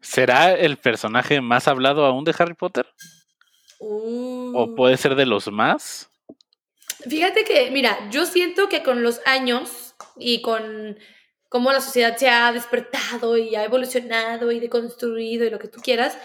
¿Será 0.00 0.52
el 0.54 0.78
personaje 0.78 1.42
más 1.42 1.68
hablado 1.68 2.06
aún 2.06 2.24
de 2.24 2.34
Harry 2.38 2.54
Potter? 2.54 2.86
¿O 3.84 4.64
uh. 4.64 4.74
puede 4.76 4.96
ser 4.96 5.16
de 5.16 5.26
los 5.26 5.50
más? 5.50 6.08
Fíjate 7.08 7.44
que, 7.44 7.70
mira, 7.72 7.98
yo 8.10 8.26
siento 8.26 8.68
que 8.68 8.84
con 8.84 9.02
los 9.02 9.20
años 9.26 9.96
y 10.16 10.40
con 10.40 10.96
cómo 11.48 11.72
la 11.72 11.80
sociedad 11.80 12.16
se 12.16 12.28
ha 12.28 12.52
despertado 12.52 13.36
y 13.36 13.56
ha 13.56 13.64
evolucionado 13.64 14.52
y 14.52 14.60
deconstruido 14.60 15.44
y 15.44 15.50
lo 15.50 15.58
que 15.58 15.66
tú 15.66 15.80
quieras, 15.80 16.16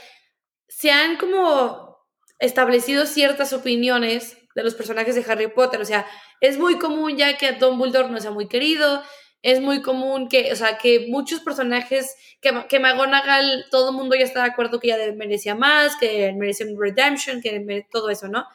se 0.68 0.92
han 0.92 1.18
como 1.18 1.98
establecido 2.38 3.08
ciertas 3.08 3.54
opiniones 3.54 4.38
de 4.54 4.64
los 4.64 4.76
personajes 4.76 5.16
de 5.16 5.26
Harry 5.28 5.48
Potter. 5.48 5.82
O 5.82 5.86
sea, 5.86 6.06
es 6.42 6.60
muy 6.60 6.78
común 6.78 7.18
ya 7.18 7.38
que 7.38 7.54
Dumbledore 7.54 8.10
no 8.10 8.22
sea 8.22 8.32
muy 8.32 8.48
querido, 8.48 9.02
es 9.42 9.62
muy 9.62 9.82
común 9.82 10.30
que, 10.30 10.52
o 10.52 10.56
sea, 10.56 10.78
que 10.78 11.08
muchos 11.10 11.42
personajes, 11.42 12.16
que, 12.42 12.52
que 12.68 12.80
McGonagall, 12.80 13.66
todo 13.72 13.92
el 13.92 13.96
mundo 13.96 14.16
ya 14.16 14.24
está 14.24 14.44
de 14.44 14.50
acuerdo 14.50 14.80
que 14.80 14.88
ella 14.88 15.14
merecía 15.14 15.56
más, 15.56 15.96
que 15.98 16.34
merecía 16.34 16.66
un 16.66 16.80
redemption, 16.80 17.42
que 17.42 17.86
todo 17.92 18.10
eso, 18.10 18.28
¿no? 18.28 18.46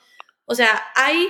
O 0.44 0.54
sea, 0.54 0.82
hay 0.94 1.28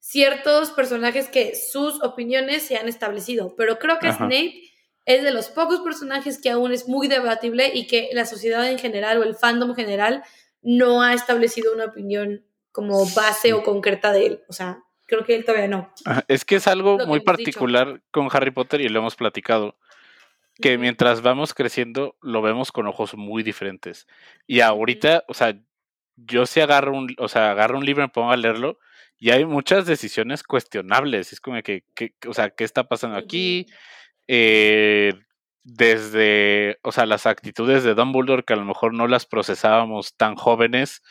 ciertos 0.00 0.70
personajes 0.70 1.28
que 1.28 1.54
sus 1.54 2.02
opiniones 2.02 2.62
se 2.62 2.76
han 2.76 2.88
establecido, 2.88 3.54
pero 3.56 3.78
creo 3.78 3.98
que 3.98 4.12
Snape 4.12 4.62
es 5.04 5.22
de 5.22 5.30
los 5.30 5.48
pocos 5.48 5.80
personajes 5.80 6.38
que 6.38 6.50
aún 6.50 6.72
es 6.72 6.88
muy 6.88 7.08
debatible 7.08 7.70
y 7.72 7.86
que 7.86 8.10
la 8.12 8.26
sociedad 8.26 8.68
en 8.70 8.78
general 8.78 9.18
o 9.18 9.22
el 9.22 9.34
fandom 9.34 9.74
general 9.74 10.22
no 10.60 11.02
ha 11.02 11.14
establecido 11.14 11.72
una 11.72 11.86
opinión 11.86 12.44
como 12.72 13.06
base 13.06 13.52
o 13.54 13.62
concreta 13.62 14.12
de 14.12 14.26
él. 14.26 14.44
O 14.48 14.52
sea, 14.52 14.82
creo 15.08 15.24
que 15.24 15.34
él 15.34 15.44
todavía 15.44 15.66
no. 15.66 15.92
Es 16.28 16.44
que 16.44 16.56
es 16.56 16.68
algo 16.68 16.98
muy 17.06 17.20
particular 17.20 18.02
con 18.12 18.28
Harry 18.30 18.52
Potter 18.52 18.80
y 18.80 18.88
lo 18.88 19.00
hemos 19.00 19.16
platicado. 19.16 19.76
Que 20.60 20.76
mientras 20.76 21.22
vamos 21.22 21.54
creciendo, 21.54 22.16
lo 22.20 22.42
vemos 22.42 22.70
con 22.70 22.86
ojos 22.86 23.14
muy 23.14 23.42
diferentes. 23.42 24.06
Y 24.46 24.60
ahorita, 24.60 25.24
o 25.28 25.34
sea, 25.34 25.58
yo 26.16 26.46
sí 26.46 26.60
agarro 26.60 26.96
un, 26.96 27.14
o 27.18 27.28
sea, 27.28 27.52
agarro 27.52 27.78
un 27.78 27.84
libro 27.84 28.02
y 28.02 28.06
me 28.06 28.12
pongo 28.12 28.32
a 28.32 28.36
leerlo, 28.36 28.78
y 29.18 29.30
hay 29.30 29.44
muchas 29.44 29.86
decisiones 29.86 30.42
cuestionables. 30.42 31.32
Es 31.32 31.40
como 31.40 31.60
que, 31.62 31.84
o 32.26 32.34
sea, 32.34 32.50
¿qué 32.50 32.64
está 32.64 32.84
pasando 32.84 33.16
aquí? 33.16 33.66
Eh, 34.26 35.12
desde, 35.64 36.78
o 36.82 36.92
sea, 36.92 37.06
las 37.06 37.26
actitudes 37.26 37.84
de 37.84 37.94
Dumbledore 37.94 38.42
que 38.42 38.52
a 38.52 38.56
lo 38.56 38.64
mejor 38.64 38.94
no 38.94 39.06
las 39.06 39.26
procesábamos 39.26 40.16
tan 40.16 40.34
jóvenes 40.34 41.02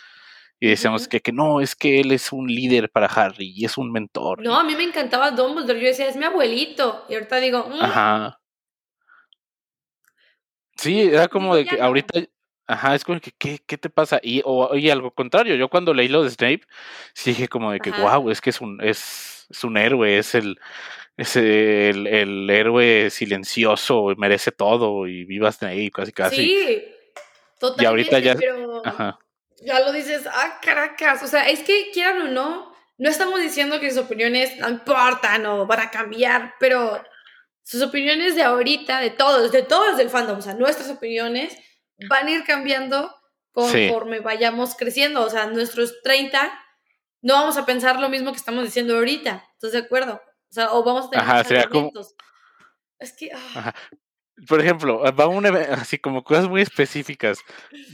y 0.60 0.70
decíamos 0.70 1.08
que, 1.08 1.20
que 1.20 1.32
no, 1.32 1.62
es 1.62 1.76
que 1.76 2.00
él 2.00 2.12
es 2.12 2.32
un 2.32 2.48
líder 2.48 2.90
para 2.90 3.08
Harry 3.08 3.54
y 3.56 3.66
es 3.66 3.78
un 3.78 3.92
mentor. 3.92 4.42
No, 4.42 4.56
a 4.56 4.64
mí 4.64 4.76
me 4.76 4.84
encantaba 4.84 5.32
Dumbledore, 5.32 5.80
yo 5.80 5.88
decía, 5.88 6.08
es 6.08 6.16
mi 6.16 6.26
abuelito, 6.26 7.06
y 7.10 7.14
ahorita 7.14 7.38
digo, 7.38 7.68
mm". 7.70 7.82
ajá. 7.82 8.40
Sí, 10.76 11.02
era 11.02 11.28
como 11.28 11.56
de 11.56 11.66
que 11.66 11.82
ahorita, 11.82 12.20
ajá, 12.68 12.96
es 12.96 13.04
como 13.04 13.20
que, 13.20 13.32
¿qué, 13.32 13.60
qué 13.66 13.78
te 13.78 13.90
pasa? 13.90 14.20
Y, 14.22 14.42
o, 14.46 14.76
y 14.76 14.90
algo 14.90 15.12
contrario, 15.12 15.56
yo 15.56 15.70
cuando 15.70 15.94
leí 15.94 16.08
lo 16.08 16.24
de 16.24 16.30
Snape, 16.30 16.62
sí 17.14 17.32
dije 17.32 17.48
como 17.48 17.72
de 17.72 17.80
que, 17.80 17.92
wow, 17.92 18.30
es 18.30 18.42
que 18.42 18.52
es 18.52 18.62
un, 18.62 18.80
es, 18.84 19.48
es 19.50 19.64
un 19.64 19.78
héroe, 19.78 20.18
es 20.18 20.36
el, 20.36 20.60
es 21.18 21.36
el, 21.36 22.06
el, 22.06 22.50
héroe 22.50 23.10
silencioso, 23.10 24.08
merece 24.18 24.52
todo 24.52 25.08
y 25.08 25.26
vivas 25.26 25.62
ahí 25.64 25.90
casi 25.90 26.12
casi. 26.12 26.36
Sí, 26.36 26.84
totalmente. 27.60 27.84
Y 27.84 27.86
ahorita 27.88 28.20
ya, 28.20 29.18
ya 29.62 29.80
lo 29.80 29.92
dices, 29.92 30.26
ah, 30.28 30.60
caracas. 30.62 31.24
O 31.24 31.28
sea, 31.28 31.50
es 31.50 31.62
que 31.64 31.92
quieran 31.92 32.22
o 32.22 32.28
no, 32.28 32.76
no 32.98 33.10
estamos 33.10 33.42
diciendo 33.42 33.80
que 33.80 33.90
sus 33.90 34.04
opiniones 34.06 34.58
no 34.58 34.70
importan 34.70 35.46
o 35.46 35.66
van 35.66 35.80
a 35.80 35.92
cambiar, 35.92 36.56
pero 36.60 37.04
sus 37.64 37.82
opiniones 37.82 38.36
de 38.36 38.44
ahorita, 38.44 39.00
de 39.00 39.10
todos, 39.10 39.52
de 39.52 39.64
todos 39.64 39.98
del 39.98 40.10
fandom, 40.10 40.40
o 40.40 40.42
sea, 40.42 40.54
nuestras 40.54 40.90
opiniones 40.90 41.58
van 42.10 42.28
a 42.28 42.32
ir 42.32 42.44
cambiando 42.44 43.14
conforme 43.52 44.20
vayamos 44.20 44.76
creciendo. 44.76 45.22
O 45.24 45.30
sea, 45.30 45.48
nuestros 45.48 46.02
30 46.04 46.52
no 47.22 47.34
vamos 47.34 47.58
a 47.58 47.66
pensar 47.66 48.00
lo 48.00 48.10
mismo 48.10 48.32
que 48.32 48.38
estamos 48.38 48.64
diciendo 48.64 48.96
ahorita. 48.96 49.44
¿Estás 49.54 49.72
de 49.72 49.80
acuerdo? 49.80 50.22
O 50.50 50.54
sea, 50.54 50.72
o 50.74 50.84
vamos 50.84 51.08
a 51.08 51.10
tener 51.10 51.26
Ajá, 51.26 51.44
sería 51.44 51.68
como... 51.68 51.92
Es 53.00 53.14
que... 53.14 53.32
Ah. 53.34 53.74
Por 54.48 54.62
ejemplo, 54.62 55.02
va 55.14 55.28
un 55.28 55.46
así 55.72 55.98
como 55.98 56.24
cosas 56.24 56.48
muy 56.48 56.62
específicas. 56.62 57.40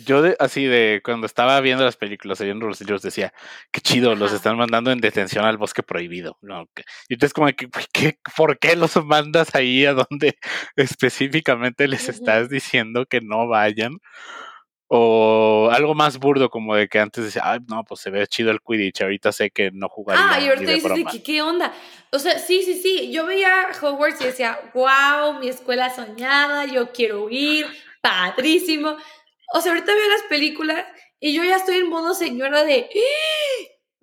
Yo 0.06 0.22
de, 0.22 0.36
así 0.39 0.66
de 0.66 1.02
cuando 1.04 1.26
estaba 1.26 1.60
viendo 1.62 1.86
las 1.86 1.96
películas, 1.96 2.41
viendo 2.41 2.68
los 2.68 2.82
libros, 2.82 3.02
decía, 3.02 3.34
qué 3.72 3.80
chido, 3.80 4.16
los 4.16 4.34
están 4.34 4.58
mandando 4.58 4.91
en 4.91 5.00
detención 5.00 5.46
al 5.46 5.58
bosque 5.58 5.84
prohibido. 5.84 6.38
No, 6.41 6.68
y 7.08 7.14
entonces 7.14 7.34
como 7.34 7.48
que, 7.48 7.70
¿qué, 7.94 8.18
¿por 8.36 8.60
qué 8.60 8.76
los 8.76 8.96
mandas 9.06 9.56
ahí 9.56 9.86
a 9.86 9.94
donde 9.94 10.38
específicamente 10.76 11.88
les 11.88 12.10
estás 12.10 12.50
diciendo 12.50 13.06
que 13.06 13.22
no 13.22 13.48
vayan? 13.48 14.00
O 14.88 15.69
algo 15.71 15.95
más 15.95 16.19
burdo, 16.19 16.49
como 16.49 16.75
de 16.75 16.88
que 16.88 16.99
antes 16.99 17.23
decía, 17.23 17.41
ay, 17.45 17.59
no, 17.67 17.84
pues 17.84 18.01
se 18.01 18.11
ve 18.11 18.27
chido 18.27 18.51
el 18.51 18.61
Quidditch, 18.61 19.01
ahorita 19.01 19.31
sé 19.31 19.49
que 19.49 19.71
no 19.71 19.89
jugaría. 19.89 20.29
Ah, 20.29 20.39
y 20.39 20.47
ahorita 20.47 20.71
dices, 20.71 20.91
¿qué, 21.11 21.23
¿qué 21.23 21.41
onda? 21.41 21.73
O 22.11 22.19
sea, 22.19 22.38
sí, 22.38 22.61
sí, 22.63 22.75
sí, 22.75 23.11
yo 23.11 23.25
veía 23.25 23.67
Hogwarts 23.81 24.21
y 24.21 24.25
decía, 24.25 24.59
wow, 24.73 25.39
mi 25.39 25.47
escuela 25.47 25.89
soñada, 25.89 26.65
yo 26.65 26.91
quiero 26.91 27.29
ir, 27.29 27.65
padrísimo. 28.01 28.95
O 29.53 29.61
sea, 29.61 29.71
ahorita 29.71 29.93
veo 29.93 30.09
las 30.09 30.23
películas 30.23 30.86
y 31.19 31.34
yo 31.34 31.43
ya 31.43 31.55
estoy 31.55 31.77
en 31.77 31.89
modo 31.89 32.13
señora 32.13 32.63
de, 32.63 32.89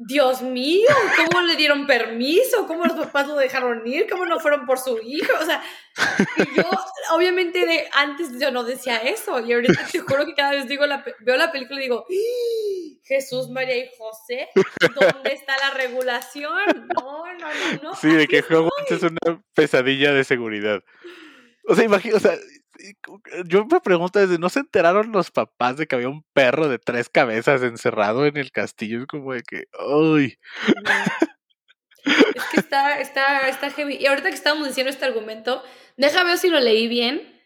Dios 0.03 0.40
mío, 0.40 0.88
¿cómo 1.16 1.42
le 1.42 1.57
dieron 1.57 1.86
permiso? 1.86 2.66
¿Cómo 2.66 2.86
los 2.86 2.96
papás 2.96 3.28
lo 3.28 3.36
dejaron 3.36 3.86
ir? 3.86 4.09
¿Cómo 4.09 4.24
no 4.24 4.40
fueron 4.40 4.64
por 4.64 4.78
su 4.78 4.98
hijo? 4.98 5.30
O 5.38 5.44
sea, 5.44 5.62
yo, 6.57 6.64
obviamente, 7.12 7.66
de 7.66 7.86
antes 7.92 8.30
yo 8.40 8.51
no 8.51 8.64
decía 8.64 8.96
eso. 8.96 9.38
Y 9.40 9.53
ahorita 9.53 9.86
te 9.92 9.98
juro 9.98 10.24
que 10.24 10.34
cada 10.34 10.53
vez 10.53 10.66
digo 10.66 10.86
la, 10.86 11.05
veo 11.20 11.36
la 11.36 11.53
película 11.53 11.80
y 11.80 11.82
digo, 11.82 12.07
Jesús, 13.03 13.51
María 13.51 13.76
y 13.76 13.90
José, 13.98 14.48
¿dónde 14.94 15.34
está 15.34 15.59
la 15.59 15.70
regulación? 15.74 16.88
No, 16.98 17.26
no, 17.34 17.48
no, 17.48 17.82
no. 17.82 17.94
Sí, 17.94 18.09
de 18.09 18.26
que 18.26 18.40
Hogwarts 18.40 18.90
es 18.90 19.03
una 19.03 19.42
pesadilla 19.55 20.14
de 20.14 20.24
seguridad. 20.24 20.82
O 21.68 21.74
sea, 21.74 21.84
imagínate, 21.84 22.16
o 22.16 22.20
sea, 22.20 22.38
yo 23.46 23.66
me 23.66 23.80
pregunto 23.80 24.18
desde, 24.18 24.38
¿no 24.38 24.48
se 24.48 24.60
enteraron 24.60 25.12
los 25.12 25.30
papás 25.30 25.76
de 25.76 25.86
que 25.86 25.94
había 25.94 26.08
un 26.08 26.24
perro 26.32 26.68
de 26.68 26.78
tres 26.78 27.08
cabezas 27.08 27.62
encerrado 27.62 28.26
en 28.26 28.36
el 28.36 28.52
castillo? 28.52 29.00
Es 29.00 29.06
como 29.06 29.32
de 29.32 29.42
que, 29.42 29.64
¡ay! 29.78 30.38
Es 32.04 32.44
que 32.52 32.60
está, 32.60 33.00
está, 33.00 33.48
está 33.48 33.70
heavy. 33.70 33.96
Y 33.96 34.06
ahorita 34.06 34.28
que 34.28 34.34
estábamos 34.34 34.68
diciendo 34.68 34.90
este 34.90 35.04
argumento, 35.04 35.62
déjame 35.96 36.30
ver 36.30 36.38
si 36.38 36.48
lo 36.48 36.60
leí 36.60 36.88
bien. 36.88 37.42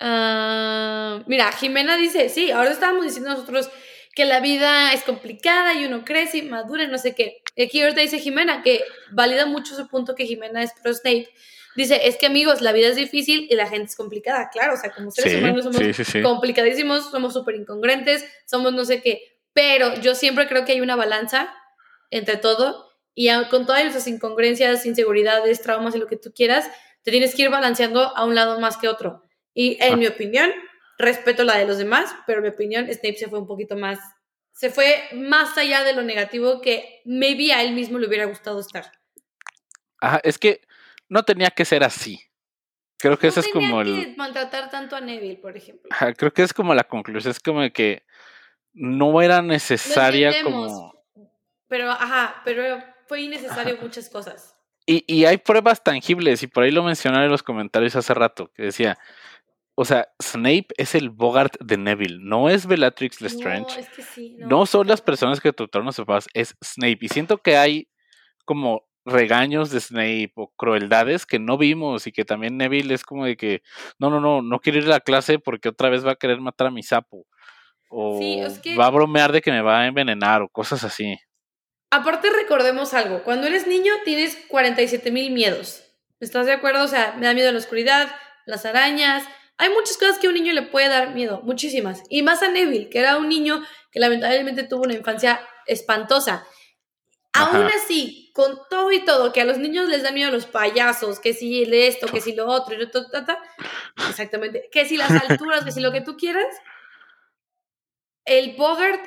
Ah, 0.00 1.22
mira, 1.26 1.52
Jimena 1.52 1.96
dice, 1.96 2.28
sí, 2.28 2.50
ahora 2.50 2.70
estábamos 2.70 3.04
diciendo 3.04 3.30
nosotros 3.30 3.70
que 4.14 4.24
la 4.24 4.40
vida 4.40 4.92
es 4.92 5.02
complicada 5.02 5.74
y 5.74 5.86
uno 5.86 6.04
crece 6.04 6.38
y 6.38 6.42
madura 6.42 6.84
y 6.84 6.88
no 6.88 6.98
sé 6.98 7.14
qué. 7.14 7.42
Aquí 7.60 7.80
ahorita 7.80 8.00
dice 8.00 8.18
Jimena, 8.18 8.62
que 8.62 8.82
valida 9.12 9.46
mucho 9.46 9.74
su 9.74 9.88
punto 9.88 10.14
que 10.14 10.26
Jimena 10.26 10.62
es 10.62 10.72
pro 10.82 10.92
Snape, 10.92 11.28
Dice, 11.76 12.06
es 12.06 12.16
que 12.16 12.26
amigos, 12.26 12.60
la 12.60 12.72
vida 12.72 12.88
es 12.88 12.96
difícil 12.96 13.46
y 13.50 13.54
la 13.56 13.66
gente 13.66 13.86
es 13.86 13.96
complicada. 13.96 14.48
Claro, 14.50 14.74
o 14.74 14.76
sea, 14.76 14.92
como 14.92 15.10
seres 15.10 15.42
humanos 15.42 15.64
somos 15.64 15.82
complicadísimos, 16.22 17.10
somos 17.10 17.32
súper 17.32 17.56
incongruentes, 17.56 18.24
somos 18.46 18.72
no 18.72 18.84
sé 18.84 19.02
qué. 19.02 19.38
Pero 19.52 19.94
yo 20.00 20.14
siempre 20.14 20.46
creo 20.46 20.64
que 20.64 20.72
hay 20.72 20.80
una 20.80 20.96
balanza 20.96 21.52
entre 22.10 22.36
todo 22.36 22.90
y 23.14 23.28
con 23.50 23.66
todas 23.66 23.84
esas 23.84 24.06
incongruencias, 24.06 24.86
inseguridades, 24.86 25.62
traumas 25.62 25.94
y 25.94 25.98
lo 25.98 26.06
que 26.06 26.16
tú 26.16 26.32
quieras, 26.34 26.68
te 27.02 27.10
tienes 27.10 27.34
que 27.34 27.42
ir 27.42 27.50
balanceando 27.50 28.16
a 28.16 28.24
un 28.24 28.34
lado 28.34 28.58
más 28.60 28.76
que 28.76 28.88
otro. 28.88 29.22
Y 29.52 29.78
en 29.82 29.94
ah. 29.94 29.96
mi 29.96 30.06
opinión, 30.06 30.50
respeto 30.98 31.44
la 31.44 31.56
de 31.56 31.66
los 31.66 31.78
demás, 31.78 32.14
pero 32.26 32.38
en 32.38 32.44
mi 32.44 32.48
opinión, 32.50 32.86
Snape 32.86 33.16
se 33.16 33.28
fue 33.28 33.38
un 33.38 33.46
poquito 33.46 33.76
más, 33.76 33.98
se 34.52 34.70
fue 34.70 35.04
más 35.12 35.56
allá 35.56 35.84
de 35.84 35.92
lo 35.92 36.02
negativo 36.02 36.60
que 36.60 37.02
maybe 37.04 37.52
a 37.52 37.62
él 37.62 37.72
mismo 37.72 37.98
le 37.98 38.08
hubiera 38.08 38.24
gustado 38.24 38.60
estar. 38.60 38.92
Ajá, 40.00 40.20
es 40.24 40.38
que 40.38 40.60
no 41.08 41.22
tenía 41.22 41.50
que 41.50 41.64
ser 41.64 41.84
así. 41.84 42.20
Creo 42.98 43.18
que 43.18 43.26
eso 43.26 43.40
es 43.40 43.48
como 43.48 43.80
el. 43.80 44.16
maltratar 44.16 44.70
tanto 44.70 44.96
a 44.96 45.00
Neville, 45.00 45.36
por 45.36 45.56
ejemplo. 45.56 45.90
creo 46.16 46.32
que 46.32 46.42
es 46.42 46.54
como 46.54 46.74
la 46.74 46.84
conclusión, 46.84 47.30
es 47.30 47.40
como 47.40 47.60
que 47.70 48.02
no 48.72 49.20
era 49.20 49.42
necesaria 49.42 50.32
como. 50.42 50.94
Pero, 51.68 51.90
ajá, 51.90 52.40
pero 52.44 52.82
fue 53.06 53.22
innecesario 53.22 53.76
muchas 53.80 54.08
cosas. 54.08 54.56
Y, 54.86 55.04
y 55.06 55.24
hay 55.24 55.38
pruebas 55.38 55.82
tangibles, 55.82 56.42
y 56.42 56.46
por 56.46 56.64
ahí 56.64 56.70
lo 56.70 56.82
mencionaron 56.82 57.24
en 57.24 57.30
los 57.30 57.42
comentarios 57.42 57.96
hace 57.96 58.12
rato, 58.12 58.50
que 58.54 58.64
decía, 58.64 58.98
o 59.76 59.84
sea, 59.84 60.08
Snape 60.22 60.68
es 60.76 60.94
el 60.94 61.10
Bogart 61.10 61.56
de 61.60 61.76
Neville, 61.76 62.18
no 62.20 62.48
es 62.48 62.66
Bellatrix 62.66 63.20
Lestrange. 63.20 63.74
No, 63.74 63.80
es 63.80 63.88
que 63.88 64.02
sí, 64.02 64.36
no, 64.38 64.66
son 64.66 64.86
las 64.86 65.00
personas 65.00 65.40
que 65.40 65.52
trataron 65.52 65.88
a 65.88 65.92
sus 65.92 66.04
papás, 66.04 66.28
es 66.32 66.56
Snape. 66.62 66.98
Y 67.00 67.08
siento 67.08 67.38
que 67.38 67.56
hay 67.56 67.88
como 68.44 68.86
regaños 69.04 69.70
de 69.70 69.80
Snape 69.80 70.32
o 70.36 70.52
crueldades 70.56 71.26
que 71.26 71.38
no 71.38 71.58
vimos 71.58 72.06
y 72.06 72.12
que 72.12 72.24
también 72.24 72.56
Neville 72.56 72.94
es 72.94 73.04
como 73.04 73.26
de 73.26 73.36
que 73.36 73.62
no, 73.98 74.10
no, 74.10 74.20
no, 74.20 74.42
no 74.42 74.60
quiero 74.60 74.78
ir 74.78 74.86
a 74.86 74.88
la 74.88 75.00
clase 75.00 75.38
porque 75.38 75.68
otra 75.68 75.90
vez 75.90 76.06
va 76.06 76.12
a 76.12 76.16
querer 76.16 76.40
matar 76.40 76.68
a 76.68 76.70
mi 76.70 76.82
sapo 76.82 77.26
o 77.88 78.20
va 78.78 78.86
a 78.86 78.90
bromear 78.90 79.30
de 79.32 79.40
que 79.40 79.52
me 79.52 79.60
va 79.60 79.80
a 79.80 79.86
envenenar 79.86 80.42
o 80.42 80.48
cosas 80.48 80.82
así. 80.84 81.16
Aparte 81.90 82.28
recordemos 82.30 82.92
algo, 82.92 83.22
cuando 83.22 83.46
eres 83.46 83.66
niño 83.66 83.92
tienes 84.04 84.36
47 84.48 85.12
mil 85.12 85.30
miedos. 85.30 85.84
¿Estás 86.18 86.46
de 86.46 86.52
acuerdo? 86.52 86.84
O 86.84 86.88
sea, 86.88 87.14
me 87.18 87.26
da 87.26 87.34
miedo 87.34 87.52
la 87.52 87.58
oscuridad, 87.58 88.08
las 88.46 88.64
arañas. 88.64 89.24
Hay 89.58 89.68
muchas 89.68 89.96
cosas 89.96 90.18
que 90.18 90.26
a 90.26 90.30
un 90.30 90.34
niño 90.34 90.52
le 90.52 90.62
puede 90.62 90.88
dar 90.88 91.14
miedo, 91.14 91.42
muchísimas. 91.44 92.02
Y 92.08 92.22
más 92.22 92.42
a 92.42 92.48
Neville, 92.48 92.88
que 92.88 92.98
era 92.98 93.16
un 93.16 93.28
niño 93.28 93.62
que 93.92 94.00
lamentablemente 94.00 94.64
tuvo 94.64 94.82
una 94.82 94.94
infancia 94.94 95.40
espantosa. 95.66 96.44
Aún 97.32 97.66
así, 97.66 98.23
con 98.34 98.58
todo 98.68 98.90
y 98.90 99.04
todo, 99.04 99.32
que 99.32 99.40
a 99.40 99.44
los 99.44 99.58
niños 99.58 99.88
les 99.88 100.02
da 100.02 100.10
miedo 100.10 100.32
los 100.32 100.46
payasos, 100.46 101.20
que 101.20 101.32
si 101.32 101.62
esto, 101.62 102.08
que 102.08 102.20
si 102.20 102.34
lo 102.34 102.48
otro, 102.48 102.74
y 102.74 102.82
exactamente, 104.10 104.68
que 104.72 104.84
si 104.86 104.96
las 104.96 105.12
alturas, 105.12 105.64
que 105.64 105.70
si 105.70 105.80
lo 105.80 105.92
que 105.92 106.00
tú 106.00 106.16
quieras, 106.16 106.52
el 108.24 108.56
Bogart 108.56 109.00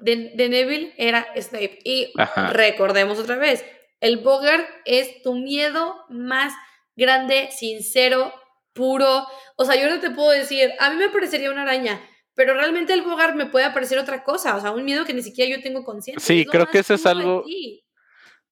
de, 0.00 0.34
Neville 0.34 0.94
era 0.96 1.28
Snape. 1.40 1.78
Y 1.84 2.12
recordemos 2.50 3.20
otra 3.20 3.36
vez, 3.36 3.64
el 4.00 4.16
Bogart 4.16 4.66
es 4.84 5.22
tu 5.22 5.36
miedo 5.36 6.04
más 6.08 6.52
grande, 6.96 7.50
sincero, 7.52 8.34
puro. 8.72 9.28
O 9.54 9.64
sea, 9.64 9.80
yo 9.80 9.88
no 9.88 10.00
te 10.00 10.10
puedo 10.10 10.30
decir, 10.30 10.72
a 10.80 10.90
mí 10.90 10.96
me 10.96 11.08
parecería 11.08 11.52
una 11.52 11.62
araña, 11.62 12.04
pero 12.34 12.54
realmente 12.54 12.94
el 12.94 13.02
Bogart 13.02 13.36
me 13.36 13.46
puede 13.46 13.64
aparecer 13.64 14.00
otra 14.00 14.24
cosa, 14.24 14.56
o 14.56 14.60
sea, 14.60 14.72
un 14.72 14.84
miedo 14.84 15.04
que 15.04 15.14
ni 15.14 15.22
siquiera 15.22 15.54
yo 15.56 15.62
tengo 15.62 15.84
conciencia. 15.84 16.26
Sí, 16.26 16.44
creo 16.46 16.66
que 16.66 16.80
eso 16.80 16.94
es 16.94 17.06
algo... 17.06 17.44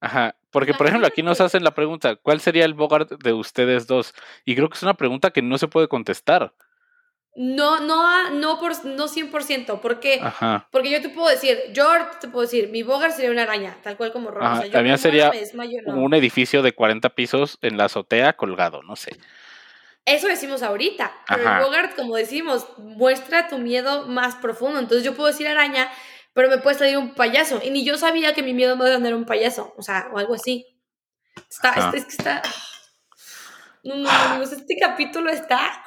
Ajá, 0.00 0.34
Porque, 0.50 0.72
por 0.74 0.86
ejemplo, 0.86 1.06
aquí 1.06 1.22
nos 1.22 1.40
hacen 1.40 1.62
la 1.62 1.74
pregunta, 1.74 2.16
¿cuál 2.16 2.40
sería 2.40 2.64
el 2.64 2.74
Bogart 2.74 3.10
de 3.22 3.32
ustedes 3.32 3.86
dos? 3.86 4.14
Y 4.44 4.56
creo 4.56 4.68
que 4.68 4.76
es 4.76 4.82
una 4.82 4.94
pregunta 4.94 5.30
que 5.30 5.42
no 5.42 5.58
se 5.58 5.68
puede 5.68 5.88
contestar. 5.88 6.54
No, 7.36 7.78
no, 7.80 8.30
no, 8.30 8.58
por, 8.58 8.84
no 8.84 9.06
100%, 9.06 9.80
porque, 9.80 10.20
porque 10.72 10.90
yo 10.90 11.00
te 11.00 11.10
puedo 11.10 11.28
decir, 11.28 11.58
George 11.72 12.08
te 12.20 12.28
puedo 12.28 12.42
decir, 12.42 12.70
mi 12.70 12.82
Bogart 12.82 13.14
sería 13.14 13.30
una 13.30 13.42
araña, 13.42 13.76
tal 13.82 13.96
cual 13.96 14.12
como 14.12 14.30
Ron. 14.30 14.58
O 14.58 14.62
sea, 14.62 14.98
sería 14.98 15.30
un 15.86 16.12
edificio 16.14 16.62
de 16.62 16.72
40 16.72 17.08
pisos 17.10 17.58
en 17.62 17.76
la 17.76 17.84
azotea 17.84 18.32
colgado, 18.32 18.82
no 18.82 18.96
sé. 18.96 19.16
Eso 20.06 20.26
decimos 20.26 20.62
ahorita, 20.62 21.12
pero 21.28 21.42
el 21.42 21.62
Bogart, 21.62 21.94
como 21.94 22.16
decimos, 22.16 22.66
muestra 22.78 23.48
tu 23.48 23.58
miedo 23.58 24.06
más 24.08 24.34
profundo. 24.34 24.80
Entonces 24.80 25.04
yo 25.04 25.14
puedo 25.14 25.28
decir 25.28 25.46
araña, 25.46 25.88
pero 26.32 26.48
me 26.48 26.58
puede 26.58 26.78
salir 26.78 26.98
un 26.98 27.14
payaso. 27.14 27.60
Y 27.62 27.70
ni 27.70 27.84
yo 27.84 27.96
sabía 27.96 28.34
que 28.34 28.42
mi 28.42 28.54
miedo 28.54 28.76
más 28.76 28.88
grande 28.88 29.08
era 29.08 29.16
un 29.16 29.26
payaso, 29.26 29.74
o 29.76 29.82
sea, 29.82 30.08
o 30.12 30.18
algo 30.18 30.34
así. 30.34 30.66
Está, 31.50 31.92
es, 31.94 32.04
que 32.04 32.10
está... 32.12 32.42
No, 33.82 33.96
no, 33.96 34.10
amigos, 34.10 34.52
este 34.52 34.76
capítulo 34.78 35.30
está... 35.30 35.82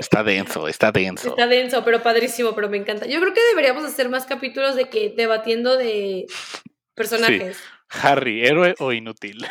Está 0.00 0.22
denso, 0.22 0.68
está 0.68 0.92
denso. 0.92 1.30
Está 1.30 1.46
denso, 1.46 1.82
pero 1.82 2.02
padrísimo, 2.02 2.54
pero 2.54 2.68
me 2.68 2.76
encanta. 2.76 3.06
Yo 3.06 3.18
creo 3.20 3.32
que 3.32 3.42
deberíamos 3.50 3.84
hacer 3.84 4.10
más 4.10 4.26
capítulos 4.26 4.76
de 4.76 4.90
que 4.90 5.14
debatiendo 5.16 5.76
de 5.78 6.26
personajes. 6.94 7.58
Harry, 7.88 8.44
héroe 8.44 8.74
o 8.78 8.92
inútil. 8.92 9.46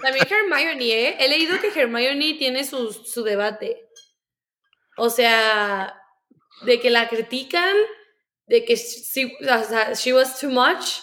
También 0.00 0.26
Hermione, 0.28 1.08
¿eh? 1.08 1.16
He 1.20 1.28
leído 1.28 1.60
que 1.60 1.68
Hermione 1.78 2.34
tiene 2.34 2.64
su, 2.64 2.92
su 2.92 3.22
debate. 3.22 3.88
O 5.04 5.10
sea, 5.10 6.00
de 6.64 6.78
que 6.78 6.88
la 6.88 7.08
critican, 7.08 7.74
de 8.46 8.64
que 8.64 8.76
she, 8.76 9.36
she 9.96 10.12
was 10.12 10.38
too 10.38 10.48
much, 10.48 11.00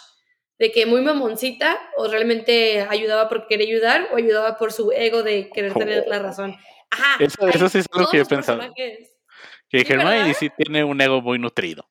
de 0.57 0.71
que 0.71 0.85
muy 0.85 1.01
mamoncita, 1.01 1.77
o 1.97 2.07
realmente 2.07 2.87
ayudaba 2.89 3.27
por 3.27 3.45
querer 3.47 3.67
ayudar, 3.67 4.07
o 4.13 4.15
ayudaba 4.15 4.57
por 4.57 4.71
su 4.71 4.93
ego 4.93 5.21
de 5.21 5.49
querer 5.49 5.73
tener 5.73 6.05
la 6.07 6.19
razón. 6.19 6.55
Ajá. 6.89 7.21
Eso, 7.21 7.45
eso 7.49 7.67
sí 7.67 7.79
es 7.79 7.87
lo 7.91 8.07
que 8.07 8.15
yo 8.15 8.23
he 8.23 8.25
pensado. 8.25 8.73
Que 8.73 9.81
Hermione 9.81 10.33
sí 10.33 10.49
tiene 10.49 10.85
un 10.85 11.01
ego 11.01 11.21
muy 11.21 11.37
nutrido. 11.37 11.88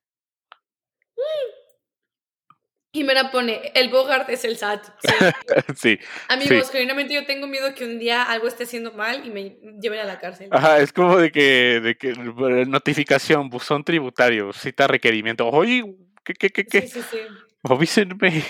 Jimena 2.98 3.30
pone, 3.30 3.70
el 3.74 3.90
Bogart 3.90 4.28
es 4.28 4.44
el 4.44 4.56
SAT. 4.56 4.82
Sí. 5.76 6.00
Amigos, 6.28 6.68
genuinamente 6.72 7.14
yo 7.14 7.24
tengo 7.24 7.46
miedo 7.46 7.72
que 7.72 7.84
un 7.84 8.00
día 8.00 8.24
algo 8.24 8.48
esté 8.48 8.64
haciendo 8.64 8.92
mal 8.92 9.24
y 9.24 9.30
me 9.30 9.56
lleven 9.80 10.00
a 10.00 10.04
la 10.04 10.18
cárcel. 10.18 10.48
Ajá, 10.50 10.80
es 10.80 10.92
como 10.92 11.16
de 11.16 11.30
que, 11.30 11.80
de 11.80 11.96
que 11.96 12.14
notificación, 12.66 13.50
buzón 13.50 13.84
tributario, 13.84 14.52
cita 14.52 14.88
requerimiento. 14.88 15.46
Oye, 15.46 15.84
¿qué, 16.24 16.34
qué, 16.34 16.50
qué, 16.50 16.66
qué? 16.66 16.82
Sí, 16.82 16.88
sí, 16.88 17.02
sí. 17.08 17.18
Avísenme. 17.62 18.42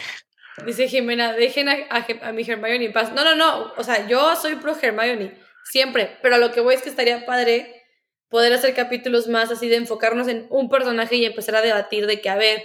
Dice 0.64 0.88
Jimena, 0.88 1.34
dejen 1.34 1.68
a, 1.68 1.76
a, 2.22 2.32
mi 2.32 2.42
Hermione 2.42 2.86
en 2.86 2.92
paz. 2.94 3.12
No, 3.12 3.24
no, 3.24 3.34
no. 3.34 3.74
O 3.76 3.84
sea, 3.84 4.08
yo 4.08 4.34
soy 4.34 4.56
pro 4.56 4.74
Hermione, 4.80 5.34
siempre. 5.64 6.16
Pero 6.22 6.38
lo 6.38 6.52
que 6.52 6.60
voy 6.60 6.74
es 6.74 6.80
que 6.80 6.88
estaría 6.88 7.26
padre 7.26 7.84
poder 8.30 8.54
hacer 8.54 8.72
capítulos 8.72 9.28
más 9.28 9.50
así 9.50 9.68
de 9.68 9.76
enfocarnos 9.76 10.26
en 10.26 10.46
un 10.48 10.70
personaje 10.70 11.16
y 11.16 11.26
empezar 11.26 11.54
a 11.54 11.62
debatir 11.62 12.06
de 12.06 12.22
que, 12.22 12.30
a 12.30 12.36
ver, 12.36 12.62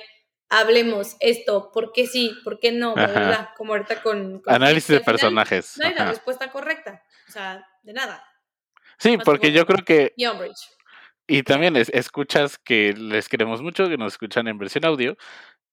hablemos 0.60 1.18
esto, 1.20 1.72
¿por 1.72 1.92
qué 1.92 2.08
sí? 2.08 2.36
¿Por 2.44 2.60
qué 2.60 2.72
no? 2.72 2.96
Como 3.58 3.74
ahorita 3.74 4.02
con... 4.02 4.42
Análisis 4.48 4.90
de 4.90 5.00
personajes. 5.02 5.78
No 5.78 5.88
hay 5.88 5.94
la 5.94 6.06
respuesta 6.06 6.52
correcta. 6.52 7.04
O 7.28 7.32
sea, 7.32 7.68
de 7.82 7.94
nada. 7.94 8.24
Sí, 8.98 9.18
porque 9.24 9.52
yo 9.52 9.66
creo 9.66 9.84
que... 9.84 10.14
Y 11.26 11.44
también 11.44 11.76
escuchas 11.76 12.58
que 12.58 12.94
les 12.94 13.30
queremos 13.30 13.62
mucho, 13.62 13.88
que 13.88 13.98
nos 13.98 14.14
escuchan 14.14 14.48
en 14.48 14.58
versión 14.58 14.86
audio. 14.86 15.16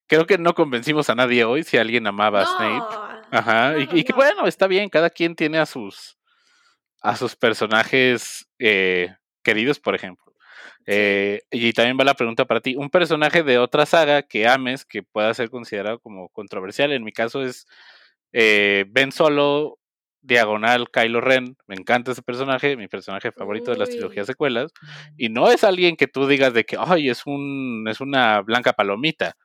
Creo 0.06 0.26
que 0.26 0.38
no 0.38 0.54
convencimos 0.54 1.10
a 1.10 1.14
nadie 1.14 1.44
hoy 1.44 1.64
si 1.64 1.76
alguien 1.76 2.06
amaba 2.06 2.42
a 2.42 2.46
Snape. 2.46 2.96
Ajá. 3.32 3.74
y, 3.78 4.04
que 4.04 4.12
bueno, 4.12 4.46
está 4.46 4.66
bien, 4.66 4.88
cada 4.88 5.10
quien 5.10 5.36
tiene 5.36 5.58
a 5.58 5.66
sus 5.66 6.16
a 7.02 7.16
sus 7.16 7.34
personajes 7.36 8.46
eh, 8.58 9.14
queridos, 9.42 9.78
por 9.78 9.94
ejemplo. 9.94 10.29
Eh, 10.86 11.42
y 11.50 11.72
también 11.72 11.96
va 11.98 12.04
la 12.04 12.14
pregunta 12.14 12.44
para 12.44 12.60
ti. 12.60 12.76
Un 12.76 12.90
personaje 12.90 13.42
de 13.42 13.58
otra 13.58 13.86
saga 13.86 14.22
que 14.22 14.48
ames, 14.48 14.84
que 14.84 15.02
pueda 15.02 15.32
ser 15.34 15.50
considerado 15.50 15.98
como 16.00 16.28
controversial. 16.30 16.92
En 16.92 17.04
mi 17.04 17.12
caso 17.12 17.42
es 17.42 17.66
eh, 18.32 18.84
Ben 18.88 19.12
Solo, 19.12 19.78
diagonal 20.22 20.90
Kylo 20.90 21.20
Ren. 21.20 21.56
Me 21.66 21.74
encanta 21.74 22.12
ese 22.12 22.22
personaje, 22.22 22.76
mi 22.76 22.88
personaje 22.88 23.32
favorito 23.32 23.70
de 23.70 23.78
las 23.78 23.90
trilogías 23.90 24.26
secuelas. 24.26 24.72
Y 25.16 25.28
no 25.28 25.50
es 25.50 25.64
alguien 25.64 25.96
que 25.96 26.06
tú 26.06 26.26
digas 26.26 26.52
de 26.52 26.64
que, 26.64 26.76
ay, 26.78 27.08
es, 27.08 27.26
un, 27.26 27.86
es 27.88 28.00
una 28.00 28.40
blanca 28.40 28.72
palomita. 28.72 29.36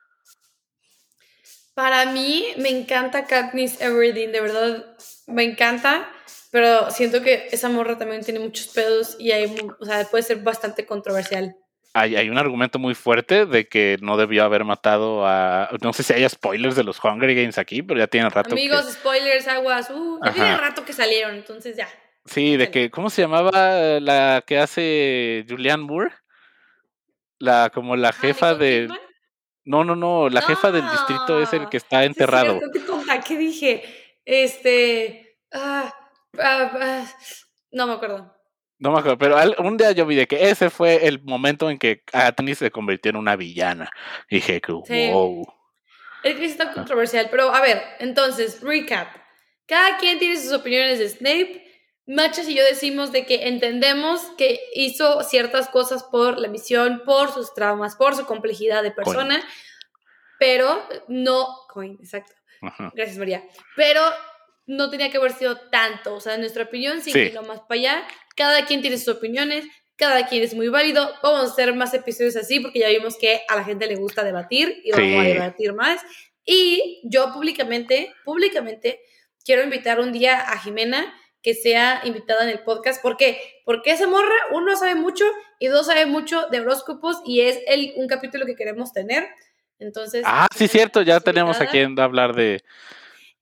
Para 1.74 2.06
mí 2.06 2.46
me 2.56 2.70
encanta 2.70 3.26
Katniss 3.26 3.80
Everdeen, 3.82 4.32
de 4.32 4.40
verdad, 4.40 4.96
me 5.26 5.44
encanta. 5.44 6.10
Pero 6.56 6.90
siento 6.90 7.20
que 7.20 7.48
esa 7.52 7.68
morra 7.68 7.98
también 7.98 8.24
tiene 8.24 8.40
muchos 8.40 8.68
pedos 8.68 9.16
y 9.18 9.30
hay, 9.30 9.44
o 9.78 9.84
sea, 9.84 10.06
puede 10.06 10.22
ser 10.22 10.38
bastante 10.38 10.86
controversial. 10.86 11.54
Hay, 11.92 12.16
hay, 12.16 12.30
un 12.30 12.38
argumento 12.38 12.78
muy 12.78 12.94
fuerte 12.94 13.44
de 13.44 13.68
que 13.68 13.98
no 14.00 14.16
debió 14.16 14.42
haber 14.42 14.64
matado 14.64 15.26
a. 15.26 15.68
No 15.82 15.92
sé 15.92 16.02
si 16.02 16.14
hay 16.14 16.26
spoilers 16.26 16.74
de 16.74 16.82
los 16.82 16.98
Hunger 17.04 17.34
Games 17.34 17.58
aquí, 17.58 17.82
pero 17.82 18.00
ya 18.00 18.06
tiene 18.06 18.30
rato. 18.30 18.52
Amigos, 18.52 18.90
spoilers, 18.90 19.46
aguas. 19.48 19.90
Uh, 19.90 20.18
ya 20.24 20.32
tiene 20.32 20.56
rato 20.56 20.82
que 20.86 20.94
salieron, 20.94 21.34
entonces 21.34 21.76
ya. 21.76 21.88
Sí, 22.24 22.56
de 22.56 22.70
que. 22.70 22.90
¿Cómo 22.90 23.10
se 23.10 23.20
llamaba 23.20 24.00
la 24.00 24.42
que 24.46 24.58
hace 24.58 25.44
Julianne 25.46 25.84
Moore? 25.84 26.14
La, 27.38 27.68
como 27.68 27.96
la 27.96 28.08
ah, 28.08 28.12
jefa 28.14 28.54
de. 28.54 28.88
No, 29.66 29.84
no, 29.84 29.94
no. 29.94 30.30
La 30.30 30.40
jefa 30.40 30.72
del 30.72 30.90
distrito 30.90 31.38
es 31.38 31.52
el 31.52 31.68
que 31.68 31.76
está 31.76 32.04
enterrado. 32.04 32.58
¿Qué 33.26 33.36
dije? 33.36 33.84
Este. 34.24 35.36
Ah, 35.52 35.92
Ah, 36.38 36.70
ah, 36.80 37.04
no 37.72 37.86
me 37.86 37.94
acuerdo. 37.94 38.34
No 38.78 38.92
me 38.92 38.98
acuerdo, 38.98 39.16
pero 39.16 39.36
un 39.62 39.76
día 39.76 39.92
yo 39.92 40.04
vi 40.04 40.16
de 40.16 40.26
que 40.26 40.50
ese 40.50 40.68
fue 40.68 41.06
el 41.06 41.22
momento 41.22 41.70
en 41.70 41.78
que 41.78 42.02
Katniss 42.02 42.58
se 42.58 42.70
convirtió 42.70 43.10
en 43.10 43.16
una 43.16 43.34
villana. 43.34 43.90
Y 44.28 44.36
dije 44.36 44.60
que, 44.60 44.72
wow. 44.72 45.46
Es 46.22 46.36
que 46.36 46.44
está 46.44 46.72
controversial, 46.72 47.28
pero 47.30 47.54
a 47.54 47.60
ver, 47.60 47.82
entonces, 48.00 48.60
recap. 48.60 49.08
Cada 49.66 49.96
quien 49.96 50.18
tiene 50.18 50.36
sus 50.36 50.52
opiniones 50.52 50.98
de 50.98 51.08
Snape. 51.08 51.62
Machas 52.08 52.48
y 52.48 52.54
yo 52.54 52.64
decimos 52.64 53.10
de 53.10 53.26
que 53.26 53.48
entendemos 53.48 54.20
que 54.38 54.60
hizo 54.74 55.22
ciertas 55.24 55.68
cosas 55.68 56.04
por 56.04 56.38
la 56.38 56.46
misión, 56.46 57.02
por 57.04 57.32
sus 57.32 57.52
traumas, 57.52 57.96
por 57.96 58.14
su 58.14 58.26
complejidad 58.26 58.84
de 58.84 58.92
persona, 58.92 59.42
pero 60.38 60.86
no. 61.08 61.48
Coin, 61.68 61.98
exacto. 62.00 62.32
Gracias, 62.94 63.18
María. 63.18 63.42
Pero 63.74 64.00
no 64.66 64.90
tenía 64.90 65.10
que 65.10 65.18
haber 65.18 65.32
sido 65.32 65.56
tanto. 65.70 66.14
O 66.14 66.20
sea, 66.20 66.34
en 66.34 66.40
nuestra 66.40 66.64
opinión, 66.64 67.00
sí, 67.00 67.12
sí. 67.12 67.30
lo 67.30 67.42
más 67.42 67.60
para 67.60 67.80
allá. 67.80 68.08
Cada 68.36 68.66
quien 68.66 68.80
tiene 68.80 68.98
sus 68.98 69.16
opiniones, 69.16 69.64
cada 69.96 70.26
quien 70.26 70.42
es 70.42 70.54
muy 70.54 70.68
válido. 70.68 71.12
Vamos 71.22 71.40
a 71.40 71.52
hacer 71.52 71.74
más 71.74 71.94
episodios 71.94 72.36
así 72.36 72.60
porque 72.60 72.80
ya 72.80 72.88
vimos 72.88 73.16
que 73.16 73.42
a 73.48 73.56
la 73.56 73.64
gente 73.64 73.86
le 73.86 73.96
gusta 73.96 74.24
debatir 74.24 74.80
y 74.84 74.92
vamos 74.92 75.20
a 75.20 75.28
debatir 75.28 75.72
más. 75.72 76.00
Y 76.44 77.00
yo 77.04 77.32
públicamente, 77.32 78.12
públicamente, 78.24 79.00
quiero 79.44 79.62
invitar 79.62 80.00
un 80.00 80.12
día 80.12 80.40
a 80.40 80.58
Jimena 80.58 81.14
que 81.42 81.54
sea 81.54 82.02
invitada 82.04 82.42
en 82.42 82.50
el 82.50 82.60
podcast. 82.60 83.00
¿Por 83.00 83.16
qué? 83.16 83.40
Porque 83.64 83.92
esa 83.92 84.08
morra, 84.08 84.34
uno, 84.52 84.76
sabe 84.76 84.96
mucho 84.96 85.24
y 85.60 85.68
dos, 85.68 85.86
sabe 85.86 86.06
mucho 86.06 86.46
de 86.50 86.60
horóscopos 86.60 87.22
y 87.24 87.42
es 87.42 87.60
el, 87.68 87.92
un 87.96 88.08
capítulo 88.08 88.46
que 88.46 88.56
queremos 88.56 88.92
tener. 88.92 89.28
Entonces. 89.78 90.22
Ah, 90.26 90.48
sí, 90.54 90.66
cierto, 90.66 91.02
ya 91.02 91.20
tenemos 91.20 91.60
a 91.60 91.66
quien 91.66 91.98
hablar 92.00 92.34
de, 92.34 92.62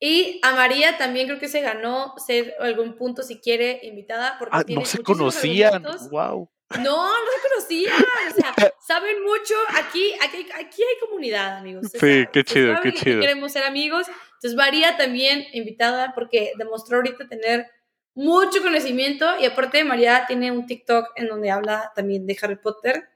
y 0.00 0.40
a 0.42 0.54
María 0.54 0.98
también 0.98 1.26
creo 1.26 1.38
que 1.38 1.48
se 1.48 1.60
ganó 1.60 2.14
ser 2.18 2.54
algún 2.60 2.96
punto, 2.96 3.22
si 3.22 3.40
quiere, 3.40 3.80
invitada. 3.82 4.36
Porque 4.38 4.56
ah, 4.56 4.64
no 4.68 4.84
se 4.84 5.02
conocían. 5.02 5.82
Wow. 6.10 6.50
No, 6.78 7.06
no 7.06 7.30
se 7.36 7.48
conocían. 7.48 8.04
O 8.30 8.34
sea, 8.34 8.54
saben 8.86 9.22
mucho. 9.22 9.54
Aquí, 9.76 10.12
aquí, 10.20 10.46
aquí 10.54 10.82
hay 10.82 11.00
comunidad, 11.00 11.58
amigos. 11.58 11.86
Sí, 11.92 12.26
qué 12.32 12.44
chido, 12.44 12.80
qué 12.82 12.92
chido. 12.92 13.20
Queremos 13.20 13.52
ser 13.52 13.64
amigos. 13.64 14.06
Entonces, 14.34 14.54
María 14.56 14.96
también 14.96 15.46
invitada 15.52 16.12
porque 16.14 16.52
demostró 16.58 16.96
ahorita 16.96 17.28
tener 17.28 17.70
mucho 18.14 18.62
conocimiento. 18.62 19.38
Y 19.40 19.46
aparte, 19.46 19.84
María 19.84 20.24
tiene 20.26 20.50
un 20.50 20.66
TikTok 20.66 21.12
en 21.16 21.28
donde 21.28 21.50
habla 21.50 21.92
también 21.94 22.26
de 22.26 22.36
Harry 22.42 22.56
Potter 22.56 23.08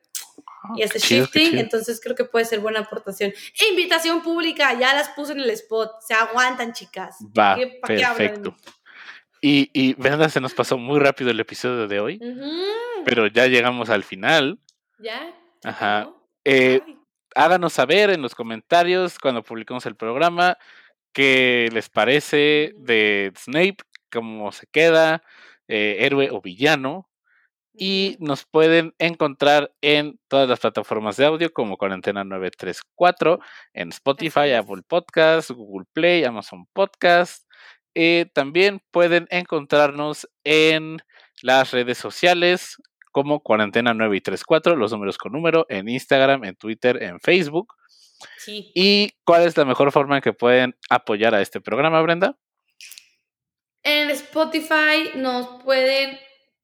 y 0.76 0.82
este 0.82 0.98
shifting, 0.98 1.58
entonces 1.58 2.00
creo 2.02 2.16
que 2.16 2.24
puede 2.24 2.44
ser 2.44 2.60
buena 2.60 2.80
aportación. 2.80 3.32
Invitación 3.70 4.22
pública, 4.22 4.78
ya 4.78 4.94
las 4.94 5.10
puse 5.10 5.32
en 5.32 5.40
el 5.40 5.50
spot, 5.50 5.92
se 6.00 6.14
aguantan 6.14 6.72
chicas. 6.72 7.16
Va, 7.36 7.56
perfecto. 7.86 8.56
Y, 9.40 9.70
y 9.72 9.94
verdad, 9.94 10.28
se 10.28 10.40
nos 10.40 10.52
pasó 10.54 10.78
muy 10.78 10.98
rápido 10.98 11.30
el 11.30 11.38
episodio 11.38 11.86
de 11.86 12.00
hoy, 12.00 12.20
pero 13.04 13.26
ya 13.28 13.46
llegamos 13.46 13.88
al 13.90 14.02
final. 14.02 14.58
¿Ya? 14.98 15.32
Ajá. 15.64 16.10
Eh, 16.44 16.80
háganos 17.34 17.72
saber 17.72 18.10
en 18.10 18.22
los 18.22 18.34
comentarios 18.34 19.18
cuando 19.18 19.42
publicamos 19.42 19.86
el 19.86 19.94
programa 19.94 20.58
qué 21.12 21.68
les 21.72 21.88
parece 21.88 22.74
de 22.76 23.32
Snape, 23.36 23.78
cómo 24.10 24.50
se 24.52 24.66
queda, 24.66 25.22
eh, 25.68 25.98
héroe 26.00 26.30
o 26.30 26.40
villano. 26.40 27.07
Y 27.78 28.16
nos 28.18 28.44
pueden 28.44 28.94
encontrar 28.98 29.72
en 29.80 30.18
todas 30.28 30.48
las 30.48 30.60
plataformas 30.60 31.16
de 31.16 31.26
audio 31.26 31.52
como 31.52 31.76
Cuarentena 31.76 32.24
934, 32.24 33.38
en 33.72 33.90
Spotify, 33.90 34.52
Apple 34.52 34.82
Podcasts, 34.86 35.52
Google 35.52 35.86
Play, 35.92 36.24
Amazon 36.24 36.66
Podcast. 36.72 37.44
Eh, 37.94 38.26
también 38.34 38.80
pueden 38.90 39.26
encontrarnos 39.30 40.28
en 40.44 40.98
las 41.42 41.70
redes 41.70 41.98
sociales 41.98 42.76
como 43.12 43.40
Cuarentena 43.40 43.94
9 43.94 44.16
y 44.16 44.20
34, 44.20 44.76
los 44.76 44.92
números 44.92 45.18
con 45.18 45.32
número, 45.32 45.66
en 45.68 45.88
Instagram, 45.88 46.44
en 46.44 46.56
Twitter, 46.56 47.02
en 47.02 47.20
Facebook. 47.20 47.74
Sí. 48.38 48.72
¿Y 48.74 49.12
cuál 49.24 49.44
es 49.44 49.56
la 49.56 49.64
mejor 49.64 49.92
forma 49.92 50.16
en 50.16 50.22
que 50.22 50.32
pueden 50.32 50.76
apoyar 50.90 51.34
a 51.34 51.40
este 51.40 51.60
programa, 51.60 52.02
Brenda? 52.02 52.36
En 53.82 54.10
Spotify 54.10 55.12
nos 55.14 55.62
pueden 55.62 56.18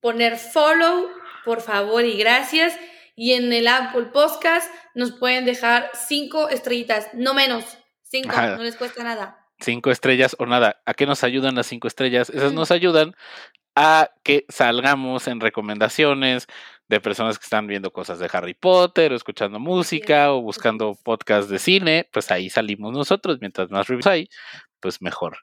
poner 0.04 0.36
follow, 0.36 1.08
por 1.46 1.62
favor 1.62 2.04
y 2.04 2.18
gracias. 2.18 2.78
Y 3.16 3.32
en 3.32 3.50
el 3.54 3.66
Apple 3.66 4.10
Podcast 4.12 4.70
nos 4.94 5.12
pueden 5.12 5.46
dejar 5.46 5.90
cinco 5.94 6.50
estrellitas, 6.50 7.08
no 7.14 7.32
menos. 7.32 7.64
Cinco, 8.02 8.32
Ajá. 8.32 8.56
no 8.58 8.64
les 8.64 8.76
cuesta 8.76 9.02
nada. 9.02 9.38
Cinco 9.60 9.90
estrellas 9.90 10.36
o 10.38 10.44
nada. 10.44 10.82
¿A 10.84 10.92
qué 10.92 11.06
nos 11.06 11.24
ayudan 11.24 11.54
las 11.54 11.68
cinco 11.68 11.88
estrellas? 11.88 12.28
Esas 12.28 12.52
nos 12.52 12.70
ayudan 12.70 13.14
a 13.76 14.10
que 14.22 14.44
salgamos 14.50 15.26
en 15.26 15.40
recomendaciones 15.40 16.48
de 16.86 17.00
personas 17.00 17.38
que 17.38 17.44
están 17.44 17.66
viendo 17.66 17.90
cosas 17.90 18.18
de 18.18 18.28
Harry 18.30 18.52
Potter 18.52 19.10
o 19.10 19.16
escuchando 19.16 19.58
música 19.58 20.34
o 20.34 20.42
buscando 20.42 20.98
podcasts 21.02 21.48
de 21.48 21.58
cine, 21.58 22.10
pues 22.12 22.30
ahí 22.30 22.50
salimos 22.50 22.92
nosotros. 22.92 23.38
Mientras 23.40 23.70
más 23.70 23.88
reviews 23.88 24.06
hay, 24.06 24.28
pues 24.80 25.00
mejor. 25.00 25.38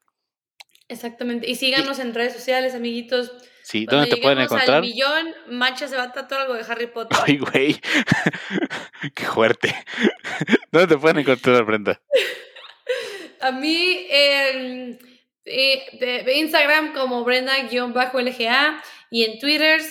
Exactamente. 0.92 1.50
Y 1.50 1.56
síganos 1.56 1.98
en 2.00 2.14
redes 2.14 2.34
sociales, 2.34 2.76
amiguitos. 2.76 3.32
Sí, 3.64 3.86
Cuando 3.86 4.02
¿dónde 4.02 4.16
te 4.16 4.22
pueden 4.22 4.40
encontrar? 4.40 4.78
Al 4.78 4.82
millón, 4.82 5.34
Mancha 5.48 5.88
se 5.88 5.96
va 5.96 6.04
a 6.04 6.12
tatuar 6.12 6.42
algo 6.42 6.56
de 6.56 6.66
Harry 6.68 6.88
Potter. 6.88 7.18
Ay, 7.26 7.38
güey. 7.38 7.80
Qué 9.16 9.24
fuerte. 9.24 9.74
¿Dónde 10.72 10.94
te 10.94 11.00
pueden 11.00 11.20
encontrar, 11.20 11.64
Brenda? 11.64 12.02
A 13.40 13.52
mí 13.52 14.06
en 14.10 15.00
eh, 15.46 16.26
Instagram 16.36 16.94
como 16.94 17.24
Brenda-LGA 17.24 18.84
y 19.10 19.24
en 19.24 19.40
Twitter 19.40 19.82